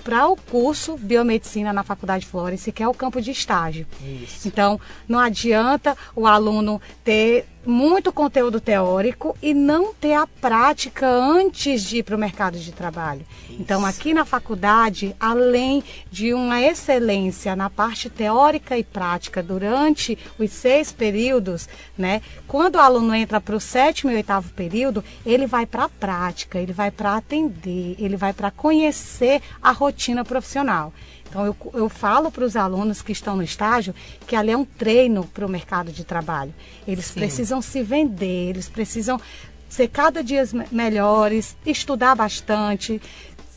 para 0.06 0.28
o 0.28 0.36
curso 0.36 0.96
Biomedicina 0.96 1.72
na 1.72 1.82
Faculdade 1.82 2.24
Florence, 2.24 2.70
que 2.70 2.80
é 2.80 2.86
o 2.86 2.94
campo 2.94 3.20
de 3.20 3.32
estágio. 3.32 3.84
Isso. 4.00 4.46
Então, 4.46 4.80
não 5.08 5.18
adianta 5.18 5.96
o 6.14 6.28
aluno 6.28 6.80
ter 7.02 7.44
muito 7.66 8.12
conteúdo 8.12 8.60
teórico 8.60 9.36
e 9.42 9.52
não 9.52 9.92
ter 9.92 10.14
a 10.14 10.26
prática 10.26 11.06
antes 11.08 11.82
de 11.82 11.98
ir 11.98 12.02
para 12.02 12.16
o 12.16 12.18
mercado 12.18 12.58
de 12.58 12.72
trabalho. 12.72 13.26
Isso. 13.50 13.56
Então, 13.60 13.84
aqui 13.84 14.14
na 14.14 14.24
faculdade, 14.24 15.14
além 15.18 15.82
de 16.10 16.32
uma 16.32 16.60
excelência 16.60 17.56
na 17.56 17.68
parte 17.68 18.08
teórica 18.08 18.78
e 18.78 18.84
prática 18.84 19.42
durante 19.42 20.16
os 20.38 20.50
seis 20.50 20.92
períodos, 20.92 21.68
né? 21.98 22.22
Quando 22.46 22.76
o 22.76 22.80
aluno 22.80 23.14
entra 23.14 23.40
para 23.40 23.56
o 23.56 23.60
sétimo 23.60 24.10
e 24.10 24.16
oitavo 24.16 24.50
período, 24.50 25.04
ele 25.24 25.46
vai 25.46 25.66
para 25.66 25.84
a 25.84 25.88
prática, 25.88 26.58
ele 26.58 26.72
vai 26.72 26.90
para 26.90 27.16
atender, 27.16 27.96
ele 27.98 28.16
vai 28.16 28.32
para 28.32 28.50
conhecer 28.50 29.42
a 29.60 29.72
rotina 29.72 30.24
profissional. 30.24 30.92
Então, 31.28 31.44
eu, 31.44 31.56
eu 31.74 31.88
falo 31.88 32.30
para 32.30 32.44
os 32.44 32.56
alunos 32.56 33.02
que 33.02 33.12
estão 33.12 33.36
no 33.36 33.42
estágio 33.42 33.94
que 34.26 34.36
ali 34.36 34.50
é 34.50 34.56
um 34.56 34.64
treino 34.64 35.24
para 35.24 35.44
o 35.44 35.48
mercado 35.48 35.92
de 35.92 36.04
trabalho. 36.04 36.54
Eles 36.86 37.06
Sim. 37.06 37.20
precisam 37.20 37.60
se 37.60 37.82
vender, 37.82 38.50
eles 38.50 38.68
precisam 38.68 39.20
ser 39.68 39.88
cada 39.88 40.22
dia 40.22 40.44
melhores, 40.70 41.56
estudar 41.66 42.14
bastante, 42.14 43.00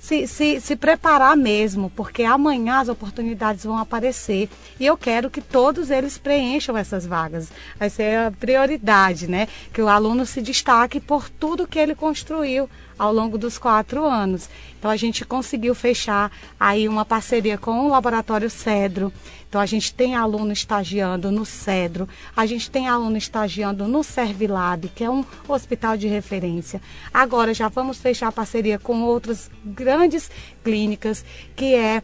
se, 0.10 0.26
se, 0.26 0.60
se 0.60 0.76
preparar 0.76 1.38
mesmo, 1.38 1.92
porque 1.92 2.24
amanhã 2.24 2.80
as 2.80 2.90
oportunidades 2.90 3.64
vão 3.64 3.78
aparecer 3.78 4.50
e 4.80 4.86
eu 4.86 4.98
quero 4.98 5.30
que 5.30 5.40
todos 5.40 5.92
eles 5.92 6.18
preencham 6.18 6.76
essas 6.76 7.06
vagas. 7.06 7.50
Vai 7.78 7.92
ser 7.92 8.18
a 8.18 8.32
prioridade, 8.32 9.28
né? 9.28 9.48
Que 9.72 9.82
o 9.82 9.88
aluno 9.88 10.26
se 10.26 10.42
destaque 10.42 11.00
por 11.00 11.30
tudo 11.30 11.68
que 11.68 11.78
ele 11.78 11.94
construiu 11.94 12.68
ao 13.00 13.14
longo 13.14 13.38
dos 13.38 13.58
quatro 13.58 14.06
anos. 14.06 14.50
Então 14.78 14.92
a 14.92 14.98
gente 14.98 15.26
conseguiu 15.26 15.74
fechar 15.74 16.30
aí 16.60 16.88
uma 16.88 17.06
parceria 17.06 17.58
com 17.58 17.86
o 17.86 17.90
Laboratório 17.90 18.50
Cedro. 18.50 19.12
Então 19.48 19.60
a 19.60 19.66
gente 19.66 19.94
tem 19.94 20.16
aluno 20.16 20.52
estagiando 20.52 21.32
no 21.32 21.44
Cedro, 21.44 22.08
a 22.38 22.46
gente 22.46 22.70
tem 22.70 22.88
aluno 22.88 23.18
estagiando 23.18 23.88
no 23.88 24.04
Servilab, 24.04 24.90
que 24.90 25.04
é 25.04 25.10
um 25.10 25.26
hospital 25.48 25.98
de 25.98 26.08
referência. 26.08 26.80
Agora 27.12 27.52
já 27.52 27.68
vamos 27.68 27.98
fechar 27.98 28.32
parceria 28.32 28.78
com 28.78 29.02
outras 29.02 29.50
grandes 29.66 30.30
clínicas, 30.64 31.26
que 31.56 31.74
é 31.74 32.04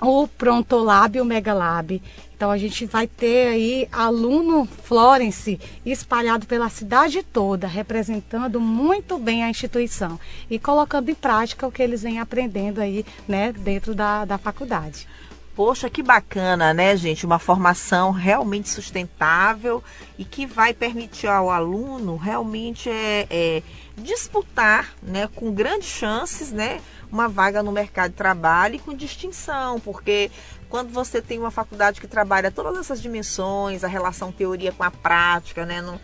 o 0.00 0.28
Prontolab 0.28 1.16
e 1.16 1.20
o 1.20 1.24
Megalab. 1.24 2.02
Então 2.44 2.52
a 2.52 2.58
gente 2.58 2.84
vai 2.84 3.06
ter 3.06 3.48
aí 3.48 3.88
aluno 3.90 4.66
Florence 4.66 5.58
espalhado 5.82 6.44
pela 6.44 6.68
cidade 6.68 7.22
toda, 7.22 7.66
representando 7.66 8.60
muito 8.60 9.18
bem 9.18 9.42
a 9.42 9.48
instituição 9.48 10.20
e 10.50 10.58
colocando 10.58 11.08
em 11.08 11.14
prática 11.14 11.66
o 11.66 11.72
que 11.72 11.82
eles 11.82 12.02
vêm 12.02 12.20
aprendendo 12.20 12.82
aí, 12.82 13.02
né, 13.26 13.50
dentro 13.50 13.94
da, 13.94 14.26
da 14.26 14.36
faculdade. 14.36 15.08
Poxa, 15.56 15.88
que 15.88 16.02
bacana, 16.02 16.74
né, 16.74 16.94
gente? 16.96 17.24
Uma 17.24 17.38
formação 17.38 18.10
realmente 18.10 18.68
sustentável 18.68 19.82
e 20.18 20.24
que 20.24 20.44
vai 20.44 20.74
permitir 20.74 21.28
ao 21.28 21.48
aluno 21.48 22.16
realmente 22.16 22.90
é, 22.90 23.26
é 23.30 23.62
disputar, 23.96 24.92
né, 25.02 25.28
com 25.34 25.50
grandes 25.50 25.88
chances, 25.88 26.52
né, 26.52 26.80
uma 27.10 27.28
vaga 27.28 27.62
no 27.62 27.70
mercado 27.70 28.10
de 28.10 28.16
trabalho 28.16 28.74
e 28.74 28.78
com 28.80 28.92
distinção, 28.92 29.78
porque 29.78 30.30
quando 30.68 30.90
você 30.90 31.20
tem 31.22 31.38
uma 31.38 31.50
faculdade 31.50 32.00
que 32.00 32.06
trabalha 32.06 32.50
todas 32.50 32.78
essas 32.78 33.00
dimensões, 33.00 33.84
a 33.84 33.88
relação 33.88 34.32
teoria 34.32 34.72
com 34.72 34.82
a 34.82 34.90
prática, 34.90 35.64
né? 35.64 35.80
Não, 35.80 36.00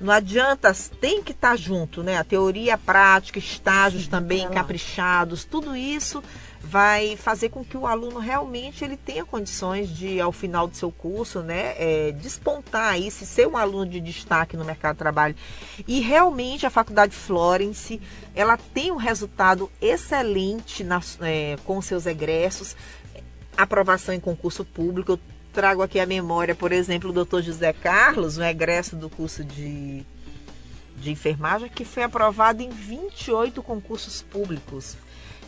não 0.00 0.12
adianta, 0.12 0.72
tem 1.00 1.22
que 1.22 1.32
estar 1.32 1.56
junto, 1.56 2.02
né? 2.02 2.18
A 2.18 2.24
teoria, 2.24 2.74
a 2.74 2.78
prática, 2.78 3.38
estágios 3.38 4.04
Sim, 4.04 4.10
também 4.10 4.48
caprichados, 4.50 5.44
tudo 5.44 5.76
isso 5.76 6.22
vai 6.62 7.16
fazer 7.16 7.48
com 7.48 7.64
que 7.64 7.76
o 7.76 7.86
aluno 7.86 8.18
realmente 8.18 8.84
ele 8.84 8.96
tenha 8.96 9.24
condições 9.24 9.88
de, 9.88 10.20
ao 10.20 10.30
final 10.30 10.68
do 10.68 10.76
seu 10.76 10.92
curso, 10.92 11.40
né, 11.40 11.74
é, 11.76 12.12
despontar 12.12 12.92
aí, 12.92 13.10
se 13.10 13.26
ser 13.26 13.48
um 13.48 13.56
aluno 13.56 13.90
de 13.90 14.00
destaque 14.00 14.56
no 14.56 14.64
mercado 14.64 14.94
de 14.94 14.98
trabalho. 15.00 15.34
E 15.86 16.00
realmente 16.00 16.64
a 16.64 16.70
Faculdade 16.70 17.14
Florence, 17.14 18.00
ela 18.34 18.56
tem 18.56 18.92
um 18.92 18.96
resultado 18.96 19.70
excelente 19.80 20.86
é, 21.20 21.56
com 21.64 21.82
seus 21.82 22.06
egressos 22.06 22.76
aprovação 23.56 24.14
em 24.14 24.20
concurso 24.20 24.64
público. 24.64 25.12
Eu 25.12 25.20
trago 25.52 25.82
aqui 25.82 26.00
a 26.00 26.06
memória, 26.06 26.54
por 26.54 26.72
exemplo, 26.72 27.10
o 27.10 27.12
doutor 27.12 27.42
José 27.42 27.72
Carlos, 27.72 28.38
um 28.38 28.44
egresso 28.44 28.96
do 28.96 29.10
curso 29.10 29.44
de, 29.44 30.04
de 30.96 31.10
enfermagem, 31.10 31.68
que 31.68 31.84
foi 31.84 32.02
aprovado 32.02 32.62
em 32.62 32.70
28 32.70 33.62
concursos 33.62 34.22
públicos. 34.22 34.96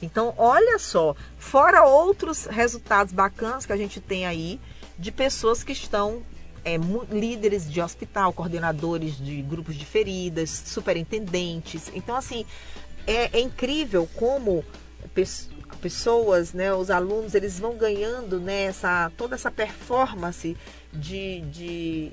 Então, 0.03 0.35
olha 0.37 0.79
só, 0.79 1.17
fora 1.39 1.85
outros 1.85 2.47
resultados 2.47 3.13
bacanas 3.13 3.65
que 3.65 3.73
a 3.73 3.77
gente 3.77 4.01
tem 4.01 4.27
aí 4.27 4.61
de 4.99 5.11
pessoas 5.11 5.65
que 5.65 5.73
estão 5.73 6.23
é, 6.65 6.77
líderes 7.11 7.71
de 7.71 7.81
hospital, 7.81 8.33
coordenadores 8.33 9.17
de 9.17 9.41
grupos 9.43 9.75
de 9.77 9.85
feridas, 9.85 10.51
superintendentes. 10.51 11.91
Então, 11.95 12.17
assim, 12.17 12.45
é, 13.07 13.39
é 13.39 13.41
incrível 13.41 14.09
como 14.15 14.65
pessoas, 15.75 16.53
né, 16.53 16.73
os 16.73 16.91
alunos, 16.91 17.35
eles 17.35 17.59
vão 17.59 17.77
ganhando 17.77 18.41
né, 18.41 18.71
toda 19.17 19.35
essa 19.35 19.51
performance 19.51 20.57
de, 20.93 21.41
de, 21.43 22.13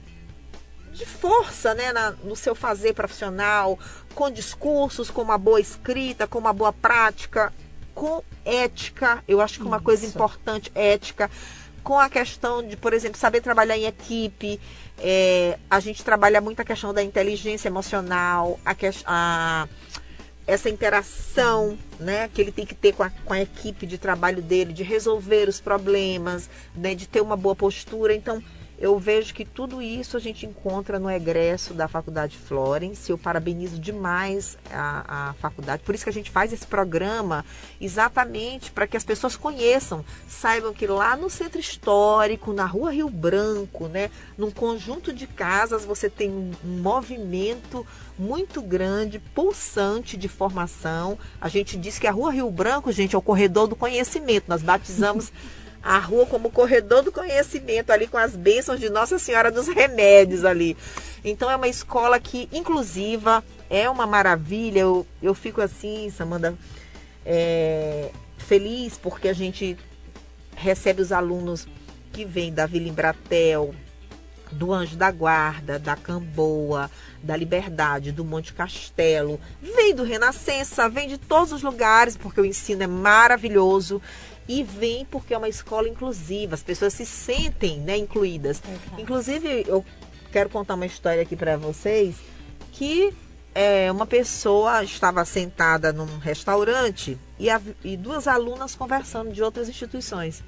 de 0.92 1.06
força 1.06 1.74
né, 1.74 1.92
na, 1.94 2.12
no 2.12 2.36
seu 2.36 2.56
fazer 2.56 2.94
profissional, 2.94 3.78
com 4.14 4.30
discursos, 4.30 5.10
com 5.10 5.22
uma 5.22 5.38
boa 5.38 5.60
escrita, 5.60 6.28
com 6.28 6.40
uma 6.40 6.54
boa 6.54 6.74
prática, 6.74 7.54
com 7.94 8.24
ética. 8.44 9.24
Eu 9.28 9.42
acho 9.42 9.60
que 9.60 9.66
uma 9.66 9.78
Isso. 9.78 9.86
coisa 9.86 10.06
importante, 10.06 10.72
ética 10.76 11.30
com 11.84 12.00
a 12.00 12.10
questão 12.10 12.66
de, 12.66 12.78
por 12.78 12.94
exemplo, 12.94 13.18
saber 13.18 13.42
trabalhar 13.42 13.78
em 13.78 13.86
equipe. 13.86 14.60
É, 14.98 15.58
a 15.70 15.80
gente 15.80 16.04
trabalha 16.04 16.40
muito 16.40 16.62
a 16.62 16.66
questão 16.66 16.94
da 16.94 17.04
inteligência 17.04 17.68
emocional, 17.68 18.60
a, 18.66 18.76
a, 19.06 19.68
essa 20.52 20.70
interação 20.70 21.78
né, 21.98 22.28
que 22.28 22.42
ele 22.42 22.52
tem 22.52 22.66
que 22.66 22.76
ter 22.76 22.94
com 22.94 23.04
a, 23.04 23.10
com 23.10 23.34
a 23.34 23.42
equipe 23.42 23.88
de 23.88 23.98
trabalho 23.98 24.42
dele, 24.42 24.74
de 24.74 24.84
resolver 24.84 25.48
os 25.48 25.62
problemas, 25.62 26.50
né, 26.76 26.94
de 26.94 27.08
ter 27.08 27.22
uma 27.22 27.38
boa 27.38 27.56
postura. 27.56 28.14
Então, 28.14 28.44
eu 28.82 28.98
vejo 28.98 29.32
que 29.36 29.46
tudo 29.46 29.80
isso 29.80 30.18
a 30.18 30.20
gente 30.20 30.44
encontra 30.44 30.98
no 30.98 31.10
egresso 31.10 31.72
da 31.72 31.88
Faculdade 31.88 32.36
Florence. 32.36 33.12
Eu 33.12 33.18
parabenizo 33.18 33.80
demais 33.80 34.58
a, 34.72 35.30
a 35.30 35.34
faculdade. 35.34 35.84
Por 35.84 35.94
isso 35.94 36.04
que 36.04 36.10
a 36.10 36.14
gente 36.14 36.32
faz 36.32 36.52
esse 36.52 36.66
programa 36.66 37.46
exatamente 37.80 38.72
para 38.72 38.88
que 38.88 38.98
as 38.98 39.04
pessoas 39.04 39.36
conheçam, 39.36 40.04
saibam 40.28 40.74
que 40.74 40.88
lá 40.88 41.16
no 41.16 41.30
centro 41.30 41.60
histórico, 41.60 42.54
na 42.54 42.66
Rua 42.66 42.92
Rio 42.92 43.08
Branco, 43.08 43.88
né, 43.88 44.10
num 44.36 44.50
conjunto 44.50 45.14
de 45.14 45.28
casas, 45.28 45.86
você 45.86 46.10
tem 46.10 46.32
um, 46.32 46.52
movimento 46.64 47.86
muito 48.18 48.64
grande, 48.64 49.20
pulsante 49.20 50.18
de 50.18 50.28
formação. 50.28 51.20
A 51.40 51.48
gente 51.48 51.78
diz 51.78 52.00
que 52.00 52.08
a 52.08 52.12
Rua 52.12 52.32
Rio 52.32 52.50
Branco, 52.50 52.92
gente, 52.92 53.14
é 53.14 53.18
o 53.18 53.22
corredor 53.22 53.68
do 53.68 53.76
conhecimento. 53.76 54.46
Nós 54.48 54.64
batizamos 54.64 55.32
a 55.84 55.98
rua 55.98 56.26
como 56.26 56.52
corredor 56.52 57.02
do 57.02 57.12
conhecimento 57.12 57.92
ali 57.92 58.08
com 58.08 58.18
as 58.18 58.36
bênçãos 58.36 58.80
de 58.80 58.90
Nossa 58.90 59.18
Senhora 59.18 59.52
dos 59.52 59.68
Remédios 59.68 60.46
ali. 60.46 60.78
Então 61.24 61.50
é 61.50 61.56
uma 61.56 61.68
escola 61.68 62.20
que 62.20 62.48
inclusiva, 62.52 63.44
é 63.70 63.90
uma 63.90 64.06
maravilha. 64.06 64.82
Eu, 64.82 65.06
eu 65.22 65.34
fico 65.34 65.62
assim, 65.62 66.10
Samanda, 66.10 66.56
é, 67.26 68.10
feliz 68.38 68.98
porque 68.98 69.28
a 69.28 69.34
gente 69.34 69.78
recebe 70.56 71.02
os 71.02 71.12
alunos 71.12 71.68
que 72.12 72.26
vêm 72.26 72.54
da 72.54 72.66
Vila 72.66 72.88
Embratel, 72.88 73.74
do 74.52 74.74
Anjo 74.74 74.98
da 74.98 75.10
Guarda, 75.10 75.80
da 75.80 75.96
Camboa, 75.96 76.92
da 77.24 77.36
Liberdade, 77.36 78.12
do 78.12 78.26
Monte 78.26 78.54
Castelo, 78.54 79.40
vem 79.62 79.96
do 79.96 80.04
Renascença, 80.04 80.90
vem 80.90 81.08
de 81.08 81.18
todos 81.18 81.54
os 81.54 81.64
lugares, 81.64 82.18
porque 82.18 82.42
o 82.42 82.46
ensino 82.46 82.84
é 82.84 82.88
maravilhoso 82.88 84.02
e 84.52 84.64
vem 84.64 85.06
porque 85.06 85.34
é 85.34 85.38
uma 85.38 85.48
escola 85.48 85.88
inclusiva, 85.88 86.56
as 86.56 86.62
pessoas 86.62 86.94
se 86.94 87.06
sentem 87.06 87.80
né, 87.80 87.96
incluídas. 87.96 88.62
Inclusive, 88.98 89.64
eu 89.66 89.86
quero 90.30 90.50
contar 90.50 90.74
uma 90.74 90.86
história 90.86 91.22
aqui 91.22 91.38
para 91.38 91.56
vocês 91.56 92.18
que 92.74 93.14
é, 93.56 93.90
uma 93.90 94.06
pessoa 94.06 94.84
estava 94.84 95.24
sentada 95.24 95.94
num 95.94 96.18
restaurante 96.18 97.18
e, 97.40 97.50
a, 97.50 97.62
e 97.82 97.96
duas 97.96 98.28
alunas 98.28 98.76
conversando 98.76 99.32
de 99.32 99.42
outras 99.42 99.70
instituições. 99.70 100.44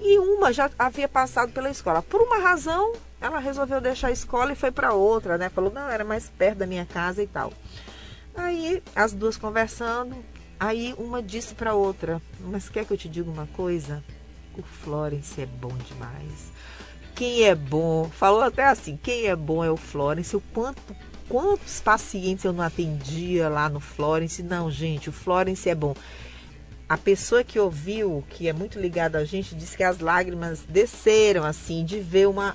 E 0.00 0.16
uma 0.16 0.52
já 0.52 0.70
havia 0.78 1.08
passado 1.08 1.52
pela 1.52 1.70
escola. 1.70 2.02
Por 2.02 2.22
uma 2.22 2.38
razão, 2.38 2.92
ela 3.20 3.40
resolveu 3.40 3.80
deixar 3.80 4.08
a 4.08 4.12
escola 4.12 4.52
e 4.52 4.56
foi 4.56 4.70
para 4.70 4.92
outra, 4.92 5.36
né? 5.36 5.48
Falou, 5.48 5.72
não, 5.72 5.90
era 5.90 6.04
mais 6.04 6.28
perto 6.28 6.58
da 6.58 6.66
minha 6.68 6.86
casa 6.86 7.20
e 7.20 7.26
tal. 7.26 7.52
Aí 8.36 8.80
as 8.94 9.12
duas 9.12 9.36
conversando, 9.36 10.16
Aí 10.58 10.94
uma 10.98 11.22
disse 11.22 11.54
para 11.54 11.74
outra: 11.74 12.20
Mas 12.40 12.68
quer 12.68 12.84
que 12.84 12.92
eu 12.92 12.96
te 12.96 13.08
diga 13.08 13.30
uma 13.30 13.46
coisa? 13.48 14.02
O 14.56 14.62
Florence 14.62 15.40
é 15.40 15.46
bom 15.46 15.72
demais. 15.88 16.52
Quem 17.14 17.42
é 17.42 17.54
bom, 17.54 18.08
falou 18.10 18.42
até 18.42 18.64
assim: 18.64 18.98
quem 19.00 19.26
é 19.26 19.36
bom 19.36 19.64
é 19.64 19.70
o 19.70 19.76
Florence. 19.76 20.34
O 20.34 20.40
quanto, 20.52 20.80
quantos 21.28 21.80
pacientes 21.80 22.44
eu 22.44 22.52
não 22.52 22.64
atendia 22.64 23.48
lá 23.48 23.68
no 23.68 23.80
Florence? 23.80 24.42
Não, 24.42 24.70
gente, 24.70 25.08
o 25.08 25.12
Florence 25.12 25.68
é 25.68 25.74
bom 25.74 25.94
a 26.86 26.98
pessoa 26.98 27.42
que 27.42 27.58
ouviu, 27.58 28.22
que 28.28 28.46
é 28.46 28.52
muito 28.52 28.78
ligada 28.78 29.18
a 29.18 29.24
gente, 29.24 29.54
disse 29.54 29.76
que 29.76 29.82
as 29.82 30.00
lágrimas 30.00 30.60
desceram, 30.68 31.42
assim, 31.42 31.82
de 31.82 31.98
ver 31.98 32.28
uma. 32.28 32.54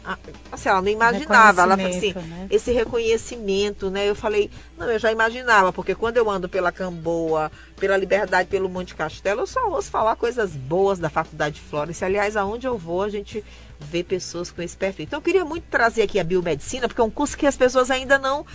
Assim, 0.51 0.69
ela 0.69 0.81
não 0.81 0.89
imaginava. 0.89 1.63
Ela 1.63 1.73
assim, 1.73 2.13
né? 2.13 2.47
esse 2.49 2.71
reconhecimento, 2.71 3.89
né? 3.89 4.07
Eu 4.07 4.15
falei, 4.15 4.51
não, 4.77 4.89
eu 4.89 4.99
já 4.99 5.11
imaginava, 5.11 5.73
porque 5.73 5.95
quando 5.95 6.17
eu 6.17 6.29
ando 6.29 6.47
pela 6.47 6.71
Camboa, 6.71 7.51
pela 7.79 7.97
Liberdade, 7.97 8.47
pelo 8.47 8.69
Monte 8.69 8.93
Castelo, 8.93 9.41
eu 9.41 9.47
só 9.47 9.67
ouço 9.67 9.89
falar 9.89 10.15
coisas 10.15 10.51
boas 10.51 10.99
da 10.99 11.09
Faculdade 11.09 11.55
de 11.55 11.61
Florence. 11.61 12.05
Aliás, 12.05 12.37
aonde 12.37 12.67
eu 12.67 12.77
vou, 12.77 13.01
a 13.01 13.09
gente 13.09 13.43
vê 13.79 14.03
pessoas 14.03 14.51
com 14.51 14.61
esse 14.61 14.77
perfil. 14.77 15.05
Então, 15.05 15.17
eu 15.17 15.23
queria 15.23 15.45
muito 15.45 15.63
trazer 15.71 16.03
aqui 16.03 16.19
a 16.19 16.23
biomedicina, 16.23 16.87
porque 16.87 17.01
é 17.01 17.03
um 17.03 17.09
curso 17.09 17.35
que 17.35 17.47
as 17.47 17.57
pessoas 17.57 17.89
ainda 17.89 18.19
não 18.19 18.45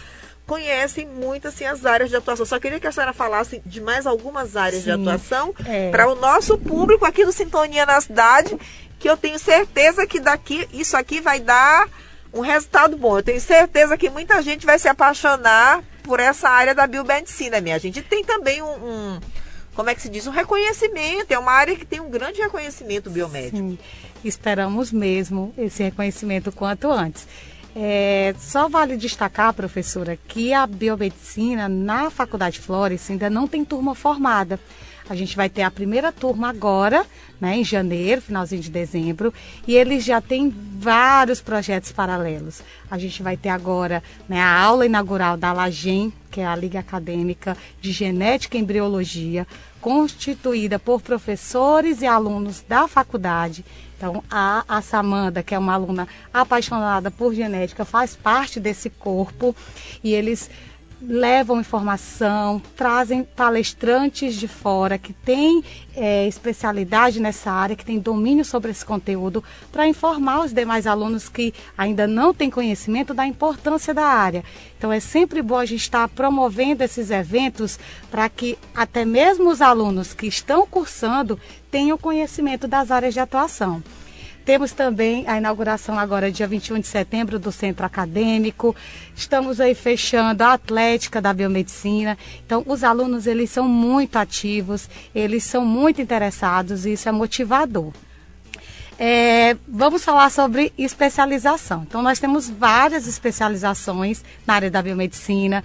conhecem 0.46 1.06
muito 1.06 1.48
assim, 1.48 1.64
as 1.64 1.86
áreas 1.86 2.10
de 2.10 2.16
atuação. 2.16 2.44
Só 2.44 2.58
queria 2.58 2.78
que 2.78 2.86
a 2.86 2.92
senhora 2.92 3.12
falasse 3.12 3.62
de 3.64 3.80
mais 3.80 4.06
algumas 4.06 4.56
áreas 4.56 4.82
Sim, 4.82 4.84
de 4.84 4.90
atuação 4.90 5.54
é. 5.66 5.90
para 5.90 6.08
o 6.10 6.14
nosso 6.14 6.58
público 6.58 7.04
aqui 7.04 7.24
do 7.24 7.32
Sintonia 7.32 7.86
na 7.86 8.00
Cidade, 8.00 8.56
que 8.98 9.08
eu 9.08 9.16
tenho 9.16 9.38
certeza 9.38 10.06
que 10.06 10.20
daqui 10.20 10.68
isso 10.72 10.96
aqui 10.96 11.20
vai 11.20 11.40
dar 11.40 11.88
um 12.32 12.40
resultado 12.40 12.96
bom. 12.96 13.18
Eu 13.18 13.22
tenho 13.22 13.40
certeza 13.40 13.96
que 13.96 14.10
muita 14.10 14.42
gente 14.42 14.66
vai 14.66 14.78
se 14.78 14.88
apaixonar 14.88 15.82
por 16.02 16.20
essa 16.20 16.48
área 16.48 16.74
da 16.74 16.86
biomedicina, 16.86 17.60
minha 17.60 17.78
gente. 17.78 18.00
E 18.00 18.02
tem 18.02 18.24
também 18.24 18.60
um, 18.60 18.66
um 18.66 19.20
como 19.74 19.90
é 19.90 19.94
que 19.94 20.02
se 20.02 20.08
diz, 20.08 20.26
um 20.26 20.30
reconhecimento. 20.30 21.32
É 21.32 21.38
uma 21.38 21.52
área 21.52 21.74
que 21.76 21.86
tem 21.86 22.00
um 22.00 22.10
grande 22.10 22.40
reconhecimento 22.40 23.10
biomédico. 23.10 23.56
Sim, 23.56 23.78
esperamos 24.22 24.92
mesmo 24.92 25.54
esse 25.56 25.82
reconhecimento 25.82 26.52
quanto 26.52 26.90
antes. 26.90 27.26
É, 27.76 28.34
só 28.38 28.68
vale 28.68 28.96
destacar, 28.96 29.52
professora, 29.52 30.16
que 30.28 30.52
a 30.52 30.66
biomedicina 30.66 31.68
na 31.68 32.08
Faculdade 32.08 32.60
Flores 32.60 33.10
ainda 33.10 33.28
não 33.28 33.48
tem 33.48 33.64
turma 33.64 33.94
formada. 33.94 34.60
A 35.08 35.14
gente 35.14 35.36
vai 35.36 35.50
ter 35.50 35.62
a 35.62 35.70
primeira 35.70 36.10
turma 36.10 36.48
agora, 36.48 37.04
né, 37.38 37.58
em 37.58 37.64
janeiro, 37.64 38.22
finalzinho 38.22 38.62
de 38.62 38.70
dezembro, 38.70 39.34
e 39.66 39.76
eles 39.76 40.02
já 40.02 40.18
têm 40.20 40.48
vários 40.78 41.42
projetos 41.42 41.92
paralelos. 41.92 42.62
A 42.90 42.96
gente 42.96 43.22
vai 43.22 43.36
ter 43.36 43.50
agora 43.50 44.02
né, 44.26 44.40
a 44.40 44.58
aula 44.58 44.86
inaugural 44.86 45.36
da 45.36 45.52
LAGEM, 45.52 46.10
que 46.30 46.40
é 46.40 46.46
a 46.46 46.56
Liga 46.56 46.78
Acadêmica 46.78 47.56
de 47.82 47.92
Genética 47.92 48.56
e 48.56 48.60
Embriologia, 48.60 49.46
constituída 49.84 50.78
por 50.78 51.02
professores 51.02 52.00
e 52.00 52.06
alunos 52.06 52.64
da 52.66 52.88
faculdade. 52.88 53.62
Então, 53.94 54.24
a, 54.30 54.64
a 54.66 54.80
Samanda, 54.80 55.42
que 55.42 55.54
é 55.54 55.58
uma 55.58 55.74
aluna 55.74 56.08
apaixonada 56.32 57.10
por 57.10 57.34
genética, 57.34 57.84
faz 57.84 58.16
parte 58.16 58.58
desse 58.58 58.88
corpo 58.88 59.54
e 60.02 60.14
eles 60.14 60.48
levam 61.00 61.60
informação, 61.60 62.60
trazem 62.76 63.24
palestrantes 63.24 64.34
de 64.34 64.48
fora 64.48 64.98
que 64.98 65.12
têm 65.12 65.62
é, 65.94 66.26
especialidade 66.26 67.20
nessa 67.20 67.50
área, 67.50 67.76
que 67.76 67.84
têm 67.84 67.98
domínio 67.98 68.44
sobre 68.44 68.70
esse 68.70 68.84
conteúdo, 68.84 69.42
para 69.70 69.86
informar 69.86 70.44
os 70.44 70.52
demais 70.52 70.86
alunos 70.86 71.28
que 71.28 71.52
ainda 71.76 72.06
não 72.06 72.32
têm 72.32 72.50
conhecimento 72.50 73.12
da 73.12 73.26
importância 73.26 73.92
da 73.92 74.04
área. 74.04 74.44
Então 74.78 74.92
é 74.92 75.00
sempre 75.00 75.42
bom 75.42 75.58
a 75.58 75.64
gente 75.64 75.82
estar 75.82 76.08
promovendo 76.08 76.82
esses 76.82 77.10
eventos 77.10 77.78
para 78.10 78.28
que 78.28 78.58
até 78.74 79.04
mesmo 79.04 79.50
os 79.50 79.60
alunos 79.60 80.14
que 80.14 80.26
estão 80.26 80.66
cursando 80.66 81.38
tenham 81.70 81.98
conhecimento 81.98 82.66
das 82.68 82.90
áreas 82.90 83.14
de 83.14 83.20
atuação. 83.20 83.82
Temos 84.44 84.72
também 84.72 85.26
a 85.26 85.38
inauguração 85.38 85.98
agora, 85.98 86.30
dia 86.30 86.46
21 86.46 86.78
de 86.78 86.86
setembro, 86.86 87.38
do 87.38 87.50
Centro 87.50 87.86
Acadêmico. 87.86 88.76
Estamos 89.16 89.58
aí 89.58 89.74
fechando 89.74 90.44
a 90.44 90.52
Atlética 90.52 91.20
da 91.20 91.32
Biomedicina. 91.32 92.18
Então, 92.44 92.62
os 92.66 92.84
alunos, 92.84 93.26
eles 93.26 93.48
são 93.48 93.66
muito 93.66 94.16
ativos, 94.16 94.88
eles 95.14 95.44
são 95.44 95.64
muito 95.64 96.02
interessados 96.02 96.84
e 96.84 96.92
isso 96.92 97.08
é 97.08 97.12
motivador. 97.12 97.90
É, 98.98 99.56
vamos 99.66 100.04
falar 100.04 100.30
sobre 100.30 100.72
especialização. 100.76 101.84
Então, 101.88 102.02
nós 102.02 102.18
temos 102.18 102.48
várias 102.48 103.06
especializações 103.06 104.22
na 104.46 104.54
área 104.54 104.70
da 104.70 104.82
biomedicina 104.82 105.64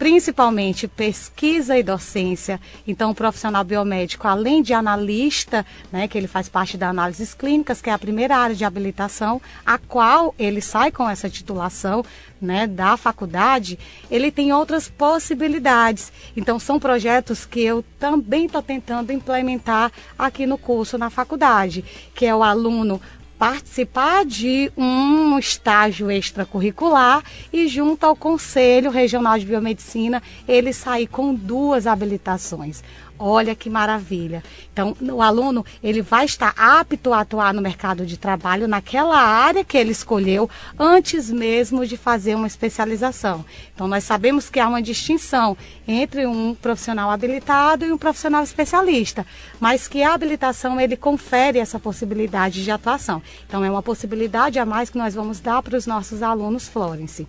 principalmente 0.00 0.88
pesquisa 0.88 1.76
e 1.76 1.82
docência. 1.82 2.58
Então, 2.86 3.10
o 3.10 3.14
profissional 3.14 3.62
biomédico, 3.62 4.26
além 4.26 4.62
de 4.62 4.72
analista, 4.72 5.64
né, 5.92 6.08
que 6.08 6.16
ele 6.16 6.26
faz 6.26 6.48
parte 6.48 6.78
da 6.78 6.88
análises 6.88 7.34
clínicas, 7.34 7.82
que 7.82 7.90
é 7.90 7.92
a 7.92 7.98
primeira 7.98 8.34
área 8.34 8.56
de 8.56 8.64
habilitação, 8.64 9.42
a 9.64 9.76
qual 9.76 10.34
ele 10.38 10.62
sai 10.62 10.90
com 10.90 11.06
essa 11.06 11.28
titulação 11.28 12.02
né, 12.40 12.66
da 12.66 12.96
faculdade, 12.96 13.78
ele 14.10 14.32
tem 14.32 14.54
outras 14.54 14.88
possibilidades. 14.88 16.10
Então, 16.34 16.58
são 16.58 16.80
projetos 16.80 17.44
que 17.44 17.60
eu 17.60 17.84
também 17.98 18.46
estou 18.46 18.62
tentando 18.62 19.12
implementar 19.12 19.92
aqui 20.18 20.46
no 20.46 20.56
curso 20.56 20.96
na 20.96 21.10
faculdade, 21.10 21.84
que 22.14 22.24
é 22.24 22.34
o 22.34 22.42
aluno 22.42 22.98
participar 23.40 24.26
de 24.26 24.70
um 24.76 25.38
estágio 25.38 26.10
extracurricular 26.10 27.24
e 27.50 27.66
junto 27.68 28.04
ao 28.04 28.14
Conselho 28.14 28.90
Regional 28.90 29.38
de 29.38 29.46
Biomedicina 29.46 30.22
ele 30.46 30.74
sair 30.74 31.06
com 31.06 31.34
duas 31.34 31.86
habilitações 31.86 32.84
Olha 33.22 33.54
que 33.54 33.68
maravilha. 33.68 34.42
Então, 34.72 34.96
o 34.98 35.20
aluno, 35.20 35.62
ele 35.82 36.00
vai 36.00 36.24
estar 36.24 36.54
apto 36.56 37.12
a 37.12 37.20
atuar 37.20 37.52
no 37.52 37.60
mercado 37.60 38.06
de 38.06 38.16
trabalho 38.16 38.66
naquela 38.66 39.20
área 39.20 39.62
que 39.62 39.76
ele 39.76 39.92
escolheu 39.92 40.48
antes 40.78 41.30
mesmo 41.30 41.84
de 41.84 41.98
fazer 41.98 42.34
uma 42.34 42.46
especialização. 42.46 43.44
Então, 43.74 43.86
nós 43.86 44.04
sabemos 44.04 44.48
que 44.48 44.58
há 44.58 44.66
uma 44.66 44.80
distinção 44.80 45.54
entre 45.86 46.26
um 46.26 46.54
profissional 46.54 47.10
habilitado 47.10 47.84
e 47.84 47.92
um 47.92 47.98
profissional 47.98 48.42
especialista, 48.42 49.26
mas 49.60 49.86
que 49.86 50.02
a 50.02 50.14
habilitação 50.14 50.80
ele 50.80 50.96
confere 50.96 51.58
essa 51.58 51.78
possibilidade 51.78 52.64
de 52.64 52.70
atuação. 52.70 53.22
Então, 53.46 53.62
é 53.62 53.70
uma 53.70 53.82
possibilidade 53.82 54.58
a 54.58 54.64
mais 54.64 54.88
que 54.88 54.96
nós 54.96 55.14
vamos 55.14 55.40
dar 55.40 55.62
para 55.62 55.76
os 55.76 55.86
nossos 55.86 56.22
alunos 56.22 56.68
Florence. 56.68 57.28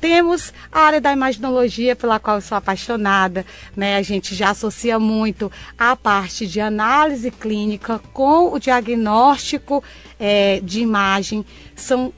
Temos 0.00 0.52
a 0.70 0.80
área 0.80 1.00
da 1.00 1.12
imaginologia, 1.12 1.96
pela 1.96 2.18
qual 2.18 2.36
eu 2.36 2.42
sou 2.42 2.56
apaixonada, 2.56 3.44
né? 3.76 3.96
A 3.96 4.02
gente 4.02 4.34
já 4.34 4.50
associa 4.50 4.98
muito 4.98 5.50
a 5.78 5.96
parte 5.96 6.46
de 6.46 6.60
análise 6.60 7.30
clínica 7.30 8.00
com 8.12 8.52
o 8.52 8.58
diagnóstico 8.58 9.82
é, 10.18 10.60
de 10.62 10.80
imagem. 10.80 11.44
São 11.74 12.12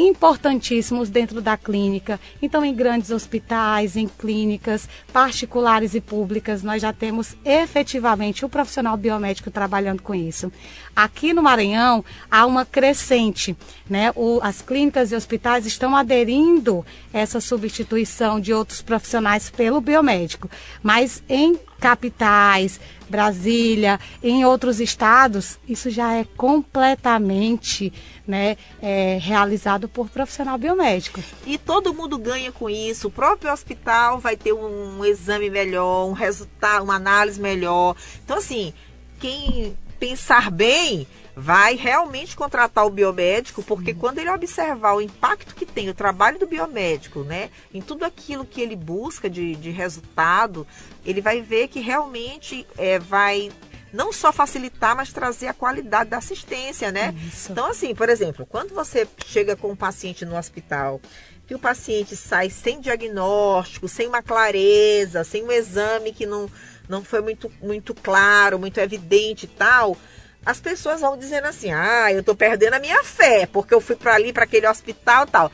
importantíssimos 0.00 1.10
dentro 1.10 1.40
da 1.40 1.56
clínica. 1.56 2.18
Então, 2.40 2.64
em 2.64 2.74
grandes 2.74 3.10
hospitais, 3.10 3.96
em 3.96 4.08
clínicas 4.08 4.88
particulares 5.12 5.94
e 5.94 6.00
públicas, 6.00 6.62
nós 6.62 6.80
já 6.82 6.92
temos 6.92 7.36
efetivamente 7.44 8.44
o 8.44 8.48
profissional 8.48 8.96
biomédico 8.96 9.50
trabalhando 9.50 10.02
com 10.02 10.14
isso. 10.14 10.50
Aqui 10.94 11.32
no 11.32 11.42
Maranhão 11.42 12.04
há 12.30 12.46
uma 12.46 12.64
crescente, 12.64 13.56
né? 13.88 14.12
O, 14.16 14.40
as 14.42 14.62
clínicas 14.62 15.12
e 15.12 15.16
hospitais 15.16 15.66
estão 15.66 15.94
aderindo 15.94 16.84
essa 17.12 17.40
substituição 17.40 18.40
de 18.40 18.52
outros 18.52 18.82
profissionais 18.82 19.50
pelo 19.50 19.80
biomédico, 19.80 20.50
mas 20.82 21.22
em 21.28 21.58
capitais, 21.80 22.78
Brasília, 23.10 23.98
em 24.22 24.44
outros 24.44 24.80
estados, 24.80 25.58
isso 25.68 25.90
já 25.90 26.14
é 26.14 26.24
completamente 26.36 27.92
né, 28.26 28.56
é, 28.80 29.18
realizado 29.20 29.88
por 29.88 30.08
profissional 30.08 30.56
biomédico. 30.56 31.20
E 31.44 31.58
todo 31.58 31.92
mundo 31.92 32.16
ganha 32.16 32.52
com 32.52 32.70
isso. 32.70 33.08
O 33.08 33.10
próprio 33.10 33.52
hospital 33.52 34.20
vai 34.20 34.36
ter 34.36 34.52
um 34.52 35.04
exame 35.04 35.50
melhor, 35.50 36.06
um 36.06 36.12
resultado, 36.12 36.84
uma 36.84 36.94
análise 36.94 37.40
melhor. 37.40 37.96
Então, 38.24 38.38
assim, 38.38 38.72
quem 39.18 39.76
pensar 39.98 40.50
bem 40.50 41.06
vai 41.40 41.74
realmente 41.74 42.36
contratar 42.36 42.84
o 42.84 42.90
biomédico, 42.90 43.62
porque 43.62 43.94
quando 43.94 44.18
ele 44.18 44.28
observar 44.28 44.94
o 44.94 45.00
impacto 45.00 45.54
que 45.54 45.64
tem 45.64 45.88
o 45.88 45.94
trabalho 45.94 46.38
do 46.38 46.46
biomédico, 46.46 47.20
né, 47.20 47.50
em 47.72 47.80
tudo 47.80 48.04
aquilo 48.04 48.44
que 48.44 48.60
ele 48.60 48.76
busca 48.76 49.28
de, 49.28 49.56
de 49.56 49.70
resultado, 49.70 50.66
ele 51.04 51.22
vai 51.22 51.40
ver 51.40 51.68
que 51.68 51.80
realmente 51.80 52.66
é, 52.76 52.98
vai 52.98 53.50
não 53.90 54.12
só 54.12 54.30
facilitar, 54.32 54.94
mas 54.94 55.12
trazer 55.12 55.48
a 55.48 55.54
qualidade 55.54 56.10
da 56.10 56.18
assistência, 56.18 56.92
né? 56.92 57.12
Isso. 57.26 57.50
Então, 57.50 57.66
assim, 57.66 57.92
por 57.92 58.08
exemplo, 58.08 58.46
quando 58.46 58.72
você 58.72 59.08
chega 59.26 59.56
com 59.56 59.72
um 59.72 59.76
paciente 59.76 60.24
no 60.24 60.36
hospital, 60.36 61.00
que 61.46 61.54
o 61.54 61.58
paciente 61.58 62.14
sai 62.14 62.50
sem 62.50 62.80
diagnóstico, 62.80 63.88
sem 63.88 64.06
uma 64.06 64.22
clareza, 64.22 65.24
sem 65.24 65.42
um 65.42 65.50
exame 65.50 66.12
que 66.12 66.24
não, 66.24 66.48
não 66.88 67.02
foi 67.02 67.20
muito, 67.20 67.50
muito 67.60 67.94
claro, 67.94 68.58
muito 68.60 68.78
evidente 68.78 69.46
e 69.46 69.48
tal, 69.48 69.96
as 70.44 70.60
pessoas 70.60 71.00
vão 71.00 71.16
dizendo 71.16 71.46
assim: 71.46 71.72
ah, 71.72 72.12
eu 72.12 72.22
tô 72.22 72.34
perdendo 72.34 72.74
a 72.74 72.80
minha 72.80 73.02
fé, 73.04 73.46
porque 73.46 73.74
eu 73.74 73.80
fui 73.80 73.96
para 73.96 74.14
ali, 74.14 74.32
para 74.32 74.44
aquele 74.44 74.66
hospital 74.66 75.26
tal. 75.26 75.50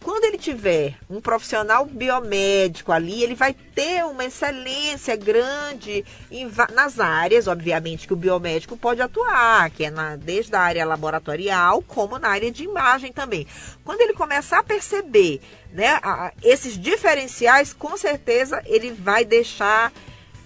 Quando 0.00 0.24
ele 0.24 0.38
tiver 0.38 0.94
um 1.10 1.20
profissional 1.20 1.84
biomédico 1.84 2.92
ali, 2.92 3.22
ele 3.22 3.34
vai 3.34 3.52
ter 3.52 4.04
uma 4.04 4.24
excelência 4.24 5.16
grande 5.16 6.04
em, 6.30 6.48
nas 6.72 7.00
áreas, 7.00 7.48
obviamente, 7.48 8.06
que 8.06 8.12
o 8.12 8.16
biomédico 8.16 8.76
pode 8.76 9.02
atuar, 9.02 9.68
que 9.70 9.84
é 9.84 9.90
na, 9.90 10.14
desde 10.14 10.54
a 10.54 10.60
área 10.60 10.86
laboratorial, 10.86 11.82
como 11.82 12.16
na 12.16 12.28
área 12.28 12.50
de 12.50 12.62
imagem 12.62 13.12
também. 13.12 13.46
Quando 13.84 14.00
ele 14.00 14.14
começar 14.14 14.60
a 14.60 14.62
perceber 14.62 15.40
né, 15.72 15.98
a, 16.00 16.32
esses 16.44 16.78
diferenciais, 16.78 17.72
com 17.72 17.96
certeza 17.96 18.62
ele 18.66 18.92
vai 18.92 19.24
deixar 19.24 19.92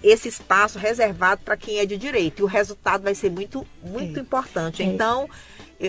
esse 0.03 0.27
espaço 0.27 0.77
reservado 0.77 1.41
para 1.43 1.55
quem 1.55 1.79
é 1.79 1.85
de 1.85 1.97
direito. 1.97 2.41
E 2.41 2.43
o 2.43 2.47
resultado 2.47 3.03
vai 3.03 3.15
ser 3.15 3.31
muito, 3.31 3.65
muito 3.81 4.19
é. 4.19 4.21
importante. 4.21 4.83
É. 4.83 4.85
Então, 4.85 5.29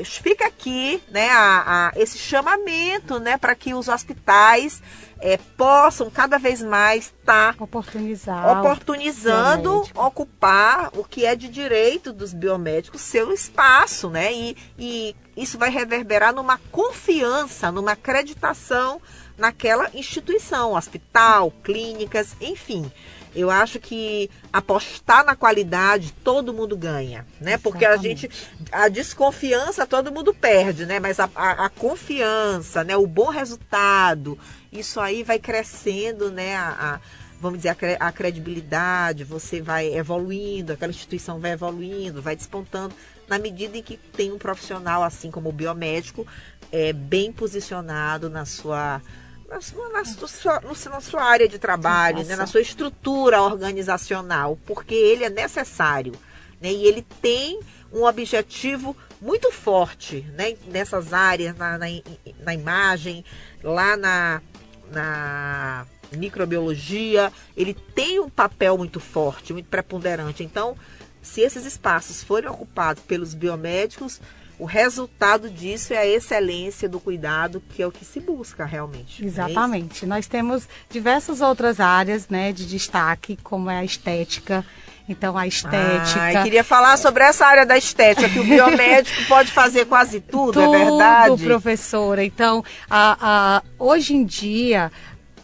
fica 0.04 0.46
aqui 0.46 1.02
né, 1.10 1.28
a, 1.30 1.88
a, 1.88 1.92
esse 1.96 2.18
chamamento 2.18 3.20
né, 3.20 3.36
para 3.36 3.54
que 3.54 3.74
os 3.74 3.88
hospitais 3.88 4.82
é, 5.20 5.36
possam 5.56 6.10
cada 6.10 6.38
vez 6.38 6.62
mais 6.62 7.06
estar 7.06 7.54
tá 7.54 7.64
oportunizando 7.64 9.84
ocupar 9.94 10.90
o 10.94 11.04
que 11.04 11.24
é 11.24 11.36
de 11.36 11.48
direito 11.48 12.12
dos 12.12 12.32
biomédicos, 12.32 13.00
seu 13.00 13.32
espaço, 13.32 14.10
né? 14.10 14.32
E, 14.32 14.56
e 14.78 15.16
isso 15.36 15.58
vai 15.58 15.70
reverberar 15.70 16.34
numa 16.34 16.58
confiança, 16.70 17.70
numa 17.70 17.92
acreditação 17.92 19.00
naquela 19.36 19.90
instituição, 19.94 20.74
hospital, 20.74 21.52
clínicas, 21.62 22.36
enfim. 22.40 22.90
Eu 23.34 23.50
acho 23.50 23.80
que 23.80 24.30
apostar 24.52 25.24
na 25.24 25.34
qualidade 25.34 26.12
todo 26.22 26.52
mundo 26.54 26.76
ganha, 26.76 27.26
né? 27.40 27.58
Porque 27.58 27.84
a 27.84 27.96
gente 27.96 28.30
a 28.70 28.88
desconfiança 28.88 29.86
todo 29.86 30.12
mundo 30.12 30.32
perde, 30.32 30.86
né? 30.86 31.00
Mas 31.00 31.18
a, 31.18 31.28
a, 31.34 31.66
a, 31.66 31.68
confiança, 31.68 32.84
né? 32.84 32.96
O 32.96 33.06
bom 33.06 33.28
resultado, 33.28 34.38
isso 34.72 35.00
aí 35.00 35.22
vai 35.22 35.38
crescendo, 35.38 36.30
né? 36.30 36.56
A, 36.56 36.68
a 36.94 37.00
vamos 37.40 37.58
dizer 37.58 37.76
a, 38.00 38.12
credibilidade, 38.12 39.22
você 39.22 39.60
vai 39.60 39.92
evoluindo, 39.94 40.72
aquela 40.72 40.90
instituição 40.90 41.38
vai 41.38 41.52
evoluindo, 41.52 42.22
vai 42.22 42.34
despontando 42.34 42.94
na 43.28 43.38
medida 43.38 43.76
em 43.76 43.82
que 43.82 43.96
tem 43.96 44.32
um 44.32 44.38
profissional 44.38 45.02
assim 45.02 45.30
como 45.30 45.50
o 45.50 45.52
biomédico 45.52 46.26
é 46.72 46.92
bem 46.92 47.30
posicionado 47.30 48.30
na 48.30 48.44
sua 48.44 49.00
na 49.54 49.60
sua, 49.60 49.88
na 49.90 50.04
sua, 50.04 50.90
na 50.90 51.00
sua 51.00 51.22
área 51.22 51.48
de 51.48 51.58
trabalho, 51.58 52.24
né, 52.24 52.34
na 52.34 52.46
sua 52.46 52.60
estrutura 52.60 53.40
organizacional, 53.40 54.58
porque 54.66 54.94
ele 54.94 55.24
é 55.24 55.30
necessário. 55.30 56.12
Né, 56.60 56.72
e 56.72 56.86
ele 56.86 57.02
tem 57.22 57.60
um 57.92 58.04
objetivo 58.04 58.96
muito 59.20 59.52
forte 59.52 60.22
né, 60.36 60.56
nessas 60.66 61.12
áreas, 61.12 61.56
na, 61.56 61.78
na, 61.78 61.86
na 62.40 62.54
imagem, 62.54 63.24
lá 63.62 63.96
na, 63.96 64.42
na 64.90 65.86
microbiologia, 66.12 67.32
ele 67.56 67.74
tem 67.74 68.18
um 68.20 68.28
papel 68.28 68.76
muito 68.76 68.98
forte, 68.98 69.52
muito 69.52 69.68
preponderante. 69.68 70.42
Então, 70.42 70.76
se 71.22 71.40
esses 71.40 71.64
espaços 71.64 72.22
forem 72.22 72.50
ocupados 72.50 73.02
pelos 73.04 73.34
biomédicos, 73.34 74.20
o 74.58 74.64
resultado 74.64 75.50
disso 75.50 75.92
é 75.92 75.98
a 75.98 76.06
excelência 76.06 76.88
do 76.88 77.00
cuidado, 77.00 77.62
que 77.70 77.82
é 77.82 77.86
o 77.86 77.90
que 77.90 78.04
se 78.04 78.20
busca 78.20 78.64
realmente. 78.64 79.22
É 79.22 79.26
Exatamente. 79.26 80.04
É 80.04 80.08
Nós 80.08 80.26
temos 80.26 80.68
diversas 80.88 81.40
outras 81.40 81.80
áreas 81.80 82.28
né, 82.28 82.52
de 82.52 82.66
destaque, 82.66 83.36
como 83.42 83.68
é 83.68 83.78
a 83.78 83.84
estética. 83.84 84.64
Então, 85.08 85.36
a 85.36 85.46
estética. 85.46 86.40
Ah, 86.40 86.42
queria 86.42 86.64
falar 86.64 86.96
sobre 86.96 87.24
essa 87.24 87.46
área 87.46 87.66
da 87.66 87.76
estética, 87.76 88.28
que 88.28 88.38
o 88.38 88.44
biomédico 88.44 89.24
pode 89.28 89.50
fazer 89.50 89.84
quase 89.84 90.20
tudo, 90.20 90.52
tudo, 90.52 90.74
é 90.74 90.84
verdade? 90.84 91.28
Tudo, 91.28 91.44
professora. 91.44 92.24
Então, 92.24 92.64
a, 92.88 93.16
a, 93.20 93.62
hoje 93.78 94.14
em 94.14 94.24
dia, 94.24 94.90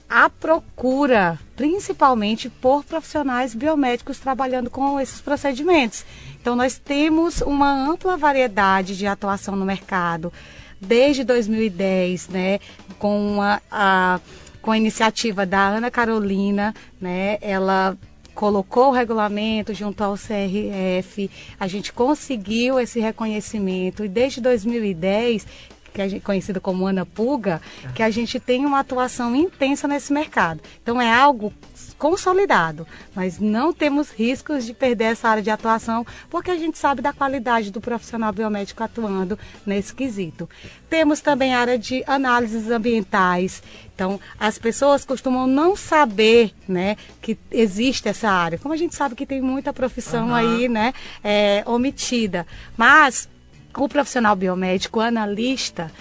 a 0.09 0.31
procura, 0.31 1.39
principalmente 1.55 2.49
por 2.49 2.85
profissionais 2.85 3.55
biomédicos 3.55 4.19
trabalhando 4.19 4.71
com 4.71 4.99
esses 4.99 5.21
procedimentos. 5.21 6.05
Então, 6.41 6.57
nós 6.57 6.79
temos 6.79 7.41
uma 7.41 7.71
ampla 7.71 8.17
variedade 8.17 8.97
de 8.97 9.07
atuação 9.07 9.55
no 9.57 9.65
mercado, 9.65 10.33
desde 10.81 11.23
2010, 11.23 12.29
né, 12.29 12.59
com 12.99 13.43
a, 13.43 13.61
a, 13.71 14.21
com 14.63 14.71
a 14.71 14.77
iniciativa 14.79 15.45
da 15.45 15.61
Ana 15.61 15.91
Carolina, 15.91 16.75
né, 17.01 17.39
ela 17.43 17.97
colocou 18.35 18.89
o 18.89 18.93
regulamento 18.93 19.75
junto 19.75 20.03
ao 20.03 20.15
CRF, 20.15 21.31
a 21.59 21.67
gente 21.67 21.93
conseguiu 21.93 22.81
esse 22.81 22.99
reconhecimento 22.99 24.03
e 24.03 24.09
desde 24.09 24.41
2010 24.41 25.47
que 25.93 26.01
a 26.01 26.09
gente, 26.09 26.23
conhecido 26.23 26.61
como 26.61 26.87
Ana 26.87 27.05
Puga, 27.05 27.61
que 27.95 28.03
a 28.03 28.11
gente 28.11 28.39
tem 28.39 28.65
uma 28.65 28.79
atuação 28.79 29.35
intensa 29.35 29.89
nesse 29.89 30.13
mercado. 30.13 30.61
Então 30.83 31.01
é 31.01 31.13
algo 31.13 31.53
consolidado. 32.01 32.87
Nós 33.15 33.39
não 33.39 33.75
temos 33.75 34.11
riscos 34.11 34.65
de 34.65 34.73
perder 34.73 35.13
essa 35.13 35.29
área 35.29 35.43
de 35.43 35.51
atuação, 35.51 36.05
porque 36.31 36.51
a 36.51 36.57
gente 36.57 36.79
sabe 36.79 37.03
da 37.03 37.13
qualidade 37.13 37.71
do 37.71 37.79
profissional 37.79 38.33
biomédico 38.33 38.83
atuando 38.83 39.39
nesse 39.67 39.95
quesito. 39.95 40.49
Temos 40.89 41.21
também 41.21 41.55
a 41.55 41.61
área 41.61 41.79
de 41.79 42.03
análises 42.07 42.71
ambientais. 42.71 43.63
Então, 43.95 44.19
as 44.39 44.57
pessoas 44.57 45.05
costumam 45.05 45.47
não 45.47 45.77
saber, 45.77 46.55
né, 46.67 46.97
que 47.21 47.39
existe 47.51 48.09
essa 48.09 48.31
área. 48.31 48.57
Como 48.57 48.73
a 48.73 48.79
gente 48.79 48.95
sabe 48.95 49.15
que 49.15 49.27
tem 49.27 49.43
muita 49.43 49.71
profissão 49.71 50.29
uhum. 50.29 50.35
aí, 50.35 50.69
né, 50.71 50.95
é, 51.23 51.63
omitida. 51.67 52.47
Mas 52.79 53.29
o 53.77 53.87
profissional 53.91 54.35
biomédico, 54.35 55.01
analista, 55.01 55.93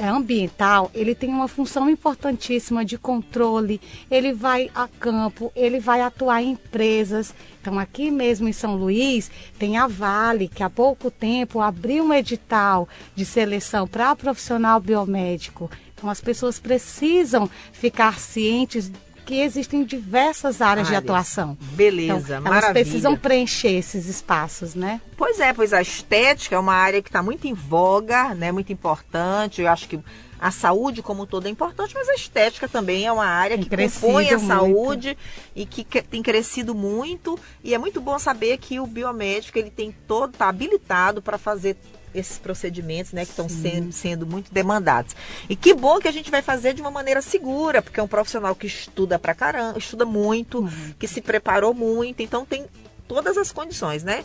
ambiental, 0.00 0.90
ele 0.94 1.14
tem 1.14 1.28
uma 1.28 1.48
função 1.48 1.88
importantíssima 1.88 2.84
de 2.84 2.98
controle, 2.98 3.80
ele 4.10 4.32
vai 4.32 4.70
a 4.74 4.86
campo, 4.86 5.52
ele 5.54 5.80
vai 5.80 6.00
atuar 6.00 6.42
em 6.42 6.52
empresas. 6.52 7.34
Então, 7.60 7.78
aqui 7.78 8.10
mesmo 8.10 8.48
em 8.48 8.52
São 8.52 8.76
Luís, 8.76 9.30
tem 9.58 9.76
a 9.76 9.86
Vale, 9.86 10.48
que 10.48 10.62
há 10.62 10.70
pouco 10.70 11.10
tempo 11.10 11.60
abriu 11.60 12.04
um 12.04 12.14
edital 12.14 12.88
de 13.14 13.24
seleção 13.24 13.86
para 13.86 14.14
profissional 14.16 14.80
biomédico. 14.80 15.70
Então, 15.94 16.08
as 16.08 16.20
pessoas 16.20 16.60
precisam 16.60 17.50
ficar 17.72 18.20
cientes 18.20 18.90
que 19.28 19.42
existem 19.42 19.84
diversas 19.84 20.62
áreas, 20.62 20.86
áreas. 20.86 20.88
de 20.88 20.94
atuação. 20.94 21.58
Beleza, 21.72 22.38
então, 22.38 22.46
Elas 22.50 22.70
precisam 22.70 23.14
preencher 23.14 23.72
esses 23.72 24.06
espaços, 24.06 24.74
né? 24.74 25.02
Pois 25.18 25.38
é, 25.38 25.52
pois 25.52 25.74
a 25.74 25.82
estética 25.82 26.56
é 26.56 26.58
uma 26.58 26.72
área 26.72 27.02
que 27.02 27.10
está 27.10 27.22
muito 27.22 27.46
em 27.46 27.52
voga, 27.52 28.34
né? 28.34 28.50
Muito 28.50 28.72
importante. 28.72 29.60
Eu 29.60 29.68
acho 29.68 29.86
que 29.86 30.00
a 30.38 30.50
saúde 30.50 31.02
como 31.02 31.24
um 31.24 31.26
todo 31.26 31.46
é 31.46 31.50
importante, 31.50 31.94
mas 31.94 32.08
a 32.08 32.14
estética 32.14 32.68
também 32.68 33.06
é 33.06 33.12
uma 33.12 33.26
área 33.26 33.58
tem 33.58 33.64
que 33.66 33.76
compõe 33.76 34.30
a 34.30 34.38
saúde 34.38 35.08
muito. 35.08 35.18
e 35.56 35.66
que 35.66 35.84
tem 36.02 36.22
crescido 36.22 36.74
muito. 36.74 37.38
E 37.62 37.74
é 37.74 37.78
muito 37.78 38.00
bom 38.00 38.18
saber 38.18 38.58
que 38.58 38.78
o 38.78 38.86
biomédico 38.86 39.58
ele 39.58 39.70
tem 39.70 39.94
todo, 40.06 40.32
está 40.32 40.48
habilitado 40.48 41.20
para 41.20 41.38
fazer 41.38 41.76
esses 42.14 42.38
procedimentos, 42.38 43.12
né, 43.12 43.24
que 43.24 43.30
estão 43.30 43.48
sendo, 43.48 43.92
sendo 43.92 44.26
muito 44.26 44.52
demandados. 44.52 45.14
E 45.48 45.54
que 45.54 45.74
bom 45.74 45.98
que 45.98 46.08
a 46.08 46.12
gente 46.12 46.30
vai 46.30 46.42
fazer 46.42 46.74
de 46.74 46.80
uma 46.80 46.90
maneira 46.90 47.20
segura, 47.20 47.82
porque 47.82 48.00
é 48.00 48.02
um 48.02 48.08
profissional 48.08 48.54
que 48.54 48.66
estuda 48.66 49.18
pra 49.18 49.34
caramba, 49.34 49.78
estuda 49.78 50.04
muito, 50.04 50.60
uhum. 50.60 50.94
que 50.98 51.06
se 51.06 51.20
preparou 51.20 51.74
muito, 51.74 52.22
então 52.22 52.44
tem 52.44 52.66
todas 53.06 53.36
as 53.36 53.52
condições, 53.52 54.02
né? 54.02 54.24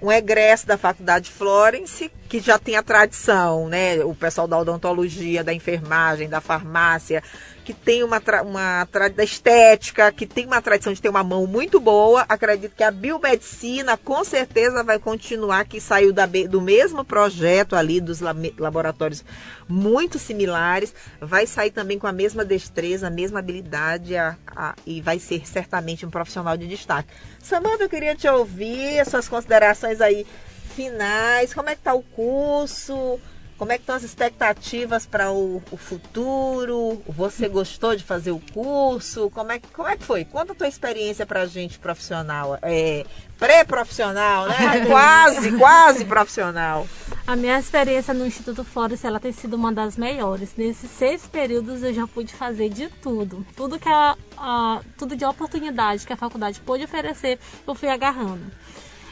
Um 0.00 0.12
egresso 0.12 0.66
da 0.66 0.78
Faculdade 0.78 1.30
Florence, 1.30 2.10
que 2.28 2.40
já 2.40 2.58
tem 2.58 2.76
a 2.76 2.82
tradição, 2.82 3.68
né? 3.68 4.04
O 4.04 4.14
pessoal 4.14 4.46
da 4.46 4.58
odontologia, 4.58 5.42
da 5.42 5.52
enfermagem, 5.52 6.28
da 6.28 6.40
farmácia, 6.40 7.22
que 7.68 7.74
tem 7.74 8.02
uma, 8.02 8.18
uma 8.46 8.88
da 9.14 9.22
estética, 9.22 10.10
que 10.10 10.26
tem 10.26 10.46
uma 10.46 10.62
tradição 10.62 10.90
de 10.90 11.02
ter 11.02 11.10
uma 11.10 11.22
mão 11.22 11.46
muito 11.46 11.78
boa. 11.78 12.24
Acredito 12.26 12.74
que 12.74 12.82
a 12.82 12.90
biomedicina 12.90 13.94
com 13.94 14.24
certeza 14.24 14.82
vai 14.82 14.98
continuar, 14.98 15.66
que 15.66 15.78
saiu 15.78 16.10
da, 16.10 16.24
do 16.24 16.62
mesmo 16.62 17.04
projeto 17.04 17.76
ali 17.76 18.00
dos 18.00 18.20
laboratórios 18.56 19.22
muito 19.68 20.18
similares, 20.18 20.94
vai 21.20 21.46
sair 21.46 21.70
também 21.70 21.98
com 21.98 22.06
a 22.06 22.12
mesma 22.12 22.42
destreza, 22.42 23.08
a 23.08 23.10
mesma 23.10 23.40
habilidade 23.40 24.16
a, 24.16 24.34
a, 24.46 24.74
e 24.86 25.02
vai 25.02 25.18
ser 25.18 25.46
certamente 25.46 26.06
um 26.06 26.10
profissional 26.10 26.56
de 26.56 26.66
destaque. 26.66 27.10
Samanta, 27.38 27.84
eu 27.84 27.88
queria 27.90 28.16
te 28.16 28.26
ouvir, 28.26 28.98
as 28.98 29.08
suas 29.08 29.28
considerações 29.28 30.00
aí 30.00 30.26
finais, 30.74 31.52
como 31.52 31.68
é 31.68 31.74
que 31.74 31.82
está 31.82 31.92
o 31.92 32.02
curso? 32.02 33.20
Como 33.58 33.72
é 33.72 33.76
que 33.76 33.82
estão 33.82 33.96
as 33.96 34.04
expectativas 34.04 35.04
para 35.04 35.32
o, 35.32 35.60
o, 35.72 35.76
futuro? 35.76 37.02
Você 37.08 37.48
gostou 37.48 37.96
de 37.96 38.04
fazer 38.04 38.30
o 38.30 38.40
curso? 38.54 39.28
Como 39.30 39.50
é, 39.50 39.60
como 39.72 39.88
é 39.88 39.96
que 39.96 40.04
foi? 40.04 40.24
Conta 40.24 40.52
a 40.52 40.54
tua 40.54 40.68
experiência 40.68 41.26
para 41.26 41.42
a 41.42 41.46
gente 41.46 41.76
profissional, 41.76 42.56
é, 42.62 43.04
pré-profissional, 43.36 44.46
né? 44.46 44.86
quase, 44.86 45.50
quase 45.58 46.04
profissional. 46.04 46.86
A 47.26 47.34
minha 47.34 47.58
experiência 47.58 48.14
no 48.14 48.24
Instituto 48.24 48.62
Flores, 48.62 49.04
ela 49.04 49.18
tem 49.18 49.32
sido 49.32 49.54
uma 49.54 49.72
das 49.72 49.96
melhores. 49.96 50.52
Nesses 50.56 50.88
seis 50.92 51.26
períodos 51.26 51.82
eu 51.82 51.92
já 51.92 52.06
pude 52.06 52.32
fazer 52.32 52.68
de 52.68 52.88
tudo. 52.88 53.44
Tudo 53.56 53.76
que 53.76 53.88
a, 53.88 54.16
a 54.36 54.80
tudo 54.96 55.16
de 55.16 55.24
oportunidade 55.24 56.06
que 56.06 56.12
a 56.12 56.16
faculdade 56.16 56.60
pôde 56.60 56.84
oferecer, 56.84 57.40
eu 57.66 57.74
fui 57.74 57.88
agarrando. 57.88 58.44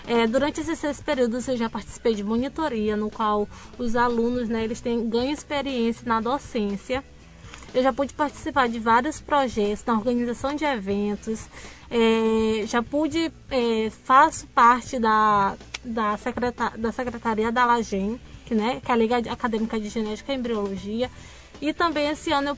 É, 0.07 0.25
durante 0.27 0.61
esses 0.61 0.79
seis 0.79 1.01
períodos 1.01 1.49
eu 1.49 1.57
já 1.57 1.69
participei 1.69 2.15
de 2.15 2.23
monitoria, 2.23 2.97
no 2.97 3.11
qual 3.11 3.49
os 3.77 3.97
alunos 3.97 4.49
né, 4.49 4.63
eles 4.63 4.81
têm, 4.81 5.09
ganham 5.09 5.33
experiência 5.33 6.03
na 6.07 6.21
docência. 6.21 7.03
Eu 7.75 7.83
já 7.83 7.93
pude 7.93 8.15
participar 8.15 8.69
de 8.69 8.79
vários 8.79 9.21
projetos 9.21 9.85
na 9.85 9.95
organização 9.95 10.55
de 10.55 10.65
eventos. 10.65 11.47
É, 11.91 12.65
já 12.67 12.83
pude, 12.83 13.33
é, 13.51 13.91
faço 14.05 14.47
parte 14.49 14.99
da, 14.99 15.57
da, 15.85 16.17
secretar, 16.17 16.79
da 16.79 16.93
Secretaria 16.93 17.51
da 17.51 17.67
LAGEM, 17.67 18.21
que, 18.45 18.55
né, 18.55 18.81
que 18.85 18.91
é 18.91 18.95
a 18.95 18.97
Liga 18.97 19.17
Acadêmica 19.31 19.79
de 19.79 19.89
Genética 19.89 20.33
e 20.33 20.37
Embriologia. 20.37 21.11
E 21.61 21.73
também 21.73 22.09
esse 22.09 22.31
ano 22.31 22.49
eu 22.51 22.57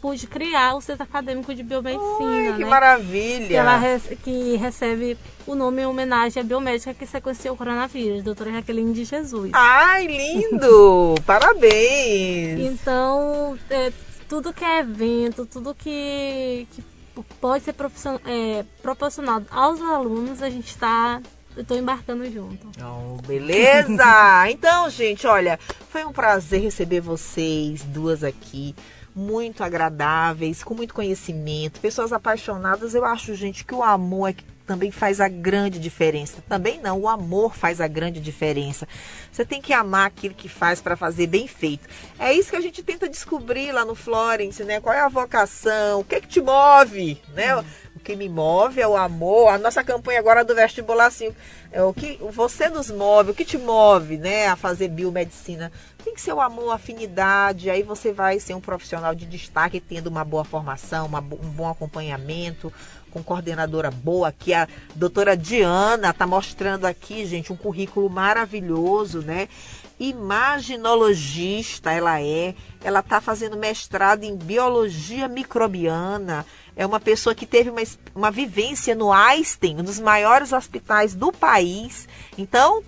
pude 0.00 0.26
criar 0.26 0.74
o 0.74 0.80
Centro 0.80 1.02
Acadêmico 1.04 1.54
de 1.54 1.62
Biomedicina. 1.62 2.56
Que 2.56 2.64
né? 2.64 2.70
maravilha! 2.70 3.46
Que, 3.46 3.54
ela 3.54 3.80
que 4.22 4.56
recebe 4.56 5.18
o 5.46 5.54
nome 5.54 5.82
em 5.82 5.86
homenagem 5.86 6.40
à 6.40 6.44
biomédica 6.44 6.94
que 6.94 7.06
sequenciou 7.06 7.54
o 7.54 7.58
coronavírus, 7.58 8.22
doutora 8.22 8.52
Jaqueline 8.52 8.92
de 8.92 9.04
Jesus. 9.04 9.50
Ai, 9.52 10.06
lindo! 10.06 11.14
Parabéns! 11.26 12.60
Então, 12.60 13.58
é, 13.70 13.92
tudo 14.28 14.52
que 14.52 14.64
é 14.64 14.80
evento, 14.80 15.46
tudo 15.46 15.74
que, 15.74 16.66
que 16.72 16.84
pode 17.40 17.64
ser 17.64 17.74
é, 18.26 18.64
proporcionado 18.82 19.46
aos 19.50 19.80
alunos, 19.80 20.42
a 20.42 20.50
gente 20.50 20.68
está 20.68 21.20
eu 21.56 21.64
tô 21.64 21.74
embarcando 21.74 22.24
junto. 22.30 22.70
Oh, 22.80 23.20
beleza! 23.26 24.04
então, 24.48 24.88
gente, 24.88 25.26
olha, 25.26 25.58
foi 25.90 26.04
um 26.04 26.12
prazer 26.12 26.62
receber 26.62 27.00
vocês 27.00 27.82
duas 27.82 28.22
aqui. 28.22 28.76
Muito 29.18 29.64
agradáveis, 29.64 30.62
com 30.62 30.74
muito 30.74 30.94
conhecimento, 30.94 31.80
pessoas 31.80 32.12
apaixonadas. 32.12 32.94
Eu 32.94 33.04
acho, 33.04 33.34
gente, 33.34 33.64
que 33.64 33.74
o 33.74 33.82
amor 33.82 34.28
é 34.28 34.32
que 34.32 34.44
também 34.64 34.92
faz 34.92 35.20
a 35.20 35.28
grande 35.28 35.80
diferença. 35.80 36.44
Também 36.48 36.78
não, 36.80 37.00
o 37.00 37.08
amor 37.08 37.56
faz 37.56 37.80
a 37.80 37.88
grande 37.88 38.20
diferença. 38.20 38.86
Você 39.32 39.44
tem 39.44 39.60
que 39.60 39.72
amar 39.72 40.06
aquilo 40.06 40.34
que 40.34 40.48
faz 40.48 40.80
para 40.80 40.94
fazer 40.94 41.26
bem 41.26 41.48
feito. 41.48 41.88
É 42.16 42.32
isso 42.32 42.50
que 42.50 42.56
a 42.56 42.60
gente 42.60 42.80
tenta 42.82 43.08
descobrir 43.08 43.72
lá 43.72 43.84
no 43.84 43.96
Florence, 43.96 44.62
né? 44.62 44.78
Qual 44.78 44.94
é 44.94 45.00
a 45.00 45.08
vocação? 45.08 46.00
O 46.00 46.04
que 46.04 46.14
é 46.14 46.20
que 46.20 46.28
te 46.28 46.40
move, 46.40 47.20
né? 47.34 47.56
Hum. 47.56 47.64
O 47.98 48.00
que 48.00 48.14
me 48.14 48.28
move 48.28 48.80
é 48.80 48.86
o 48.86 48.96
amor. 48.96 49.48
A 49.48 49.58
nossa 49.58 49.82
campanha 49.82 50.20
agora 50.20 50.44
do 50.44 50.54
vestibular 50.54 51.06
assim, 51.06 51.34
é 51.72 51.82
o 51.82 51.92
que 51.92 52.16
você 52.30 52.68
nos 52.68 52.92
move, 52.92 53.32
o 53.32 53.34
que 53.34 53.44
te 53.44 53.58
move, 53.58 54.16
né, 54.16 54.46
a 54.46 54.54
fazer 54.54 54.86
biomedicina? 54.86 55.72
Tem 56.04 56.14
que 56.14 56.20
ser 56.20 56.32
o 56.32 56.40
amor, 56.40 56.70
a 56.70 56.76
afinidade. 56.76 57.68
Aí 57.68 57.82
você 57.82 58.12
vai 58.12 58.38
ser 58.38 58.54
um 58.54 58.60
profissional 58.60 59.16
de 59.16 59.26
destaque, 59.26 59.80
tendo 59.80 60.06
uma 60.06 60.24
boa 60.24 60.44
formação, 60.44 61.06
uma, 61.06 61.18
um 61.18 61.50
bom 61.50 61.68
acompanhamento, 61.68 62.72
com 63.10 63.20
coordenadora 63.20 63.90
boa, 63.90 64.30
que 64.30 64.54
a 64.54 64.68
doutora 64.94 65.36
Diana 65.36 66.10
está 66.10 66.24
mostrando 66.24 66.84
aqui, 66.84 67.26
gente, 67.26 67.52
um 67.52 67.56
currículo 67.56 68.08
maravilhoso, 68.08 69.22
né? 69.22 69.48
Imaginologista 69.98 71.90
ela 71.90 72.22
é, 72.22 72.54
ela 72.84 73.00
está 73.00 73.20
fazendo 73.20 73.56
mestrado 73.56 74.22
em 74.22 74.36
biologia 74.36 75.26
microbiana, 75.26 76.46
é 76.78 76.86
uma 76.86 77.00
pessoa 77.00 77.34
que 77.34 77.44
teve 77.44 77.70
uma, 77.70 77.82
uma 78.14 78.30
vivência 78.30 78.94
no 78.94 79.12
Einstein, 79.12 79.80
um 79.80 79.82
dos 79.82 79.98
maiores 79.98 80.52
hospitais 80.52 81.12
do 81.12 81.32
país. 81.32 82.06
Então, 82.38 82.84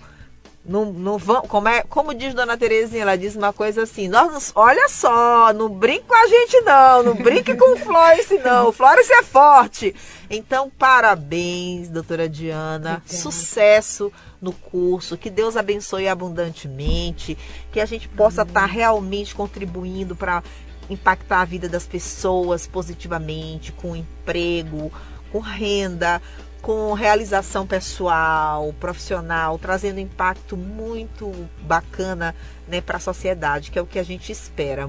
não, 0.65 0.93
não 0.93 1.19
vão, 1.19 1.43
como, 1.43 1.67
é, 1.67 1.83
como 1.83 2.15
diz 2.15 2.33
Dona 2.33 2.57
Terezinha, 2.57 3.03
ela 3.03 3.19
diz 3.19 3.35
uma 3.35 3.53
coisa 3.53 3.83
assim, 3.83 4.07
nós, 4.07 4.53
olha 4.55 4.89
só, 4.89 5.53
não 5.53 5.69
brinque 5.69 6.05
com 6.07 6.15
a 6.15 6.29
gente 6.29 6.61
não, 6.61 7.03
não 7.03 7.15
brinque 7.17 7.57
com 7.57 7.73
o 7.73 7.77
Florence 7.77 8.39
não, 8.39 8.69
o 8.69 8.73
Florence 8.73 9.13
é 9.13 9.25
forte. 9.25 9.93
Então, 10.31 10.71
parabéns, 10.79 11.89
doutora 11.89 12.29
Diana, 12.29 13.03
sucesso 13.05 14.13
no 14.41 14.53
curso, 14.53 15.19
que 15.19 15.31
Deus 15.31 15.57
abençoe 15.57 16.07
abundantemente, 16.07 17.37
que 17.73 17.81
a 17.81 17.87
gente 17.87 18.09
possa 18.09 18.43
estar 18.43 18.61
tá 18.61 18.67
realmente 18.67 19.35
contribuindo 19.35 20.15
para 20.15 20.45
impactar 20.91 21.41
a 21.41 21.45
vida 21.45 21.69
das 21.69 21.87
pessoas 21.87 22.67
positivamente, 22.67 23.73
com 23.73 23.97
emprego, 23.97 24.93
com 25.31 25.39
renda, 25.39 26.21
com 26.61 26.93
realização 26.93 27.67
pessoal, 27.67 28.75
profissional, 28.79 29.59
trazendo 29.59 29.99
impacto 29.99 30.57
muito 30.57 31.33
bacana 31.63 32.35
né, 32.69 32.81
para 32.81 32.99
a 32.99 33.01
sociedade, 33.01 33.71
que 33.71 33.79
é 33.79 33.83
o 33.83 33.87
que 33.87 33.99
a 33.99 34.03
gente 34.03 34.31
espera. 34.31 34.89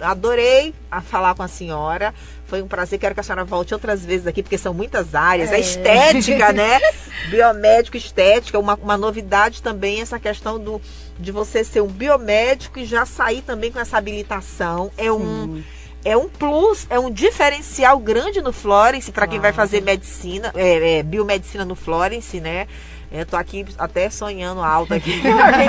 Adorei 0.00 0.74
a 0.90 1.00
falar 1.00 1.34
com 1.34 1.42
a 1.42 1.48
senhora. 1.48 2.14
Foi 2.46 2.62
um 2.62 2.68
prazer. 2.68 2.98
Quero 2.98 3.14
que 3.14 3.20
a 3.20 3.22
senhora 3.22 3.44
volte 3.44 3.74
outras 3.74 4.04
vezes 4.04 4.26
aqui, 4.26 4.42
porque 4.42 4.58
são 4.58 4.74
muitas 4.74 5.14
áreas. 5.14 5.52
É. 5.52 5.56
A 5.56 5.58
estética, 5.58 6.52
né? 6.52 6.80
Biomédico, 7.30 7.96
estética. 7.96 8.58
Uma, 8.58 8.74
uma 8.74 8.96
novidade 8.96 9.62
também 9.62 10.00
essa 10.00 10.18
questão 10.18 10.58
do, 10.58 10.80
de 11.18 11.30
você 11.30 11.62
ser 11.62 11.80
um 11.80 11.88
biomédico 11.88 12.78
e 12.78 12.84
já 12.84 13.06
sair 13.06 13.42
também 13.42 13.70
com 13.70 13.78
essa 13.78 13.98
habilitação. 13.98 14.90
É 14.96 15.04
Sim. 15.04 15.10
um 15.10 15.62
é 16.04 16.16
um 16.16 16.28
plus, 16.28 16.86
é 16.88 16.98
um 16.98 17.10
diferencial 17.10 17.98
grande 17.98 18.40
no 18.40 18.52
Florence 18.52 19.12
para 19.12 19.26
quem 19.26 19.38
vai 19.38 19.52
fazer 19.52 19.82
medicina, 19.82 20.50
é, 20.56 20.98
é, 20.98 21.02
biomedicina 21.02 21.64
no 21.64 21.74
Florence, 21.74 22.40
né? 22.40 22.66
Eu 23.10 23.26
tô 23.26 23.36
aqui 23.36 23.66
até 23.76 24.08
sonhando 24.08 24.60
alto 24.60 24.94
aqui. 24.94 25.20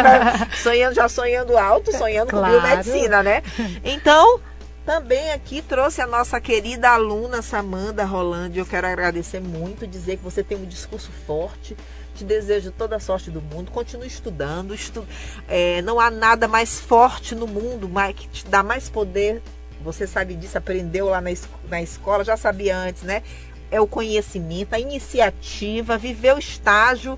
sonhando, 0.61 0.93
já 0.93 1.09
sonhando 1.09 1.57
alto, 1.57 1.91
sonhando 1.91 2.29
claro. 2.29 2.53
com 2.53 2.61
biomedicina, 2.61 3.23
né? 3.23 3.41
Então, 3.83 4.39
também 4.85 5.31
aqui 5.31 5.61
trouxe 5.61 6.01
a 6.01 6.07
nossa 6.07 6.41
querida 6.41 6.89
aluna 6.89 7.41
Samanda 7.41 8.03
Rolando. 8.03 8.57
Eu 8.57 8.65
quero 8.65 8.87
agradecer 8.87 9.39
muito, 9.39 9.87
dizer 9.87 10.17
que 10.17 10.23
você 10.23 10.43
tem 10.43 10.57
um 10.57 10.65
discurso 10.65 11.11
forte, 11.25 11.75
Te 12.13 12.23
desejo 12.23 12.71
toda 12.71 12.95
a 12.95 12.99
sorte 12.99 13.31
do 13.31 13.41
mundo. 13.41 13.71
Continue 13.71 14.07
estudando. 14.07 14.73
Estu... 14.73 15.07
É, 15.47 15.81
não 15.81 15.99
há 15.99 16.11
nada 16.11 16.47
mais 16.47 16.79
forte 16.79 17.33
no 17.33 17.47
mundo 17.47 17.87
mais, 17.87 18.15
que 18.15 18.27
te 18.27 18.45
dá 18.47 18.61
mais 18.61 18.89
poder. 18.89 19.41
Você 19.83 20.05
sabe 20.05 20.35
disso, 20.35 20.57
aprendeu 20.57 21.07
lá 21.07 21.21
na, 21.21 21.31
es 21.31 21.47
na 21.67 21.81
escola, 21.81 22.23
já 22.23 22.37
sabia 22.37 22.77
antes, 22.77 23.01
né? 23.01 23.23
É 23.71 23.81
o 23.81 23.87
conhecimento, 23.87 24.73
a 24.73 24.79
iniciativa, 24.79 25.97
viver 25.97 26.35
o 26.35 26.39
estágio 26.39 27.17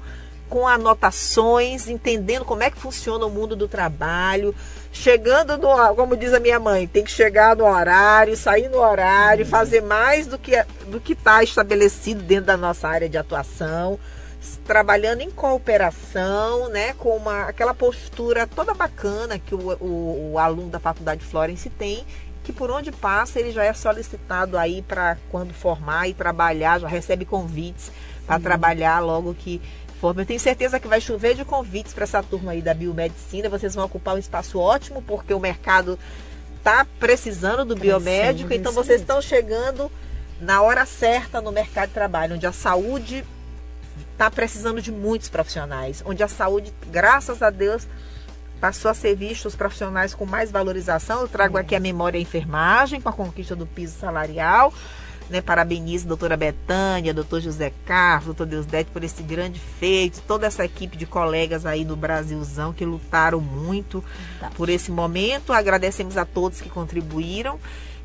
com 0.53 0.67
anotações, 0.67 1.87
entendendo 1.87 2.45
como 2.45 2.61
é 2.61 2.69
que 2.69 2.77
funciona 2.77 3.25
o 3.25 3.29
mundo 3.29 3.55
do 3.55 3.67
trabalho, 3.67 4.53
chegando 4.91 5.57
no, 5.57 5.95
como 5.95 6.15
diz 6.15 6.31
a 6.31 6.39
minha 6.39 6.59
mãe, 6.59 6.85
tem 6.85 7.03
que 7.03 7.09
chegar 7.09 7.55
no 7.55 7.65
horário, 7.65 8.37
sair 8.37 8.69
no 8.69 8.77
horário, 8.77 9.47
fazer 9.47 9.81
mais 9.81 10.27
do 10.27 10.37
que 10.37 10.63
do 10.87 10.99
que 10.99 11.13
está 11.13 11.43
estabelecido 11.43 12.21
dentro 12.21 12.45
da 12.45 12.55
nossa 12.55 12.87
área 12.87 13.09
de 13.09 13.17
atuação, 13.17 13.99
trabalhando 14.63 15.21
em 15.21 15.31
cooperação, 15.31 16.69
né, 16.69 16.93
com 16.99 17.17
uma, 17.17 17.45
aquela 17.45 17.73
postura 17.73 18.45
toda 18.45 18.75
bacana 18.75 19.39
que 19.39 19.55
o, 19.55 19.71
o, 19.79 20.33
o 20.33 20.39
aluno 20.39 20.69
da 20.69 20.79
Faculdade 20.79 21.25
Florence 21.25 21.67
tem 21.67 22.05
que 22.43 22.51
por 22.51 22.69
onde 22.69 22.91
passa 22.91 23.39
ele 23.39 23.51
já 23.51 23.63
é 23.63 23.73
solicitado 23.73 24.57
aí 24.57 24.81
para 24.81 25.17
quando 25.31 25.53
formar 25.53 26.07
e 26.09 26.13
trabalhar, 26.13 26.79
já 26.79 26.87
recebe 26.87 27.25
convites 27.25 27.91
para 28.25 28.39
trabalhar 28.39 28.99
logo 28.99 29.33
que 29.33 29.61
forma. 29.99 30.21
Eu 30.21 30.25
tenho 30.25 30.39
certeza 30.39 30.79
que 30.79 30.87
vai 30.87 30.99
chover 30.99 31.35
de 31.35 31.45
convites 31.45 31.93
para 31.93 32.03
essa 32.03 32.21
turma 32.21 32.51
aí 32.51 32.61
da 32.61 32.73
biomedicina. 32.73 33.47
Vocês 33.47 33.73
vão 33.73 33.85
ocupar 33.85 34.15
um 34.15 34.17
espaço 34.17 34.59
ótimo, 34.59 35.01
porque 35.01 35.33
o 35.33 35.39
mercado 35.39 35.97
está 36.57 36.85
precisando 36.99 37.63
do 37.63 37.75
biomédico. 37.75 38.53
Então 38.53 38.73
vocês 38.73 38.99
estão 38.99 39.21
chegando 39.21 39.89
na 40.41 40.61
hora 40.61 40.85
certa 40.85 41.39
no 41.39 41.51
mercado 41.51 41.87
de 41.87 41.93
trabalho, 41.93 42.35
onde 42.35 42.45
a 42.45 42.51
saúde 42.51 43.23
está 44.11 44.29
precisando 44.29 44.81
de 44.81 44.91
muitos 44.91 45.29
profissionais, 45.29 46.03
onde 46.05 46.21
a 46.21 46.27
saúde, 46.27 46.73
graças 46.91 47.41
a 47.41 47.49
Deus, 47.49 47.87
passou 48.63 48.89
a 48.89 48.93
ser 48.93 49.13
visto 49.13 49.45
os 49.45 49.57
profissionais 49.57 50.15
com 50.15 50.25
mais 50.25 50.49
valorização. 50.49 51.19
Eu 51.19 51.27
trago 51.27 51.57
aqui 51.57 51.75
a 51.75 51.81
memória 51.81 52.17
a 52.17 52.21
enfermagem, 52.21 53.01
com 53.01 53.09
a 53.09 53.11
conquista 53.11 53.57
do 53.57 53.65
piso 53.65 53.99
salarial. 53.99 54.73
Né, 55.29 55.41
parabenizo 55.41 56.05
a 56.05 56.07
doutora 56.09 56.37
Betânia, 56.37 57.13
doutor 57.13 57.41
José 57.41 57.73
Carlos, 57.85 58.27
doutor 58.27 58.45
Deusdete 58.45 58.89
por 58.91 59.03
esse 59.03 59.23
grande 59.23 59.59
feito, 59.59 60.21
toda 60.27 60.45
essa 60.45 60.63
equipe 60.65 60.97
de 60.97 61.05
colegas 61.05 61.65
aí 61.65 61.83
do 61.83 61.95
Brasilzão 61.95 62.73
que 62.73 62.85
lutaram 62.85 63.39
muito 63.41 64.03
por 64.55 64.69
esse 64.69 64.91
momento. 64.91 65.51
Agradecemos 65.51 66.17
a 66.17 66.25
todos 66.25 66.61
que 66.61 66.69
contribuíram 66.69 67.59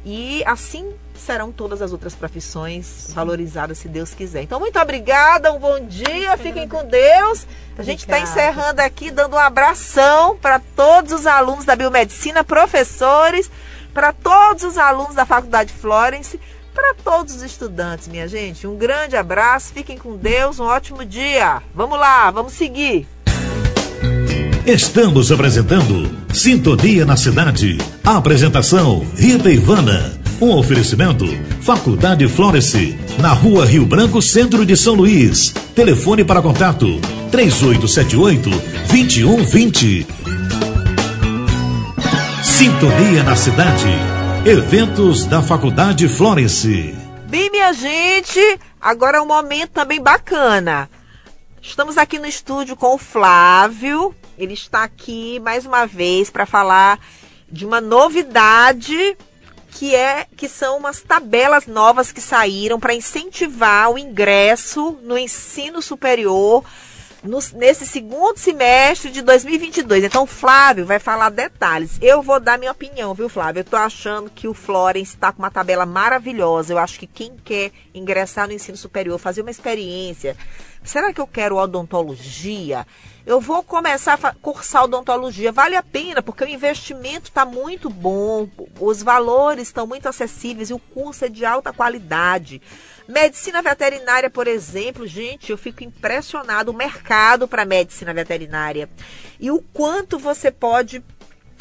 e 0.04 0.42
assim 0.46 0.94
serão 1.14 1.50
todas 1.50 1.82
as 1.82 1.92
outras 1.92 2.14
profissões 2.14 2.86
Sim. 2.86 3.12
valorizadas, 3.14 3.78
se 3.78 3.88
Deus 3.88 4.14
quiser. 4.14 4.42
Então, 4.42 4.60
muito 4.60 4.78
obrigada, 4.78 5.52
um 5.52 5.58
bom 5.58 5.80
dia, 5.80 6.36
fiquem 6.36 6.68
com 6.68 6.84
Deus. 6.84 7.46
A 7.76 7.82
gente 7.82 8.00
está 8.00 8.18
encerrando 8.18 8.80
aqui, 8.80 9.10
dando 9.10 9.34
um 9.34 9.38
abração 9.38 10.36
para 10.36 10.60
todos 10.76 11.12
os 11.12 11.26
alunos 11.26 11.64
da 11.64 11.76
biomedicina, 11.76 12.42
professores, 12.44 13.50
para 13.92 14.12
todos 14.12 14.64
os 14.64 14.78
alunos 14.78 15.14
da 15.14 15.26
Faculdade 15.26 15.72
Florence 15.72 16.40
para 16.78 16.94
todos 16.94 17.34
os 17.34 17.42
estudantes, 17.42 18.06
minha 18.06 18.28
gente. 18.28 18.64
Um 18.64 18.76
grande 18.76 19.16
abraço, 19.16 19.72
fiquem 19.72 19.98
com 19.98 20.16
Deus, 20.16 20.60
um 20.60 20.64
ótimo 20.64 21.04
dia. 21.04 21.60
Vamos 21.74 21.98
lá, 21.98 22.30
vamos 22.30 22.52
seguir. 22.52 23.08
Estamos 24.68 25.32
apresentando 25.32 26.14
Sintonia 26.30 27.06
na 27.06 27.16
Cidade. 27.16 27.78
A 28.04 28.18
apresentação 28.18 29.02
Rita 29.16 29.50
Ivana. 29.50 30.20
Um 30.42 30.50
oferecimento 30.50 31.24
Faculdade 31.62 32.28
Florence, 32.28 32.94
na 33.18 33.32
rua 33.32 33.64
Rio 33.64 33.86
Branco, 33.86 34.20
centro 34.20 34.66
de 34.66 34.76
São 34.76 34.92
Luís. 34.92 35.54
Telefone 35.74 36.22
para 36.22 36.42
contato 36.42 37.00
3878 37.30 38.50
2120. 38.92 40.06
Sintonia 42.42 43.22
na 43.22 43.36
Cidade. 43.36 43.88
Eventos 44.44 45.24
da 45.24 45.40
Faculdade 45.40 46.06
Florence. 46.10 46.94
Bem, 47.26 47.50
minha 47.50 47.72
gente, 47.72 48.60
agora 48.78 49.16
é 49.16 49.20
um 49.22 49.26
momento 49.26 49.70
também 49.70 49.98
bacana. 49.98 50.90
Estamos 51.62 51.96
aqui 51.96 52.18
no 52.18 52.26
estúdio 52.26 52.76
com 52.76 52.94
o 52.94 52.98
Flávio. 52.98 54.14
Ele 54.38 54.54
está 54.54 54.84
aqui 54.84 55.40
mais 55.40 55.66
uma 55.66 55.84
vez 55.84 56.30
para 56.30 56.46
falar 56.46 57.00
de 57.50 57.66
uma 57.66 57.80
novidade 57.80 59.16
que 59.72 59.94
é 59.94 60.26
que 60.36 60.48
são 60.48 60.78
umas 60.78 61.02
tabelas 61.02 61.66
novas 61.66 62.12
que 62.12 62.20
saíram 62.20 62.78
para 62.78 62.94
incentivar 62.94 63.90
o 63.90 63.98
ingresso 63.98 64.96
no 65.02 65.18
ensino 65.18 65.82
superior 65.82 66.64
no, 67.22 67.38
nesse 67.54 67.86
segundo 67.86 68.38
semestre 68.38 69.10
de 69.10 69.22
2022. 69.22 70.04
Então, 70.04 70.26
Flávio 70.26 70.86
vai 70.86 70.98
falar 70.98 71.30
detalhes. 71.30 71.98
Eu 72.00 72.22
vou 72.22 72.38
dar 72.38 72.58
minha 72.58 72.72
opinião, 72.72 73.14
viu, 73.14 73.28
Flávio? 73.28 73.60
Eu 73.60 73.64
tô 73.64 73.76
achando 73.76 74.30
que 74.30 74.46
o 74.46 74.54
Florence 74.54 75.14
está 75.14 75.32
com 75.32 75.40
uma 75.40 75.50
tabela 75.50 75.84
maravilhosa. 75.84 76.72
Eu 76.72 76.78
acho 76.78 76.98
que 76.98 77.06
quem 77.06 77.36
quer 77.44 77.72
ingressar 77.94 78.46
no 78.46 78.52
ensino 78.52 78.76
superior, 78.76 79.18
fazer 79.18 79.42
uma 79.42 79.50
experiência, 79.50 80.36
será 80.82 81.12
que 81.12 81.20
eu 81.20 81.26
quero 81.26 81.56
odontologia? 81.56 82.86
Eu 83.26 83.40
vou 83.40 83.62
começar 83.62 84.18
a 84.22 84.32
cursar 84.32 84.84
odontologia. 84.84 85.52
Vale 85.52 85.76
a 85.76 85.82
pena, 85.82 86.22
porque 86.22 86.44
o 86.44 86.48
investimento 86.48 87.28
está 87.28 87.44
muito 87.44 87.90
bom, 87.90 88.48
os 88.80 89.02
valores 89.02 89.68
estão 89.68 89.86
muito 89.86 90.08
acessíveis 90.08 90.70
e 90.70 90.74
o 90.74 90.78
curso 90.78 91.26
é 91.26 91.28
de 91.28 91.44
alta 91.44 91.72
qualidade. 91.72 92.62
Medicina 93.08 93.62
veterinária, 93.62 94.28
por 94.28 94.46
exemplo, 94.46 95.06
gente, 95.06 95.50
eu 95.50 95.56
fico 95.56 95.82
impressionado 95.82 96.70
o 96.70 96.74
mercado 96.74 97.48
para 97.48 97.64
medicina 97.64 98.12
veterinária 98.12 98.86
e 99.40 99.50
o 99.50 99.62
quanto 99.72 100.18
você 100.18 100.50
pode 100.50 101.02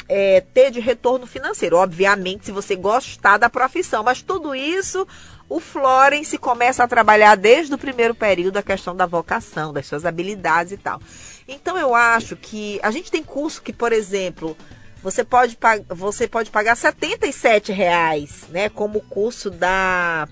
é, 0.06 0.42
ter 0.42 0.70
de 0.70 0.78
retorno 0.78 1.26
financeiro. 1.26 1.78
Obviamente, 1.78 2.44
se 2.44 2.52
você 2.52 2.76
gostar 2.76 3.38
da 3.38 3.48
profissão, 3.48 4.02
mas 4.02 4.20
tudo 4.20 4.54
isso 4.54 5.08
o 5.48 5.58
Florence 5.58 6.36
começa 6.36 6.84
a 6.84 6.88
trabalhar 6.88 7.34
desde 7.34 7.74
o 7.74 7.78
primeiro 7.78 8.14
período 8.14 8.58
a 8.58 8.62
questão 8.62 8.94
da 8.94 9.06
vocação, 9.06 9.72
das 9.72 9.86
suas 9.86 10.04
habilidades 10.04 10.72
e 10.72 10.76
tal. 10.76 11.00
Então 11.48 11.78
eu 11.78 11.94
acho 11.94 12.36
que 12.36 12.78
a 12.82 12.90
gente 12.90 13.10
tem 13.10 13.22
curso 13.22 13.62
que, 13.62 13.72
por 13.72 13.90
exemplo, 13.90 14.54
você 15.02 15.24
pode, 15.24 15.56
você 15.88 16.28
pode 16.28 16.50
pagar 16.50 16.76
R$ 16.76 17.72
reais, 17.72 18.44
né, 18.50 18.68
como 18.68 18.98
o 18.98 19.02
curso 19.02 19.50
da 19.50 20.28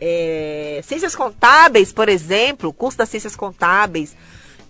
é, 0.00 0.80
ciências 0.82 1.14
contábeis, 1.14 1.92
por 1.92 2.08
exemplo, 2.08 2.72
curso 2.72 2.98
das 2.98 3.08
ciências 3.08 3.36
contábeis, 3.36 4.16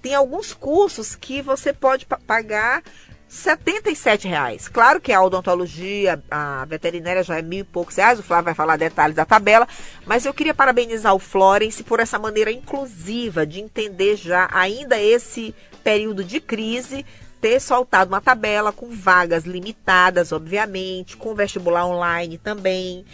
tem 0.03 0.15
alguns 0.15 0.53
cursos 0.53 1.15
que 1.15 1.41
você 1.41 1.73
pode 1.73 2.07
pagar 2.27 2.83
R$ 3.31 4.29
reais. 4.29 4.67
Claro 4.67 5.01
que 5.01 5.13
a 5.13 5.23
odontologia, 5.23 6.21
a 6.29 6.65
veterinária 6.65 7.23
já 7.23 7.39
é 7.39 7.43
mil 7.43 7.61
e 7.61 7.65
poucos 7.65 7.95
reais, 7.95 8.19
o 8.19 8.25
Flávio 8.25 8.47
vai 8.47 8.55
falar 8.55 8.77
detalhes 8.77 9.15
da 9.15 9.25
tabela, 9.25 9.69
mas 10.05 10.27
eu 10.27 10.35
queria 10.35 10.55
parabenizar 10.55 11.15
o 11.15 11.21
Florence 11.21 11.85
por 11.85 12.01
essa 12.01 12.19
maneira 12.19 12.51
inclusiva 12.51 13.47
de 13.47 13.61
entender 13.61 14.17
já 14.17 14.49
ainda 14.51 15.01
esse 15.01 15.55
período 15.85 16.25
de 16.25 16.41
crise, 16.41 17.07
ter 17.41 17.61
soltado 17.61 18.09
uma 18.09 18.21
tabela 18.21 18.73
com 18.73 18.91
vagas 18.91 19.45
limitadas, 19.45 20.33
obviamente, 20.33 21.17
com 21.17 21.35
vestibular 21.35 21.87
online 21.87 22.37
também 22.37 23.05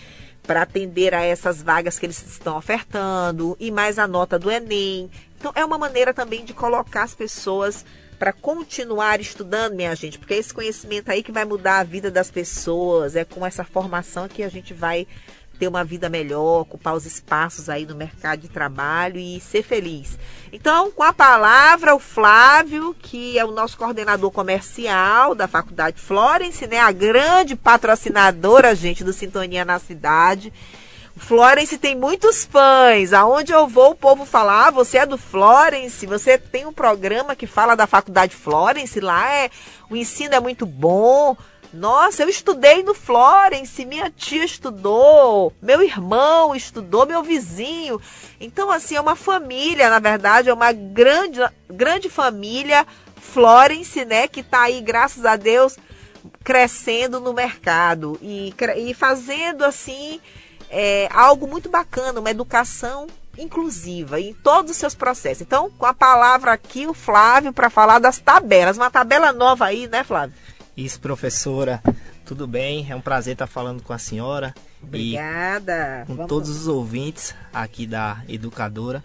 para 0.46 0.62
atender 0.62 1.14
a 1.14 1.22
essas 1.22 1.62
vagas 1.62 1.98
que 1.98 2.06
eles 2.06 2.22
estão 2.22 2.56
ofertando 2.56 3.56
e 3.58 3.70
mais 3.70 3.98
a 3.98 4.06
nota 4.06 4.38
do 4.38 4.50
Enem. 4.50 5.10
Então 5.38 5.52
é 5.54 5.64
uma 5.64 5.76
maneira 5.76 6.14
também 6.14 6.44
de 6.44 6.54
colocar 6.54 7.02
as 7.02 7.14
pessoas 7.14 7.84
para 8.18 8.32
continuar 8.32 9.20
estudando, 9.20 9.74
minha 9.74 9.94
gente, 9.94 10.18
porque 10.18 10.34
é 10.34 10.38
esse 10.38 10.54
conhecimento 10.54 11.10
aí 11.10 11.22
que 11.22 11.32
vai 11.32 11.44
mudar 11.44 11.80
a 11.80 11.84
vida 11.84 12.10
das 12.10 12.30
pessoas, 12.30 13.14
é 13.14 13.24
com 13.24 13.44
essa 13.44 13.62
formação 13.62 14.26
que 14.26 14.42
a 14.42 14.48
gente 14.48 14.72
vai 14.72 15.06
ter 15.56 15.68
uma 15.68 15.84
vida 15.84 16.08
melhor, 16.08 16.60
ocupar 16.60 16.94
os 16.94 17.06
espaços 17.06 17.68
aí 17.68 17.84
no 17.86 17.94
mercado 17.94 18.40
de 18.40 18.48
trabalho 18.48 19.18
e 19.18 19.40
ser 19.40 19.62
feliz. 19.62 20.18
Então, 20.52 20.90
com 20.90 21.02
a 21.02 21.12
palavra, 21.12 21.94
o 21.94 21.98
Flávio, 21.98 22.94
que 23.00 23.38
é 23.38 23.44
o 23.44 23.50
nosso 23.50 23.76
coordenador 23.76 24.30
comercial 24.30 25.34
da 25.34 25.48
Faculdade 25.48 26.00
Florence, 26.00 26.66
né? 26.66 26.78
A 26.78 26.92
grande 26.92 27.56
patrocinadora, 27.56 28.74
gente, 28.74 29.02
do 29.02 29.12
Sintonia 29.12 29.64
na 29.64 29.78
Cidade. 29.78 30.52
Florence 31.16 31.78
tem 31.78 31.96
muitos 31.96 32.44
fãs. 32.44 33.12
Aonde 33.12 33.50
eu 33.50 33.66
vou, 33.66 33.92
o 33.92 33.96
povo 33.96 34.26
fala: 34.26 34.66
ah, 34.66 34.70
você 34.70 34.98
é 34.98 35.06
do 35.06 35.16
Florence, 35.16 36.06
você 36.06 36.36
tem 36.36 36.66
um 36.66 36.72
programa 36.72 37.34
que 37.34 37.46
fala 37.46 37.74
da 37.74 37.86
Faculdade 37.86 38.36
Florence, 38.36 39.00
lá 39.00 39.32
é 39.32 39.50
o 39.88 39.96
ensino 39.96 40.34
é 40.34 40.40
muito 40.40 40.66
bom. 40.66 41.36
Nossa, 41.76 42.22
eu 42.22 42.28
estudei 42.28 42.82
no 42.82 42.94
Florence, 42.94 43.84
minha 43.84 44.10
tia 44.10 44.44
estudou, 44.44 45.52
meu 45.60 45.82
irmão 45.82 46.54
estudou, 46.54 47.04
meu 47.06 47.22
vizinho. 47.22 48.00
Então, 48.40 48.70
assim, 48.70 48.96
é 48.96 49.00
uma 49.00 49.14
família, 49.14 49.90
na 49.90 49.98
verdade, 49.98 50.48
é 50.48 50.54
uma 50.54 50.72
grande, 50.72 51.38
grande 51.68 52.08
família 52.08 52.86
Florence, 53.16 54.04
né, 54.06 54.26
que 54.26 54.40
está 54.40 54.62
aí, 54.62 54.80
graças 54.80 55.26
a 55.26 55.36
Deus, 55.36 55.76
crescendo 56.42 57.20
no 57.20 57.34
mercado 57.34 58.18
e, 58.22 58.54
e 58.78 58.94
fazendo, 58.94 59.62
assim, 59.62 60.18
é, 60.70 61.08
algo 61.12 61.46
muito 61.46 61.68
bacana, 61.68 62.20
uma 62.20 62.30
educação 62.30 63.06
inclusiva 63.36 64.18
em 64.18 64.32
todos 64.32 64.70
os 64.70 64.76
seus 64.78 64.94
processos. 64.94 65.42
Então, 65.42 65.70
com 65.70 65.84
a 65.84 65.92
palavra 65.92 66.52
aqui, 66.52 66.86
o 66.86 66.94
Flávio, 66.94 67.52
para 67.52 67.68
falar 67.68 67.98
das 67.98 68.18
tabelas. 68.18 68.78
Uma 68.78 68.90
tabela 68.90 69.30
nova 69.30 69.66
aí, 69.66 69.86
né, 69.86 70.02
Flávio? 70.02 70.34
Isso, 70.76 71.00
professora. 71.00 71.82
Tudo 72.24 72.46
bem? 72.46 72.86
É 72.90 72.94
um 72.94 73.00
prazer 73.00 73.32
estar 73.32 73.46
falando 73.46 73.82
com 73.82 73.92
a 73.92 73.98
senhora. 73.98 74.54
Obrigada. 74.82 76.02
E 76.02 76.06
com 76.06 76.14
Vamos... 76.14 76.28
todos 76.28 76.50
os 76.50 76.66
ouvintes 76.66 77.34
aqui 77.52 77.86
da 77.86 78.22
Educadora. 78.28 79.02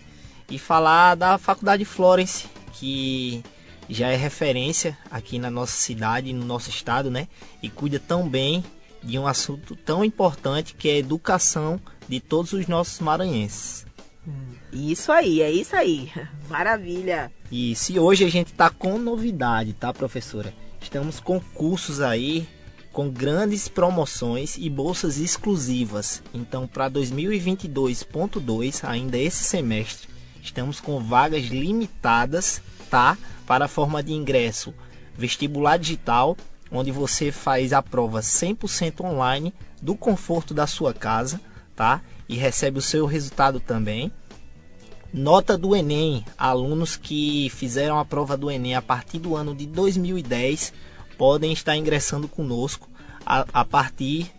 E 0.50 0.60
falar 0.60 1.16
da 1.16 1.38
Faculdade 1.38 1.86
Florence, 1.86 2.46
que 2.74 3.42
já 3.90 4.10
é 4.10 4.18
referência 4.18 4.98
aqui 5.10 5.40
na 5.40 5.50
nossa 5.50 5.78
cidade, 5.78 6.34
no 6.34 6.46
nosso 6.46 6.70
estado, 6.70 7.10
né? 7.10 7.28
E 7.64 7.70
cuida 7.70 8.00
tão 8.00 8.28
bem 8.28 8.66
de 9.02 9.18
um 9.18 9.26
assunto 9.26 9.76
tão 9.76 10.04
importante 10.04 10.76
que 10.76 10.90
é 10.90 10.94
a 10.94 11.00
educação 11.00 11.80
de 12.08 12.20
todos 12.20 12.52
os 12.52 12.68
nossos 12.68 13.00
maranhenses. 13.00 13.86
Isso 14.74 15.12
aí, 15.12 15.42
é 15.42 15.50
isso 15.50 15.76
aí. 15.76 16.12
Maravilha. 16.50 17.32
E 17.50 17.76
se 17.76 17.98
hoje 17.98 18.26
a 18.26 18.30
gente 18.30 18.52
está 18.52 18.70
com 18.70 18.98
novidade, 18.98 19.74
tá, 19.74 19.94
professora? 19.94 20.54
Estamos 20.82 21.20
com 21.20 21.40
cursos 21.40 22.02
aí 22.02 22.48
com 22.92 23.10
grandes 23.10 23.68
promoções 23.68 24.58
e 24.58 24.70
bolsas 24.70 25.18
exclusivas. 25.18 26.22
Então, 26.34 26.68
para 26.68 26.90
2022.2, 26.90 28.84
ainda 28.84 29.18
esse 29.18 29.44
semestre, 29.44 30.10
estamos 30.42 30.82
com 30.82 31.00
vagas 31.00 31.46
limitadas, 31.46 32.62
tá? 32.90 33.18
Para 33.46 33.66
a 33.66 33.70
forma 33.70 34.04
de 34.04 34.14
ingresso 34.14 34.74
vestibular 35.18 35.78
digital, 35.78 36.36
onde 36.72 36.92
você 36.92 37.32
faz 37.32 37.74
a 37.74 37.82
prova 37.82 38.22
100% 38.22 39.02
online 39.02 39.54
do 39.82 39.96
conforto 39.96 40.54
da 40.54 40.68
sua 40.68 40.94
casa, 40.94 41.40
tá? 41.76 42.02
E 42.28 42.36
recebe 42.36 42.80
o 42.80 42.82
seu 42.82 43.06
resultado 43.06 43.60
também. 43.60 44.12
Nota 45.14 45.58
do 45.58 45.76
Enem: 45.76 46.26
alunos 46.38 46.96
que 46.96 47.50
fizeram 47.50 48.00
a 48.00 48.06
prova 48.06 48.38
do 48.38 48.50
Enem 48.50 48.76
a 48.76 48.82
partir 48.82 49.20
do 49.20 49.36
ano 49.36 49.54
de 49.54 49.66
2010 49.66 50.74
podem 51.18 51.52
estar 51.52 51.76
ingressando 51.76 52.28
conosco 52.28 52.90
a, 53.26 53.46
a 53.54 53.66
partir 53.66 54.32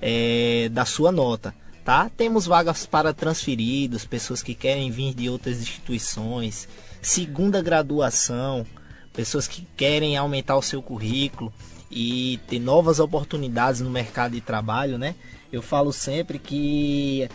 é, 0.00 0.68
da 0.70 0.84
sua 0.84 1.10
nota. 1.10 1.54
Tá? 1.84 2.10
Temos 2.16 2.46
vagas 2.46 2.86
para 2.86 3.12
transferidos, 3.12 4.04
pessoas 4.04 4.42
que 4.42 4.54
querem 4.54 4.90
vir 4.90 5.14
de 5.14 5.28
outras 5.28 5.60
instituições, 5.60 6.68
segunda 7.02 7.60
graduação, 7.60 8.64
pessoas 9.12 9.48
que 9.48 9.66
querem 9.76 10.16
aumentar 10.16 10.56
o 10.56 10.62
seu 10.62 10.80
currículo 10.80 11.52
e 11.90 12.38
ter 12.46 12.60
novas 12.60 13.00
oportunidades 13.00 13.80
no 13.80 13.90
mercado 13.90 14.32
de 14.32 14.40
trabalho, 14.40 14.96
né? 14.96 15.16
Eu 15.52 15.60
falo 15.60 15.92
sempre 15.92 16.38
que 16.38 17.28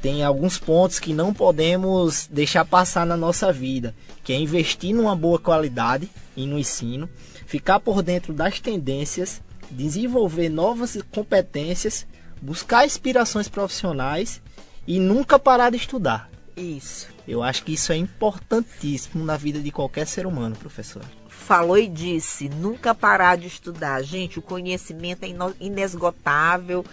tem 0.00 0.22
alguns 0.22 0.58
pontos 0.58 0.98
que 0.98 1.12
não 1.12 1.34
podemos 1.34 2.28
deixar 2.30 2.64
passar 2.64 3.04
na 3.04 3.16
nossa 3.16 3.52
vida, 3.52 3.94
que 4.22 4.32
é 4.32 4.36
investir 4.36 4.94
numa 4.94 5.16
boa 5.16 5.38
qualidade 5.38 6.08
e 6.36 6.46
no 6.46 6.58
ensino, 6.58 7.08
ficar 7.46 7.80
por 7.80 8.02
dentro 8.02 8.32
das 8.32 8.60
tendências, 8.60 9.42
desenvolver 9.70 10.48
novas 10.48 10.98
competências, 11.10 12.06
buscar 12.40 12.86
inspirações 12.86 13.48
profissionais 13.48 14.40
e 14.86 15.00
nunca 15.00 15.38
parar 15.38 15.70
de 15.70 15.76
estudar. 15.76 16.30
Isso. 16.56 17.08
Eu 17.26 17.42
acho 17.42 17.62
que 17.64 17.72
isso 17.74 17.92
é 17.92 17.96
importantíssimo 17.96 19.24
na 19.24 19.36
vida 19.36 19.60
de 19.60 19.70
qualquer 19.70 20.06
ser 20.06 20.26
humano, 20.26 20.56
professor. 20.56 21.02
Falou 21.28 21.78
e 21.78 21.86
disse, 21.86 22.48
nunca 22.48 22.94
parar 22.94 23.36
de 23.36 23.46
estudar. 23.46 24.02
Gente, 24.02 24.38
o 24.38 24.42
conhecimento 24.42 25.24
é 25.24 25.28
inesgotável. 25.60 26.84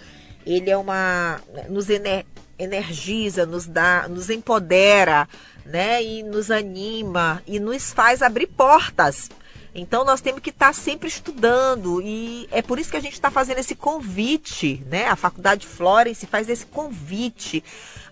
Ele 0.44 0.70
é 0.70 0.76
uma 0.76 1.40
nos 1.68 1.90
ener 1.90 2.24
energiza, 2.58 3.44
nos 3.44 3.66
dá, 3.66 4.08
nos 4.08 4.30
empodera, 4.30 5.28
né? 5.64 6.02
E 6.02 6.22
nos 6.22 6.50
anima 6.50 7.42
e 7.46 7.58
nos 7.58 7.92
faz 7.92 8.22
abrir 8.22 8.46
portas. 8.46 9.28
Então 9.74 10.04
nós 10.04 10.22
temos 10.22 10.40
que 10.40 10.48
estar 10.48 10.72
sempre 10.72 11.06
estudando 11.06 12.00
e 12.00 12.48
é 12.50 12.62
por 12.62 12.78
isso 12.78 12.90
que 12.90 12.96
a 12.96 13.00
gente 13.00 13.12
está 13.12 13.30
fazendo 13.30 13.58
esse 13.58 13.74
convite, 13.74 14.82
né? 14.86 15.06
A 15.06 15.16
Faculdade 15.16 15.66
Florence 15.66 16.26
faz 16.26 16.48
esse 16.48 16.64
convite 16.64 17.62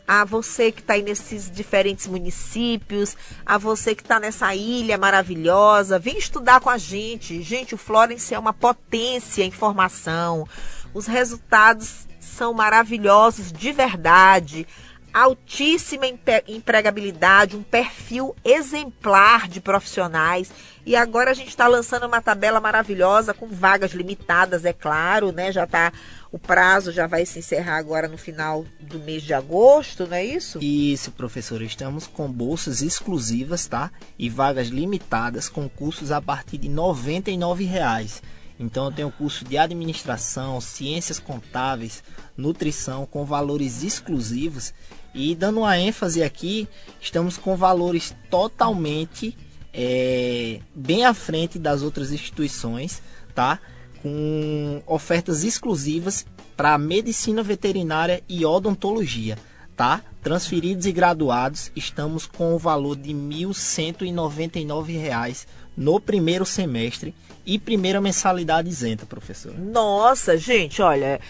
a 0.07 0.25
você 0.25 0.71
que 0.71 0.81
está 0.81 0.93
aí 0.93 1.03
nesses 1.03 1.51
diferentes 1.51 2.07
municípios, 2.07 3.17
a 3.47 3.57
você 3.57 3.95
que 3.95 4.03
está 4.03 4.21
nessa 4.21 4.55
ilha 4.55 4.99
maravilhosa, 4.99 5.99
vem 5.99 6.19
estudar 6.19 6.61
com 6.61 6.69
a 6.69 6.77
gente. 6.77 7.43
Gente, 7.43 7.75
o 7.75 7.79
Florence 7.79 8.35
é 8.35 8.39
uma 8.39 8.53
potência 8.53 9.43
em 9.43 9.51
formação. 9.51 10.47
Os 10.93 11.07
resultados 11.07 12.07
são 12.25 12.53
maravilhosos 12.53 13.53
de 13.53 13.73
verdade, 13.73 14.67
altíssima 15.13 16.07
empregabilidade, 16.49 17.57
um 17.57 17.63
perfil 17.63 18.35
exemplar 18.45 19.47
de 19.49 19.61
profissionais. 19.61 20.51
E 20.85 20.97
agora 20.97 21.31
a 21.31 21.35
gente 21.35 21.49
está 21.49 21.67
lançando 21.67 22.07
uma 22.07 22.21
tabela 22.21 22.61
maravilhosa 22.61 23.33
com 23.33 23.47
vagas 23.47 23.93
limitadas, 23.93 24.65
é 24.65 24.73
claro, 24.73 25.31
né? 25.31 25.53
Já 25.53 25.67
tá 25.67 25.93
o 26.35 26.39
prazo 26.39 26.91
já 26.91 27.07
vai 27.07 27.25
se 27.25 27.39
encerrar 27.39 27.77
agora 27.77 28.09
no 28.09 28.19
final 28.19 28.65
do 28.81 28.99
mês 28.99 29.23
de 29.23 29.33
agosto, 29.33 30.05
não 30.05 30.17
é 30.17 30.25
isso? 30.25 30.59
Isso, 30.61 31.13
professor. 31.13 31.63
Estamos 31.63 32.09
com 32.09 32.27
bolsas 32.29 32.83
exclusivas, 32.83 33.69
tá? 33.69 33.89
E 34.19 34.29
vagas 34.29 34.67
limitadas 34.67 35.49
com 35.49 35.69
cursos 35.69 36.11
a 36.11 36.21
partir 36.21 36.59
de 36.59 36.69
99 36.69 37.63
reais. 37.63 38.21
Então 38.65 38.87
eu 38.87 38.93
tenho 38.93 39.11
curso 39.11 39.45
de 39.45 39.59
administração, 39.59 40.61
ciências 40.61 41.19
contábeis, 41.19 42.05
nutrição 42.37 43.07
com 43.07 43.25
valores 43.25 43.83
exclusivos 43.83 44.73
e 45.15 45.35
dando 45.35 45.61
uma 45.61 45.79
ênfase 45.79 46.23
aqui, 46.23 46.69
estamos 47.01 47.37
com 47.37 47.57
valores 47.57 48.15
totalmente 48.31 49.37
é, 49.73 50.61
bem 50.75 51.05
à 51.05 51.15
frente 51.15 51.59
das 51.59 51.83
outras 51.83 52.13
instituições, 52.13 53.03
tá? 53.35 53.59
Com 54.03 54.83
ofertas 54.87 55.45
exclusivas 55.45 56.27
para 56.57 56.79
medicina 56.79 57.43
veterinária 57.43 58.23
e 58.29 58.45
odontologia, 58.45 59.39
tá? 59.77 60.03
Transferidos 60.23 60.87
e 60.87 60.93
graduados, 60.93 61.73
estamos 61.77 62.27
com 62.27 62.55
o 62.55 62.59
valor 62.59 62.97
de 62.97 63.13
R$ 63.13 63.19
1.199 63.19 65.47
no 65.77 66.01
primeiro 66.01 66.47
semestre 66.47 67.15
e 67.47 67.59
primeira 67.59 68.01
mensalidade 68.01 68.69
isenta, 68.69 69.05
professor. 69.07 69.53
Nossa, 69.59 70.37
gente, 70.37 70.81
olha, 70.81 71.21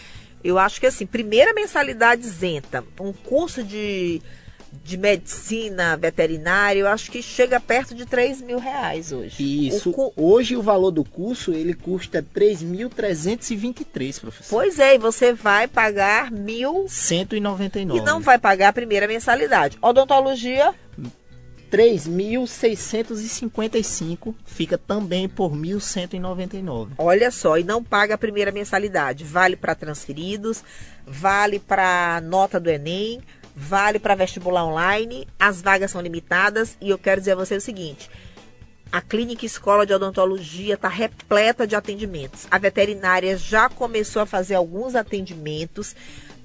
eu 0.43 0.59
acho 0.59 0.81
que 0.81 0.87
assim, 0.87 1.07
primeira 1.07 1.53
mensalidade 1.55 2.23
isenta, 2.23 2.85
um 3.01 3.12
curso 3.12 3.62
de, 3.65 4.21
de 4.83 4.97
medicina 4.97 5.97
veterinária, 5.97 6.81
eu 6.81 6.87
acho 6.87 7.11
que 7.11 7.23
chega 7.23 7.59
perto 7.59 7.95
de 7.95 8.05
3 8.07 8.43
mil 8.43 8.59
reais 8.59 9.11
hoje. 9.12 9.69
Isso. 9.69 9.91
O 9.91 9.93
cu... 9.93 10.12
Hoje 10.17 10.57
o 10.57 10.62
valor 10.62 10.91
do 10.91 11.05
curso, 11.05 11.53
ele 11.53 11.75
custa 11.75 12.23
3.323, 12.23 14.21
professor. 14.21 14.51
Pois 14.51 14.79
é, 14.79 14.95
e 14.95 14.99
você 14.99 15.33
vai 15.33 15.67
pagar 15.67 16.31
mil... 16.31 16.85
199. 16.89 17.99
E 17.99 18.05
não 18.05 18.21
vai 18.21 18.39
pagar 18.39 18.69
a 18.69 18.73
primeira 18.73 19.09
mensalidade. 19.09 19.79
Odontologia... 19.81 20.75
3.655 21.71 24.35
fica 24.45 24.77
também 24.79 25.29
por 25.29 25.53
1.199. 25.53 26.93
Olha 26.99 27.31
só, 27.31 27.57
e 27.59 27.65
não 27.65 27.83
paga 27.83 28.15
a 28.15 28.19
primeira 28.19 28.53
mensalidade. 28.53 29.25
Vale 29.25 29.57
para 29.57 29.75
transferidos, 29.75 30.62
vale 31.07 31.59
para 31.59 32.21
nota 32.23 32.61
do 32.61 32.71
Enem, 32.71 33.21
vale 33.55 33.99
para 33.99 34.15
vestibular 34.15 34.65
online. 34.65 35.29
As 35.39 35.61
vagas 35.61 35.91
são 35.91 36.01
limitadas 36.01 36.79
e 36.81 36.89
eu 36.91 36.99
quero 36.99 37.21
dizer 37.21 37.33
a 37.33 37.37
você 37.37 37.57
o 37.57 37.61
seguinte: 37.61 38.09
a 38.95 39.01
clínica 39.01 39.45
escola 39.45 39.85
de 39.85 39.93
odontologia 39.93 40.75
está 40.75 40.89
repleta 40.89 41.67
de 41.67 41.75
atendimentos. 41.75 42.47
A 42.49 42.59
veterinária 42.59 43.37
já 43.37 43.69
começou 43.69 44.23
a 44.23 44.27
fazer 44.27 44.55
alguns 44.55 44.95
atendimentos 44.95 45.97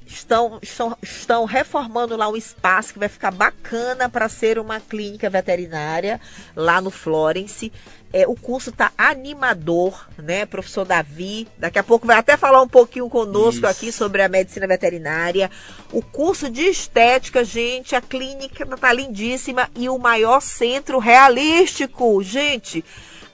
estão, 0.09 0.59
estão, 0.61 0.97
estão 1.01 1.45
reformando 1.45 2.17
lá 2.17 2.27
um 2.27 2.35
espaço 2.35 2.93
que 2.93 2.99
vai 2.99 3.07
ficar 3.07 3.31
bacana 3.31 4.09
para 4.09 4.27
ser 4.27 4.57
uma 4.57 4.79
clínica 4.79 5.29
veterinária 5.29 6.19
lá 6.55 6.81
no 6.81 6.89
Florence. 6.89 7.71
É, 8.11 8.27
o 8.27 8.35
curso 8.35 8.71
está 8.71 8.91
animador, 8.97 10.07
né? 10.17 10.43
Professor 10.47 10.83
Davi, 10.83 11.47
daqui 11.59 11.77
a 11.77 11.83
pouco 11.83 12.07
vai 12.07 12.17
até 12.17 12.35
falar 12.35 12.59
um 12.59 12.67
pouquinho 12.67 13.07
conosco 13.07 13.59
Isso. 13.59 13.67
aqui 13.67 13.91
sobre 13.91 14.23
a 14.23 14.27
medicina 14.27 14.65
veterinária. 14.65 15.51
O 15.93 16.01
curso 16.01 16.49
de 16.49 16.63
estética, 16.63 17.43
gente, 17.43 17.95
a 17.95 18.01
clínica 18.01 18.63
está 18.63 18.91
lindíssima 18.91 19.69
e 19.75 19.87
o 19.89 19.99
maior 19.99 20.41
centro 20.41 20.97
realístico, 20.97 22.23
gente. 22.23 22.83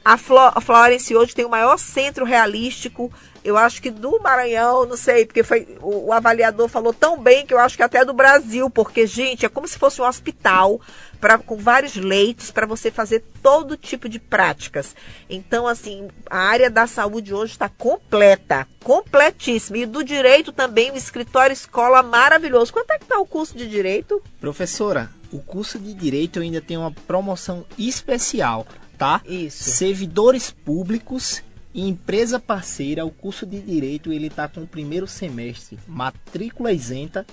A, 0.04 0.18
Florence 0.18 1.16
hoje 1.16 1.34
tem 1.34 1.46
o 1.46 1.50
maior 1.50 1.78
centro 1.78 2.26
realístico 2.26 3.12
eu 3.46 3.56
acho 3.58 3.80
que 3.80 3.92
do 3.92 4.20
Maranhão, 4.20 4.88
não 4.88 4.98
sei, 4.98 5.24
porque 5.24 5.44
foi 5.44 5.78
o, 5.80 6.08
o, 6.08 6.12
avaliador 6.12 6.68
falou 6.68 6.92
tão 6.92 7.22
bem 7.22 7.46
que 7.46 7.54
eu 7.54 7.60
acho 7.60 7.78
que 7.78 7.84
até 7.84 8.04
do 8.04 8.12
Brasil, 8.12 8.72
porque 8.72 9.06
gente, 9.06 9.46
é 9.46 9.50
como 9.50 9.68
se 9.68 9.78
fosse 9.78 10.02
um 10.02 10.06
hospital 10.06 10.82
para 11.22 11.38
com 11.38 11.56
vários 11.56 11.96
leitos 11.96 12.50
para 12.50 12.66
você 12.66 12.90
fazer 12.90 13.24
todo 13.44 13.78
tipo 13.78 14.10
de 14.10 14.18
práticas. 14.18 14.96
Então, 15.30 15.68
assim, 15.68 16.08
a 16.28 16.40
área 16.40 16.72
da 16.72 16.88
saúde 16.88 17.36
hoje 17.36 17.52
está 17.52 17.70
completa, 17.70 18.68
completíssima. 18.84 19.78
E 19.78 19.86
do 19.86 20.04
direito 20.04 20.52
também, 20.52 20.92
o 20.92 20.98
escritório 20.98 21.54
escola 21.54 22.02
maravilhoso. 22.02 22.74
Quanto 22.74 22.92
é 22.92 22.98
que 22.98 23.06
está 23.06 23.20
o 23.20 23.28
curso 23.28 23.56
de 23.56 23.70
direito? 23.70 24.22
Professora, 24.42 25.12
o 25.32 25.40
curso 25.40 25.78
de 25.78 25.94
Direito 25.94 26.40
ainda 26.40 26.62
tem 26.62 26.78
uma 26.78 26.92
promoção 26.92 27.66
especial, 27.78 28.66
tá? 28.98 29.22
Isso. 29.26 29.70
Servidores 29.72 30.50
públicos 30.50 31.44
empresa 31.82 32.40
parceira, 32.40 33.06
o 33.06 33.12
curso 33.12 33.46
de 33.46 33.60
Direito 33.60 34.14
ele 34.14 34.28
está 34.28 34.48
com 34.48 34.62
o 34.62 34.68
primeiro 34.68 35.06
semestre, 35.08 35.78
matrícula 35.88 36.72
isenta 36.72 37.26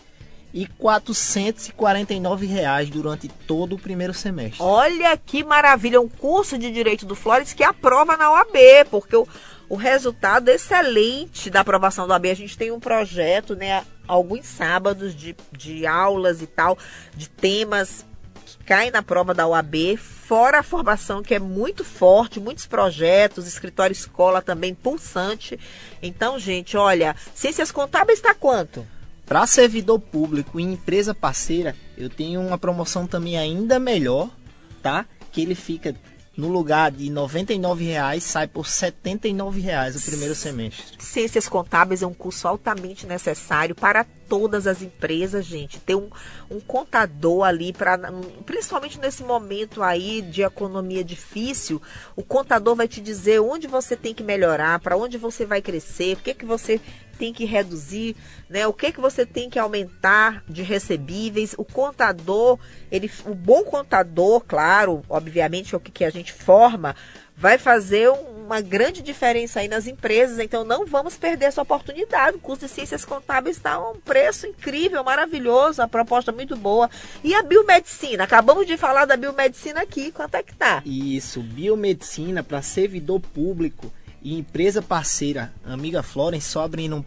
e 0.52 0.66
449 0.66 2.46
reais 2.46 2.90
durante 2.90 3.28
todo 3.28 3.74
o 3.74 3.78
primeiro 3.78 4.12
semestre. 4.12 4.62
Olha 4.62 5.16
que 5.16 5.42
maravilha, 5.42 6.00
um 6.00 6.08
curso 6.08 6.58
de 6.58 6.70
Direito 6.70 7.06
do 7.06 7.14
Flores 7.14 7.52
que 7.52 7.64
aprova 7.64 8.16
na 8.16 8.30
OAB, 8.30 8.56
porque 8.90 9.16
o, 9.16 9.26
o 9.68 9.76
resultado 9.76 10.48
excelente 10.48 11.48
da 11.48 11.60
aprovação 11.60 12.06
da 12.06 12.14
OAB, 12.14 12.26
a 12.26 12.34
gente 12.34 12.58
tem 12.58 12.70
um 12.70 12.80
projeto, 12.80 13.56
né, 13.56 13.84
alguns 14.06 14.46
sábados 14.46 15.14
de, 15.14 15.34
de 15.52 15.86
aulas 15.86 16.42
e 16.42 16.46
tal, 16.46 16.76
de 17.16 17.30
temas 17.30 18.04
caem 18.66 18.90
na 18.90 19.02
prova 19.02 19.34
da 19.34 19.46
OAB, 19.46 19.96
fora 19.96 20.60
a 20.60 20.62
formação 20.62 21.22
que 21.22 21.34
é 21.34 21.38
muito 21.38 21.84
forte, 21.84 22.40
muitos 22.40 22.66
projetos, 22.66 23.46
escritório 23.46 23.92
escola 23.92 24.40
também 24.40 24.74
pulsante. 24.74 25.58
Então, 26.02 26.38
gente, 26.38 26.76
olha, 26.76 27.16
ciências 27.34 27.70
contábeis 27.70 28.18
está 28.18 28.34
quanto? 28.34 28.86
Para 29.26 29.46
servidor 29.46 29.98
público 29.98 30.58
e 30.58 30.62
empresa 30.62 31.14
parceira, 31.14 31.76
eu 31.96 32.10
tenho 32.10 32.40
uma 32.40 32.58
promoção 32.58 33.06
também 33.06 33.38
ainda 33.38 33.78
melhor, 33.78 34.28
tá? 34.82 35.06
Que 35.30 35.42
ele 35.42 35.54
fica 35.54 35.94
no 36.36 36.48
lugar 36.48 36.90
de 36.90 37.08
R$ 37.08 37.14
99,00 37.14 38.20
sai 38.20 38.46
por 38.46 38.64
R$ 38.64 38.70
79,00 38.70 39.96
o 39.96 40.04
primeiro 40.04 40.34
semestre. 40.34 40.96
Ciências 40.98 41.48
contábeis 41.48 42.02
é 42.02 42.06
um 42.06 42.14
curso 42.14 42.48
altamente 42.48 43.06
necessário 43.06 43.74
para 43.74 44.04
todas 44.32 44.66
as 44.66 44.80
empresas, 44.80 45.44
gente. 45.44 45.78
Ter 45.78 45.94
um, 45.94 46.08
um 46.50 46.58
contador 46.58 47.44
ali 47.44 47.70
para 47.72 47.98
principalmente 48.46 48.98
nesse 48.98 49.22
momento 49.22 49.82
aí 49.82 50.22
de 50.22 50.42
economia 50.42 51.04
difícil, 51.04 51.82
o 52.16 52.22
contador 52.22 52.74
vai 52.74 52.88
te 52.88 53.00
dizer 53.00 53.40
onde 53.40 53.66
você 53.66 53.94
tem 53.94 54.14
que 54.14 54.22
melhorar, 54.22 54.80
para 54.80 54.96
onde 54.96 55.18
você 55.18 55.44
vai 55.44 55.60
crescer, 55.60 56.14
o 56.14 56.20
que 56.20 56.32
que 56.32 56.46
você 56.46 56.80
tem 57.12 57.32
que 57.32 57.44
reduzir, 57.44 58.16
né? 58.48 58.66
O 58.66 58.72
que 58.72 58.92
que 58.92 59.00
você 59.00 59.24
tem 59.24 59.48
que 59.48 59.58
aumentar 59.58 60.42
de 60.48 60.62
recebíveis? 60.62 61.54
O 61.56 61.64
contador, 61.64 62.58
ele, 62.90 63.10
o 63.24 63.34
bom 63.34 63.62
contador, 63.64 64.40
claro, 64.40 65.02
obviamente 65.08 65.74
é 65.74 65.76
o 65.76 65.80
que, 65.80 65.90
que 65.90 66.04
a 66.04 66.10
gente 66.10 66.32
forma, 66.32 66.96
vai 67.36 67.58
fazer 67.58 68.08
uma 68.08 68.60
grande 68.60 69.02
diferença 69.02 69.60
aí 69.60 69.68
nas 69.68 69.86
empresas. 69.86 70.38
Então 70.38 70.64
não 70.64 70.86
vamos 70.86 71.16
perder 71.16 71.46
essa 71.46 71.62
oportunidade. 71.62 72.36
O 72.36 72.40
curso 72.40 72.66
de 72.66 72.70
ciências 72.70 73.04
contábeis 73.04 73.56
está 73.56 73.72
a 73.72 73.90
um 73.90 73.98
preço 73.98 74.46
incrível, 74.46 75.02
maravilhoso, 75.02 75.80
a 75.80 75.88
proposta 75.88 76.30
muito 76.30 76.56
boa. 76.56 76.90
E 77.24 77.34
a 77.34 77.42
biomedicina? 77.42 78.24
Acabamos 78.24 78.66
de 78.66 78.76
falar 78.76 79.06
da 79.06 79.16
biomedicina 79.16 79.82
aqui. 79.82 80.12
Quanto 80.12 80.34
é 80.34 80.42
que 80.42 80.54
tá? 80.54 80.82
Isso, 80.84 81.40
biomedicina 81.40 82.42
para 82.42 82.62
servidor 82.62 83.20
público 83.20 83.92
e 84.22 84.38
empresa 84.38 84.80
parceira, 84.80 85.52
amiga 85.64 86.02
Florence, 86.02 86.48
só 86.48 86.64
abrindo 86.64 87.04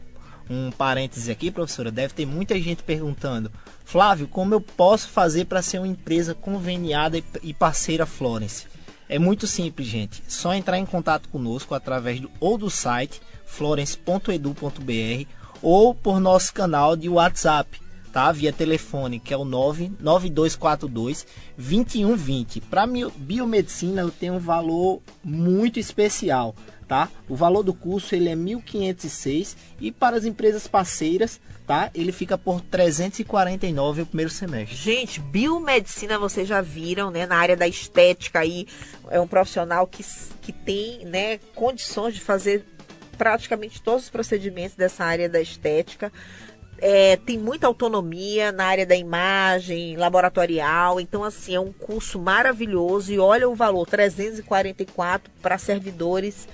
um, 0.50 0.68
um 0.68 0.72
parêntese 0.72 1.32
aqui, 1.32 1.50
professora, 1.50 1.92
deve 1.92 2.14
ter 2.14 2.26
muita 2.26 2.60
gente 2.60 2.84
perguntando: 2.84 3.52
Flávio, 3.84 4.28
como 4.28 4.54
eu 4.54 4.62
posso 4.62 5.08
fazer 5.08 5.46
para 5.46 5.62
ser 5.62 5.80
uma 5.80 5.88
empresa 5.88 6.34
conveniada 6.34 7.22
e 7.42 7.54
parceira 7.54 8.06
Florence? 8.06 8.68
É 9.08 9.20
muito 9.20 9.46
simples, 9.46 9.88
gente. 9.88 10.24
Só 10.28 10.54
entrar 10.54 10.80
em 10.80 10.86
contato 10.86 11.30
conosco 11.30 11.76
através 11.76 12.20
do, 12.20 12.30
ou 12.40 12.58
do 12.58 12.70
site 12.70 13.22
florence.edu.br 13.46 15.30
ou 15.62 15.94
por 15.94 16.20
nosso 16.20 16.54
canal 16.54 16.96
de 16.96 17.08
WhatsApp, 17.08 17.80
tá? 18.12 18.32
Via 18.32 18.52
telefone, 18.52 19.20
que 19.20 19.34
é 19.34 19.38
o 19.38 19.46
99242 19.46 21.26
2120. 21.56 22.62
Para 22.62 22.88
biomedicina 22.88 24.02
eu 24.02 24.10
tenho 24.10 24.34
um 24.34 24.40
valor 24.40 25.02
muito 25.24 25.80
especial 25.80 26.56
tá? 26.88 27.10
O 27.28 27.36
valor 27.36 27.64
do 27.64 27.74
curso 27.74 28.16
ele 28.16 28.30
é 28.30 28.36
1.506 28.36 29.56
e 29.80 29.92
para 29.92 30.18
as 30.18 30.26
empresas 30.26 30.68
parceiras, 30.68 31.40
tá? 31.66 31.90
Ele 31.94 32.12
fica 32.12 32.38
por 32.38 32.62
349 32.62 34.04
o 34.04 34.06
primeiro 34.06 34.32
semestre. 34.32 34.76
Gente, 34.76 35.20
biomedicina 35.20 36.20
vocês 36.20 36.48
já 36.48 36.62
viram, 36.62 37.10
né? 37.10 37.26
Na 37.26 37.38
área 37.38 37.56
da 37.56 37.68
estética 37.68 38.40
aí, 38.40 38.68
é 39.10 39.20
um 39.20 39.28
profissional 39.28 39.88
que, 39.88 40.04
que 40.42 40.52
tem, 40.52 41.06
né, 41.06 41.40
condições 41.54 42.14
de 42.14 42.22
fazer 42.22 42.66
praticamente 43.18 43.82
todos 43.82 44.04
os 44.06 44.10
procedimentos 44.10 44.76
dessa 44.76 45.04
área 45.04 45.28
da 45.28 45.42
estética. 45.42 46.12
É, 46.78 47.16
tem 47.16 47.38
muita 47.38 47.68
autonomia 47.68 48.52
na 48.52 48.66
área 48.66 48.86
da 48.86 48.96
imagem, 48.96 49.96
laboratorial. 49.96 51.00
Então, 51.00 51.24
assim, 51.24 51.56
é 51.56 51.60
um 51.60 51.72
curso 51.72 52.20
maravilhoso. 52.20 53.14
E 53.14 53.18
olha 53.18 53.48
o 53.48 53.56
valor: 53.56 53.88
344 53.88 55.32
para 55.42 55.58
servidores 55.58 56.48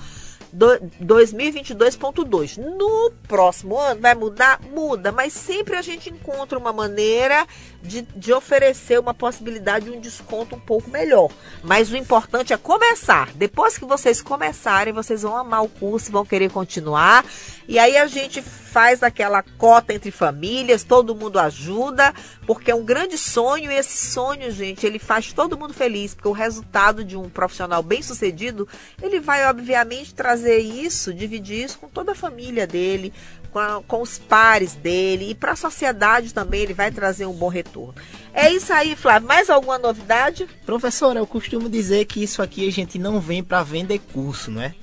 2022.2. 0.56 2.58
No 2.58 3.12
próximo 3.28 3.78
ano 3.78 4.02
vai 4.02 4.16
mudar? 4.16 4.60
Muda, 4.74 5.12
mas 5.12 5.34
sempre 5.34 5.76
a 5.76 5.84
gente 5.84 6.10
encontra 6.10 6.58
uma 6.58 6.74
maneira 6.74 7.46
de, 7.84 8.02
de 8.02 8.34
oferecer 8.34 9.00
uma 9.00 9.14
possibilidade 9.14 9.86
de 9.86 9.92
um 9.92 10.00
desconto 10.00 10.56
um 10.56 10.60
pouco 10.60 10.90
melhor. 10.90 11.30
Mas 11.62 11.92
o 11.92 11.96
importante 11.96 12.54
é 12.54 12.58
começar. 12.58 13.30
Depois 13.36 13.78
que 13.78 13.86
vocês 13.86 14.20
começarem, 14.20 14.92
vocês 14.92 15.22
vão 15.22 15.38
amar 15.38 15.64
o 15.64 15.70
curso, 15.70 16.12
vão 16.12 16.26
querer 16.26 16.50
continuar. 16.50 17.24
E 17.68 17.78
aí 17.78 17.98
a 17.98 18.08
gente 18.08 18.44
faz 18.76 19.02
aquela 19.04 19.42
cota 19.42 19.94
entre 19.94 20.12
famílias, 20.12 20.84
todo 20.84 21.16
mundo 21.16 21.40
ajuda, 21.40 22.14
porque 22.46 22.70
é 22.70 22.76
um 22.76 22.84
grande 22.84 23.18
sonho 23.18 23.72
e 23.72 23.74
esse 23.74 24.06
sonho, 24.12 24.52
gente, 24.52 24.86
ele 24.86 25.00
faz 25.00 25.32
todo 25.32 25.58
mundo 25.58 25.74
feliz, 25.74 26.14
porque 26.14 26.28
o 26.28 26.34
resultado 26.34 27.02
de 27.02 27.16
um 27.16 27.30
profissional 27.30 27.82
bem-sucedido, 27.82 28.68
ele 29.02 29.22
vai 29.22 29.48
obviamente 29.48 30.14
trazer 30.14 30.58
isso, 30.58 31.14
dividir 31.14 31.64
isso 31.64 31.80
com 31.80 31.88
toda 31.88 32.12
a 32.12 32.16
família 32.16 32.68
dele, 32.68 33.14
com, 33.50 33.60
a, 33.60 33.82
com 33.88 34.02
os 34.02 34.20
pares 34.20 34.74
dele 34.74 35.30
e 35.30 35.36
para 35.36 35.54
a 35.54 35.56
sociedade 35.56 36.34
também 36.34 36.64
ele 36.64 36.74
vai 36.74 36.92
trazer 36.92 37.26
um 37.26 37.34
bom 37.34 37.48
retorno. 37.48 37.96
É 38.34 38.52
isso 38.52 38.74
aí, 38.74 38.94
Flávio. 38.94 39.26
Mais 39.26 39.50
alguma 39.50 39.78
novidade? 39.78 40.50
Professora, 40.66 41.20
eu 41.20 41.26
costumo 41.26 41.70
dizer 41.70 42.04
que 42.04 42.22
isso 42.22 42.42
aqui 42.42 42.68
a 42.68 42.72
gente 42.74 43.00
não 43.00 43.22
vem 43.22 43.42
para 43.42 43.64
vender 43.64 44.00
curso, 44.12 44.52
não 44.52 44.62
é? 44.62 44.76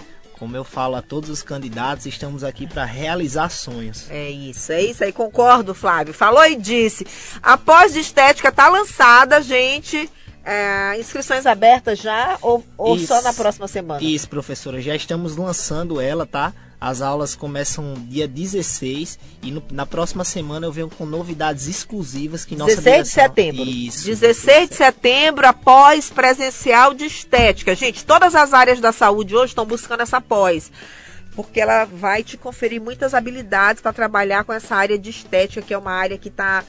Como 0.43 0.57
eu 0.57 0.65
falo 0.65 0.97
a 0.97 1.03
todos 1.03 1.31
os 1.31 1.41
candidatos, 1.41 2.05
estamos 2.05 2.43
aqui 2.43 2.67
para 2.67 2.85
realizar 2.85 3.49
sonhos. 3.49 4.11
É 4.11 4.29
isso, 4.29 4.73
é 4.73 4.83
isso 4.83 5.05
aí. 5.05 5.13
Concordo, 5.13 5.73
Flávio. 5.73 6.13
Falou 6.13 6.45
e 6.45 6.57
disse. 6.57 7.07
A 7.41 7.57
pós 7.57 7.93
de 7.93 8.01
estética 8.01 8.49
está 8.49 8.69
lançada, 8.69 9.41
gente. 9.41 10.11
É, 10.45 10.99
inscrições 10.99 11.47
abertas 11.47 12.01
já 12.01 12.39
ou, 12.43 12.67
ou 12.77 12.99
só 12.99 13.23
na 13.23 13.33
próxima 13.33 13.69
semana? 13.69 14.03
Isso, 14.03 14.29
professora. 14.29 14.83
Já 14.83 14.97
estamos 14.97 15.37
lançando 15.37 16.01
ela, 16.01 16.27
tá? 16.27 16.53
As 16.85 17.01
aulas 17.01 17.37
começam 17.37 17.95
dia 18.09 18.27
16 18.27 19.17
e 19.41 19.53
no, 19.53 19.63
na 19.71 19.87
próxima 19.87 20.25
semana 20.25 20.67
eu 20.67 20.73
venho 20.73 20.91
com 20.91 21.07
novidades 21.07 21.69
exclusivas 21.69 22.45
que 22.45 22.57
nossa 22.57 22.75
16 22.75 22.85
direção... 22.85 23.03
de 23.05 23.29
setembro. 23.29 23.71
Isso. 23.71 24.05
16 24.07 24.71
de 24.71 24.75
setembro, 24.75 25.47
após 25.47 26.11
presencial 26.11 26.93
de 26.93 27.05
estética. 27.05 27.77
Gente, 27.77 28.05
todas 28.05 28.35
as 28.35 28.53
áreas 28.53 28.81
da 28.81 28.91
saúde 28.91 29.33
hoje 29.33 29.53
estão 29.53 29.65
buscando 29.65 30.01
essa 30.01 30.21
pós 30.21 30.73
porque 31.37 31.61
ela 31.61 31.85
vai 31.85 32.25
te 32.25 32.37
conferir 32.37 32.83
muitas 32.83 33.15
habilidades 33.15 33.81
para 33.81 33.93
trabalhar 33.93 34.43
com 34.43 34.53
essa 34.53 34.75
área 34.75 34.99
de 34.99 35.09
estética, 35.09 35.63
que 35.63 35.73
é 35.73 35.79
uma 35.79 35.93
área 35.93 36.19
que 36.19 36.29
está 36.29 36.65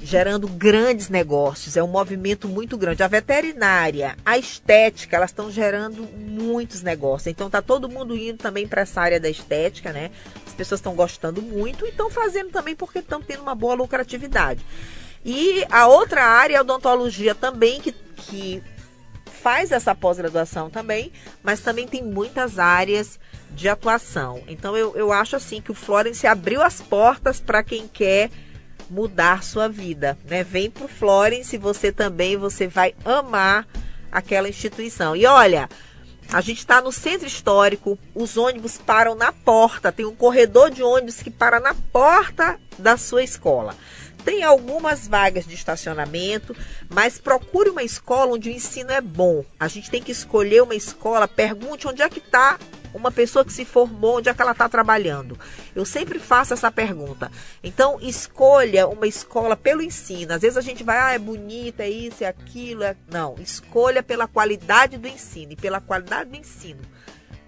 gerando 0.00 0.46
grandes 0.46 1.08
negócios, 1.08 1.76
é 1.76 1.82
um 1.82 1.88
movimento 1.88 2.48
muito 2.48 2.76
grande. 2.76 3.02
A 3.02 3.08
veterinária, 3.08 4.16
a 4.24 4.38
estética, 4.38 5.16
elas 5.16 5.30
estão 5.30 5.50
gerando 5.50 6.08
muitos 6.16 6.82
negócios. 6.82 7.26
Então 7.26 7.50
tá 7.50 7.60
todo 7.60 7.88
mundo 7.88 8.16
indo 8.16 8.38
também 8.38 8.66
para 8.66 8.82
essa 8.82 9.00
área 9.00 9.18
da 9.18 9.28
estética, 9.28 9.92
né? 9.92 10.10
As 10.46 10.54
pessoas 10.54 10.78
estão 10.78 10.94
gostando 10.94 11.42
muito 11.42 11.84
e 11.84 11.90
estão 11.90 12.10
fazendo 12.10 12.50
também 12.50 12.76
porque 12.76 13.00
estão 13.00 13.20
tendo 13.20 13.42
uma 13.42 13.54
boa 13.54 13.74
lucratividade. 13.74 14.64
E 15.24 15.64
a 15.70 15.88
outra 15.88 16.24
área 16.24 16.54
é 16.54 16.58
a 16.58 16.62
odontologia 16.62 17.34
também, 17.34 17.80
que, 17.80 17.92
que 18.16 18.62
faz 19.42 19.72
essa 19.72 19.94
pós-graduação 19.94 20.70
também, 20.70 21.12
mas 21.42 21.60
também 21.60 21.86
tem 21.86 22.04
muitas 22.04 22.58
áreas 22.58 23.18
de 23.50 23.68
atuação. 23.68 24.42
Então 24.46 24.76
eu, 24.76 24.94
eu 24.96 25.12
acho 25.12 25.34
assim 25.34 25.60
que 25.60 25.72
o 25.72 25.74
Florence 25.74 26.26
abriu 26.26 26.62
as 26.62 26.80
portas 26.80 27.40
para 27.40 27.62
quem 27.62 27.88
quer 27.88 28.30
mudar 28.90 29.42
sua 29.42 29.68
vida, 29.68 30.18
né? 30.24 30.42
Vem 30.42 30.70
pro 30.70 30.88
Florence, 30.88 31.56
você 31.56 31.92
também, 31.92 32.36
você 32.36 32.66
vai 32.66 32.94
amar 33.04 33.66
aquela 34.10 34.48
instituição. 34.48 35.14
E 35.14 35.26
olha, 35.26 35.68
a 36.32 36.40
gente 36.40 36.58
está 36.58 36.80
no 36.80 36.92
centro 36.92 37.26
histórico, 37.26 37.98
os 38.14 38.36
ônibus 38.36 38.76
param 38.76 39.14
na 39.14 39.32
porta, 39.32 39.90
tem 39.90 40.04
um 40.04 40.14
corredor 40.14 40.70
de 40.70 40.82
ônibus 40.82 41.22
que 41.22 41.30
para 41.30 41.58
na 41.58 41.74
porta 41.74 42.60
da 42.78 42.96
sua 42.96 43.22
escola. 43.22 43.74
Tem 44.24 44.42
algumas 44.42 45.08
vagas 45.08 45.46
de 45.46 45.54
estacionamento, 45.54 46.54
mas 46.90 47.18
procure 47.18 47.70
uma 47.70 47.82
escola 47.82 48.34
onde 48.34 48.50
o 48.50 48.52
ensino 48.52 48.90
é 48.90 49.00
bom. 49.00 49.42
A 49.58 49.68
gente 49.68 49.90
tem 49.90 50.02
que 50.02 50.12
escolher 50.12 50.62
uma 50.62 50.74
escola, 50.74 51.26
pergunte 51.26 51.88
onde 51.88 52.02
é 52.02 52.08
que 52.10 52.18
está 52.18 52.58
uma 52.94 53.10
pessoa 53.10 53.44
que 53.44 53.52
se 53.52 53.64
formou, 53.64 54.18
onde 54.18 54.28
é 54.28 54.34
que 54.34 54.42
ela 54.42 54.52
está 54.52 54.68
trabalhando? 54.68 55.38
Eu 55.74 55.84
sempre 55.84 56.18
faço 56.18 56.54
essa 56.54 56.70
pergunta. 56.70 57.30
Então, 57.62 57.98
escolha 58.00 58.86
uma 58.86 59.06
escola 59.06 59.56
pelo 59.56 59.82
ensino. 59.82 60.34
Às 60.34 60.42
vezes 60.42 60.56
a 60.56 60.62
gente 60.62 60.82
vai, 60.82 60.98
ah, 60.98 61.12
é 61.12 61.18
bonita, 61.18 61.82
é 61.82 61.90
isso, 61.90 62.24
é 62.24 62.26
aquilo. 62.26 62.82
É... 62.82 62.96
Não, 63.10 63.34
escolha 63.38 64.02
pela 64.02 64.26
qualidade 64.26 64.96
do 64.96 65.08
ensino. 65.08 65.52
E 65.52 65.56
pela 65.56 65.80
qualidade 65.80 66.30
do 66.30 66.36
ensino 66.36 66.80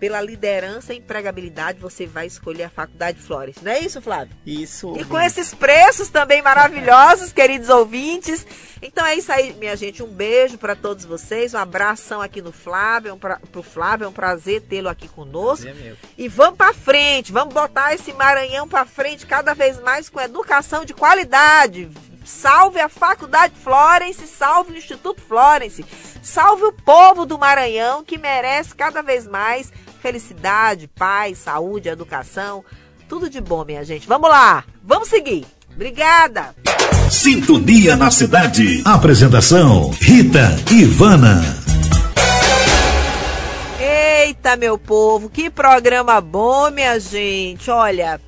pela 0.00 0.20
liderança 0.22 0.94
e 0.94 0.98
empregabilidade, 0.98 1.78
você 1.78 2.06
vai 2.06 2.26
escolher 2.26 2.64
a 2.64 2.70
Faculdade 2.70 3.20
Flores. 3.20 3.56
Não 3.62 3.70
é 3.70 3.80
isso, 3.80 4.00
Flávio? 4.00 4.34
Isso. 4.46 4.96
E 4.98 5.04
com 5.04 5.20
esses 5.20 5.52
preços 5.54 6.08
também 6.08 6.40
maravilhosos, 6.40 7.30
queridos 7.34 7.68
ouvintes. 7.68 8.46
Então 8.80 9.04
é 9.04 9.14
isso 9.14 9.30
aí, 9.30 9.52
minha 9.52 9.76
gente. 9.76 10.02
Um 10.02 10.08
beijo 10.08 10.56
para 10.56 10.74
todos 10.74 11.04
vocês. 11.04 11.52
Um 11.52 11.58
abração 11.58 12.22
aqui 12.22 12.40
no 12.40 12.50
Flávio, 12.50 13.12
um 13.12 13.18
pra, 13.18 13.38
pro 13.52 13.62
Flávio. 13.62 14.06
É 14.06 14.08
um 14.08 14.12
prazer 14.12 14.62
tê-lo 14.62 14.88
aqui 14.88 15.06
conosco. 15.06 15.68
É 15.68 15.94
e 16.16 16.28
vamos 16.28 16.56
para 16.56 16.72
frente. 16.72 17.30
Vamos 17.30 17.52
botar 17.52 17.94
esse 17.94 18.14
Maranhão 18.14 18.66
para 18.66 18.86
frente 18.86 19.26
cada 19.26 19.52
vez 19.52 19.78
mais 19.80 20.08
com 20.08 20.18
educação 20.18 20.82
de 20.82 20.94
qualidade. 20.94 21.90
Salve 22.24 22.80
a 22.80 22.88
Faculdade 22.88 23.54
Florence, 23.62 24.26
salve 24.26 24.72
o 24.72 24.76
Instituto 24.76 25.20
Florence, 25.20 25.84
salve 26.22 26.64
o 26.64 26.72
povo 26.72 27.26
do 27.26 27.38
Maranhão 27.38 28.04
que 28.04 28.18
merece 28.18 28.74
cada 28.74 29.02
vez 29.02 29.26
mais 29.26 29.72
felicidade, 30.00 30.88
paz, 30.88 31.38
saúde, 31.38 31.88
educação, 31.88 32.64
tudo 33.08 33.28
de 33.28 33.40
bom, 33.40 33.64
minha 33.64 33.84
gente. 33.84 34.08
Vamos 34.08 34.30
lá, 34.30 34.64
vamos 34.82 35.08
seguir. 35.08 35.46
Obrigada. 35.74 36.54
Sintonia 37.10 37.96
na 37.96 38.10
cidade. 38.10 38.82
Apresentação: 38.84 39.90
Rita 39.90 40.56
Ivana. 40.70 41.40
Eita, 43.80 44.56
meu 44.56 44.78
povo, 44.78 45.28
que 45.28 45.50
programa 45.50 46.20
bom, 46.20 46.70
minha 46.70 46.98
gente. 47.00 47.70
Olha, 47.70 48.20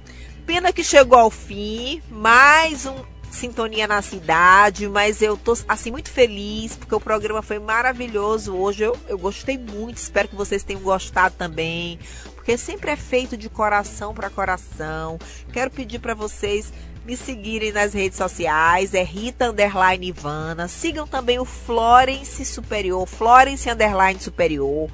pena 0.46 0.72
que 0.72 0.82
chegou 0.82 1.18
ao 1.18 1.30
fim. 1.30 2.02
Mais 2.10 2.86
um 2.86 3.11
sintonia 3.34 3.86
na 3.86 4.02
cidade, 4.02 4.88
mas 4.88 5.22
eu 5.22 5.36
tô 5.36 5.56
assim 5.66 5.90
muito 5.90 6.10
feliz 6.10 6.76
porque 6.76 6.94
o 6.94 7.00
programa 7.00 7.42
foi 7.42 7.58
maravilhoso 7.58 8.54
hoje. 8.54 8.84
Eu, 8.84 8.96
eu 9.08 9.18
gostei 9.18 9.58
muito, 9.58 9.96
espero 9.96 10.28
que 10.28 10.36
vocês 10.36 10.62
tenham 10.62 10.82
gostado 10.82 11.34
também, 11.36 11.98
porque 12.34 12.56
sempre 12.56 12.90
é 12.90 12.96
feito 12.96 13.36
de 13.36 13.48
coração 13.48 14.14
para 14.14 14.30
coração. 14.30 15.18
Quero 15.52 15.70
pedir 15.70 15.98
para 15.98 16.14
vocês 16.14 16.72
me 17.04 17.16
seguirem 17.16 17.72
nas 17.72 17.92
redes 17.92 18.16
sociais, 18.16 18.94
é 18.94 19.02
Rita 19.02 19.50
Underline 19.50 20.06
Ivana. 20.06 20.68
Sigam 20.68 21.06
também 21.06 21.38
o 21.38 21.44
Florence 21.44 22.44
Superior, 22.44 23.06
Florence 23.06 23.68
Underline 23.68 24.20
Superior. 24.20 24.88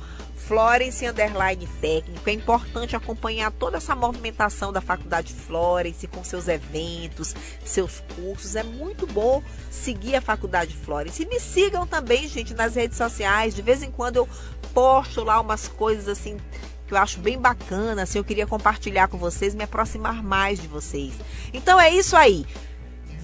Florence 0.48 1.06
Underline 1.06 1.68
Técnico. 1.78 2.30
É 2.30 2.32
importante 2.32 2.96
acompanhar 2.96 3.52
toda 3.52 3.76
essa 3.76 3.94
movimentação 3.94 4.72
da 4.72 4.80
Faculdade 4.80 5.34
Florence 5.34 6.06
com 6.06 6.24
seus 6.24 6.48
eventos, 6.48 7.36
seus 7.62 8.02
cursos. 8.16 8.56
É 8.56 8.62
muito 8.62 9.06
bom 9.06 9.42
seguir 9.70 10.16
a 10.16 10.22
Faculdade 10.22 10.74
Florence. 10.74 11.22
E 11.22 11.26
me 11.26 11.38
sigam 11.38 11.86
também, 11.86 12.26
gente, 12.26 12.54
nas 12.54 12.74
redes 12.74 12.96
sociais. 12.96 13.54
De 13.54 13.60
vez 13.60 13.82
em 13.82 13.90
quando 13.90 14.16
eu 14.16 14.28
posto 14.72 15.22
lá 15.22 15.38
umas 15.38 15.68
coisas 15.68 16.08
assim 16.08 16.38
que 16.86 16.94
eu 16.94 16.98
acho 16.98 17.20
bem 17.20 17.38
bacana, 17.38 18.04
assim, 18.04 18.16
eu 18.16 18.24
queria 18.24 18.46
compartilhar 18.46 19.08
com 19.08 19.18
vocês, 19.18 19.54
me 19.54 19.64
aproximar 19.64 20.22
mais 20.22 20.58
de 20.58 20.66
vocês. 20.66 21.12
Então 21.52 21.78
é 21.78 21.92
isso 21.92 22.16
aí. 22.16 22.46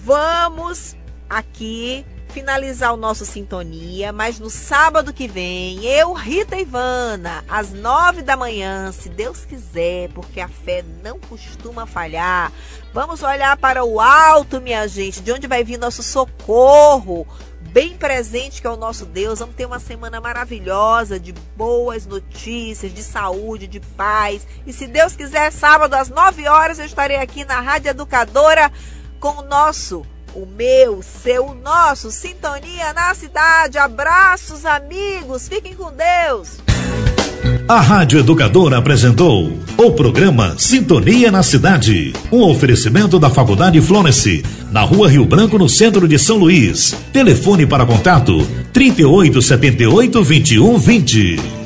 Vamos 0.03 0.95
aqui 1.27 2.05
finalizar 2.35 2.93
o 2.93 2.97
nosso 2.97 3.25
Sintonia, 3.25 4.11
mas 4.11 4.41
no 4.41 4.49
sábado 4.49 5.13
que 5.13 5.25
vem, 5.25 5.85
eu, 5.85 6.11
Rita 6.11 6.57
Ivana, 6.57 7.45
às 7.47 7.71
nove 7.71 8.21
da 8.21 8.35
manhã, 8.35 8.91
se 8.91 9.07
Deus 9.07 9.45
quiser, 9.45 10.09
porque 10.09 10.41
a 10.41 10.49
fé 10.49 10.83
não 11.01 11.17
costuma 11.17 11.85
falhar. 11.85 12.51
Vamos 12.93 13.23
olhar 13.23 13.55
para 13.55 13.85
o 13.85 14.01
alto, 14.01 14.59
minha 14.59 14.85
gente, 14.85 15.21
de 15.21 15.31
onde 15.31 15.47
vai 15.47 15.63
vir 15.63 15.79
nosso 15.79 16.03
socorro. 16.03 17.25
Bem 17.71 17.95
presente 17.95 18.59
que 18.59 18.67
é 18.67 18.69
o 18.69 18.75
nosso 18.75 19.05
Deus. 19.05 19.39
Vamos 19.39 19.55
ter 19.55 19.65
uma 19.65 19.79
semana 19.79 20.19
maravilhosa 20.19 21.17
de 21.17 21.31
boas 21.55 22.05
notícias, 22.05 22.93
de 22.93 23.01
saúde, 23.01 23.65
de 23.65 23.79
paz. 23.79 24.45
E 24.67 24.73
se 24.73 24.87
Deus 24.87 25.15
quiser, 25.15 25.53
sábado 25.53 25.93
às 25.93 26.09
nove 26.09 26.49
horas 26.49 26.79
eu 26.79 26.85
estarei 26.85 27.15
aqui 27.15 27.45
na 27.45 27.61
Rádio 27.61 27.91
Educadora 27.91 28.69
com 29.21 29.37
o 29.37 29.43
nosso 29.43 30.05
o 30.35 30.45
meu, 30.45 31.01
seu, 31.01 31.55
nosso, 31.55 32.11
sintonia 32.11 32.93
na 32.93 33.13
cidade. 33.15 33.77
Abraços, 33.77 34.65
amigos, 34.65 35.47
fiquem 35.47 35.73
com 35.73 35.91
Deus. 35.91 36.59
A 37.67 37.79
Rádio 37.79 38.19
Educadora 38.19 38.77
apresentou 38.77 39.51
o 39.77 39.91
programa 39.91 40.55
Sintonia 40.57 41.31
na 41.31 41.41
Cidade, 41.41 42.13
um 42.31 42.41
oferecimento 42.41 43.17
da 43.17 43.29
Faculdade 43.29 43.81
Florence, 43.81 44.43
na 44.71 44.81
Rua 44.81 45.09
Rio 45.09 45.25
Branco, 45.25 45.57
no 45.57 45.67
centro 45.67 46.07
de 46.07 46.19
São 46.19 46.37
Luís. 46.37 46.95
Telefone 47.11 47.65
para 47.65 47.85
contato: 47.85 48.45
3878 48.71 50.11
2120. 50.11 51.64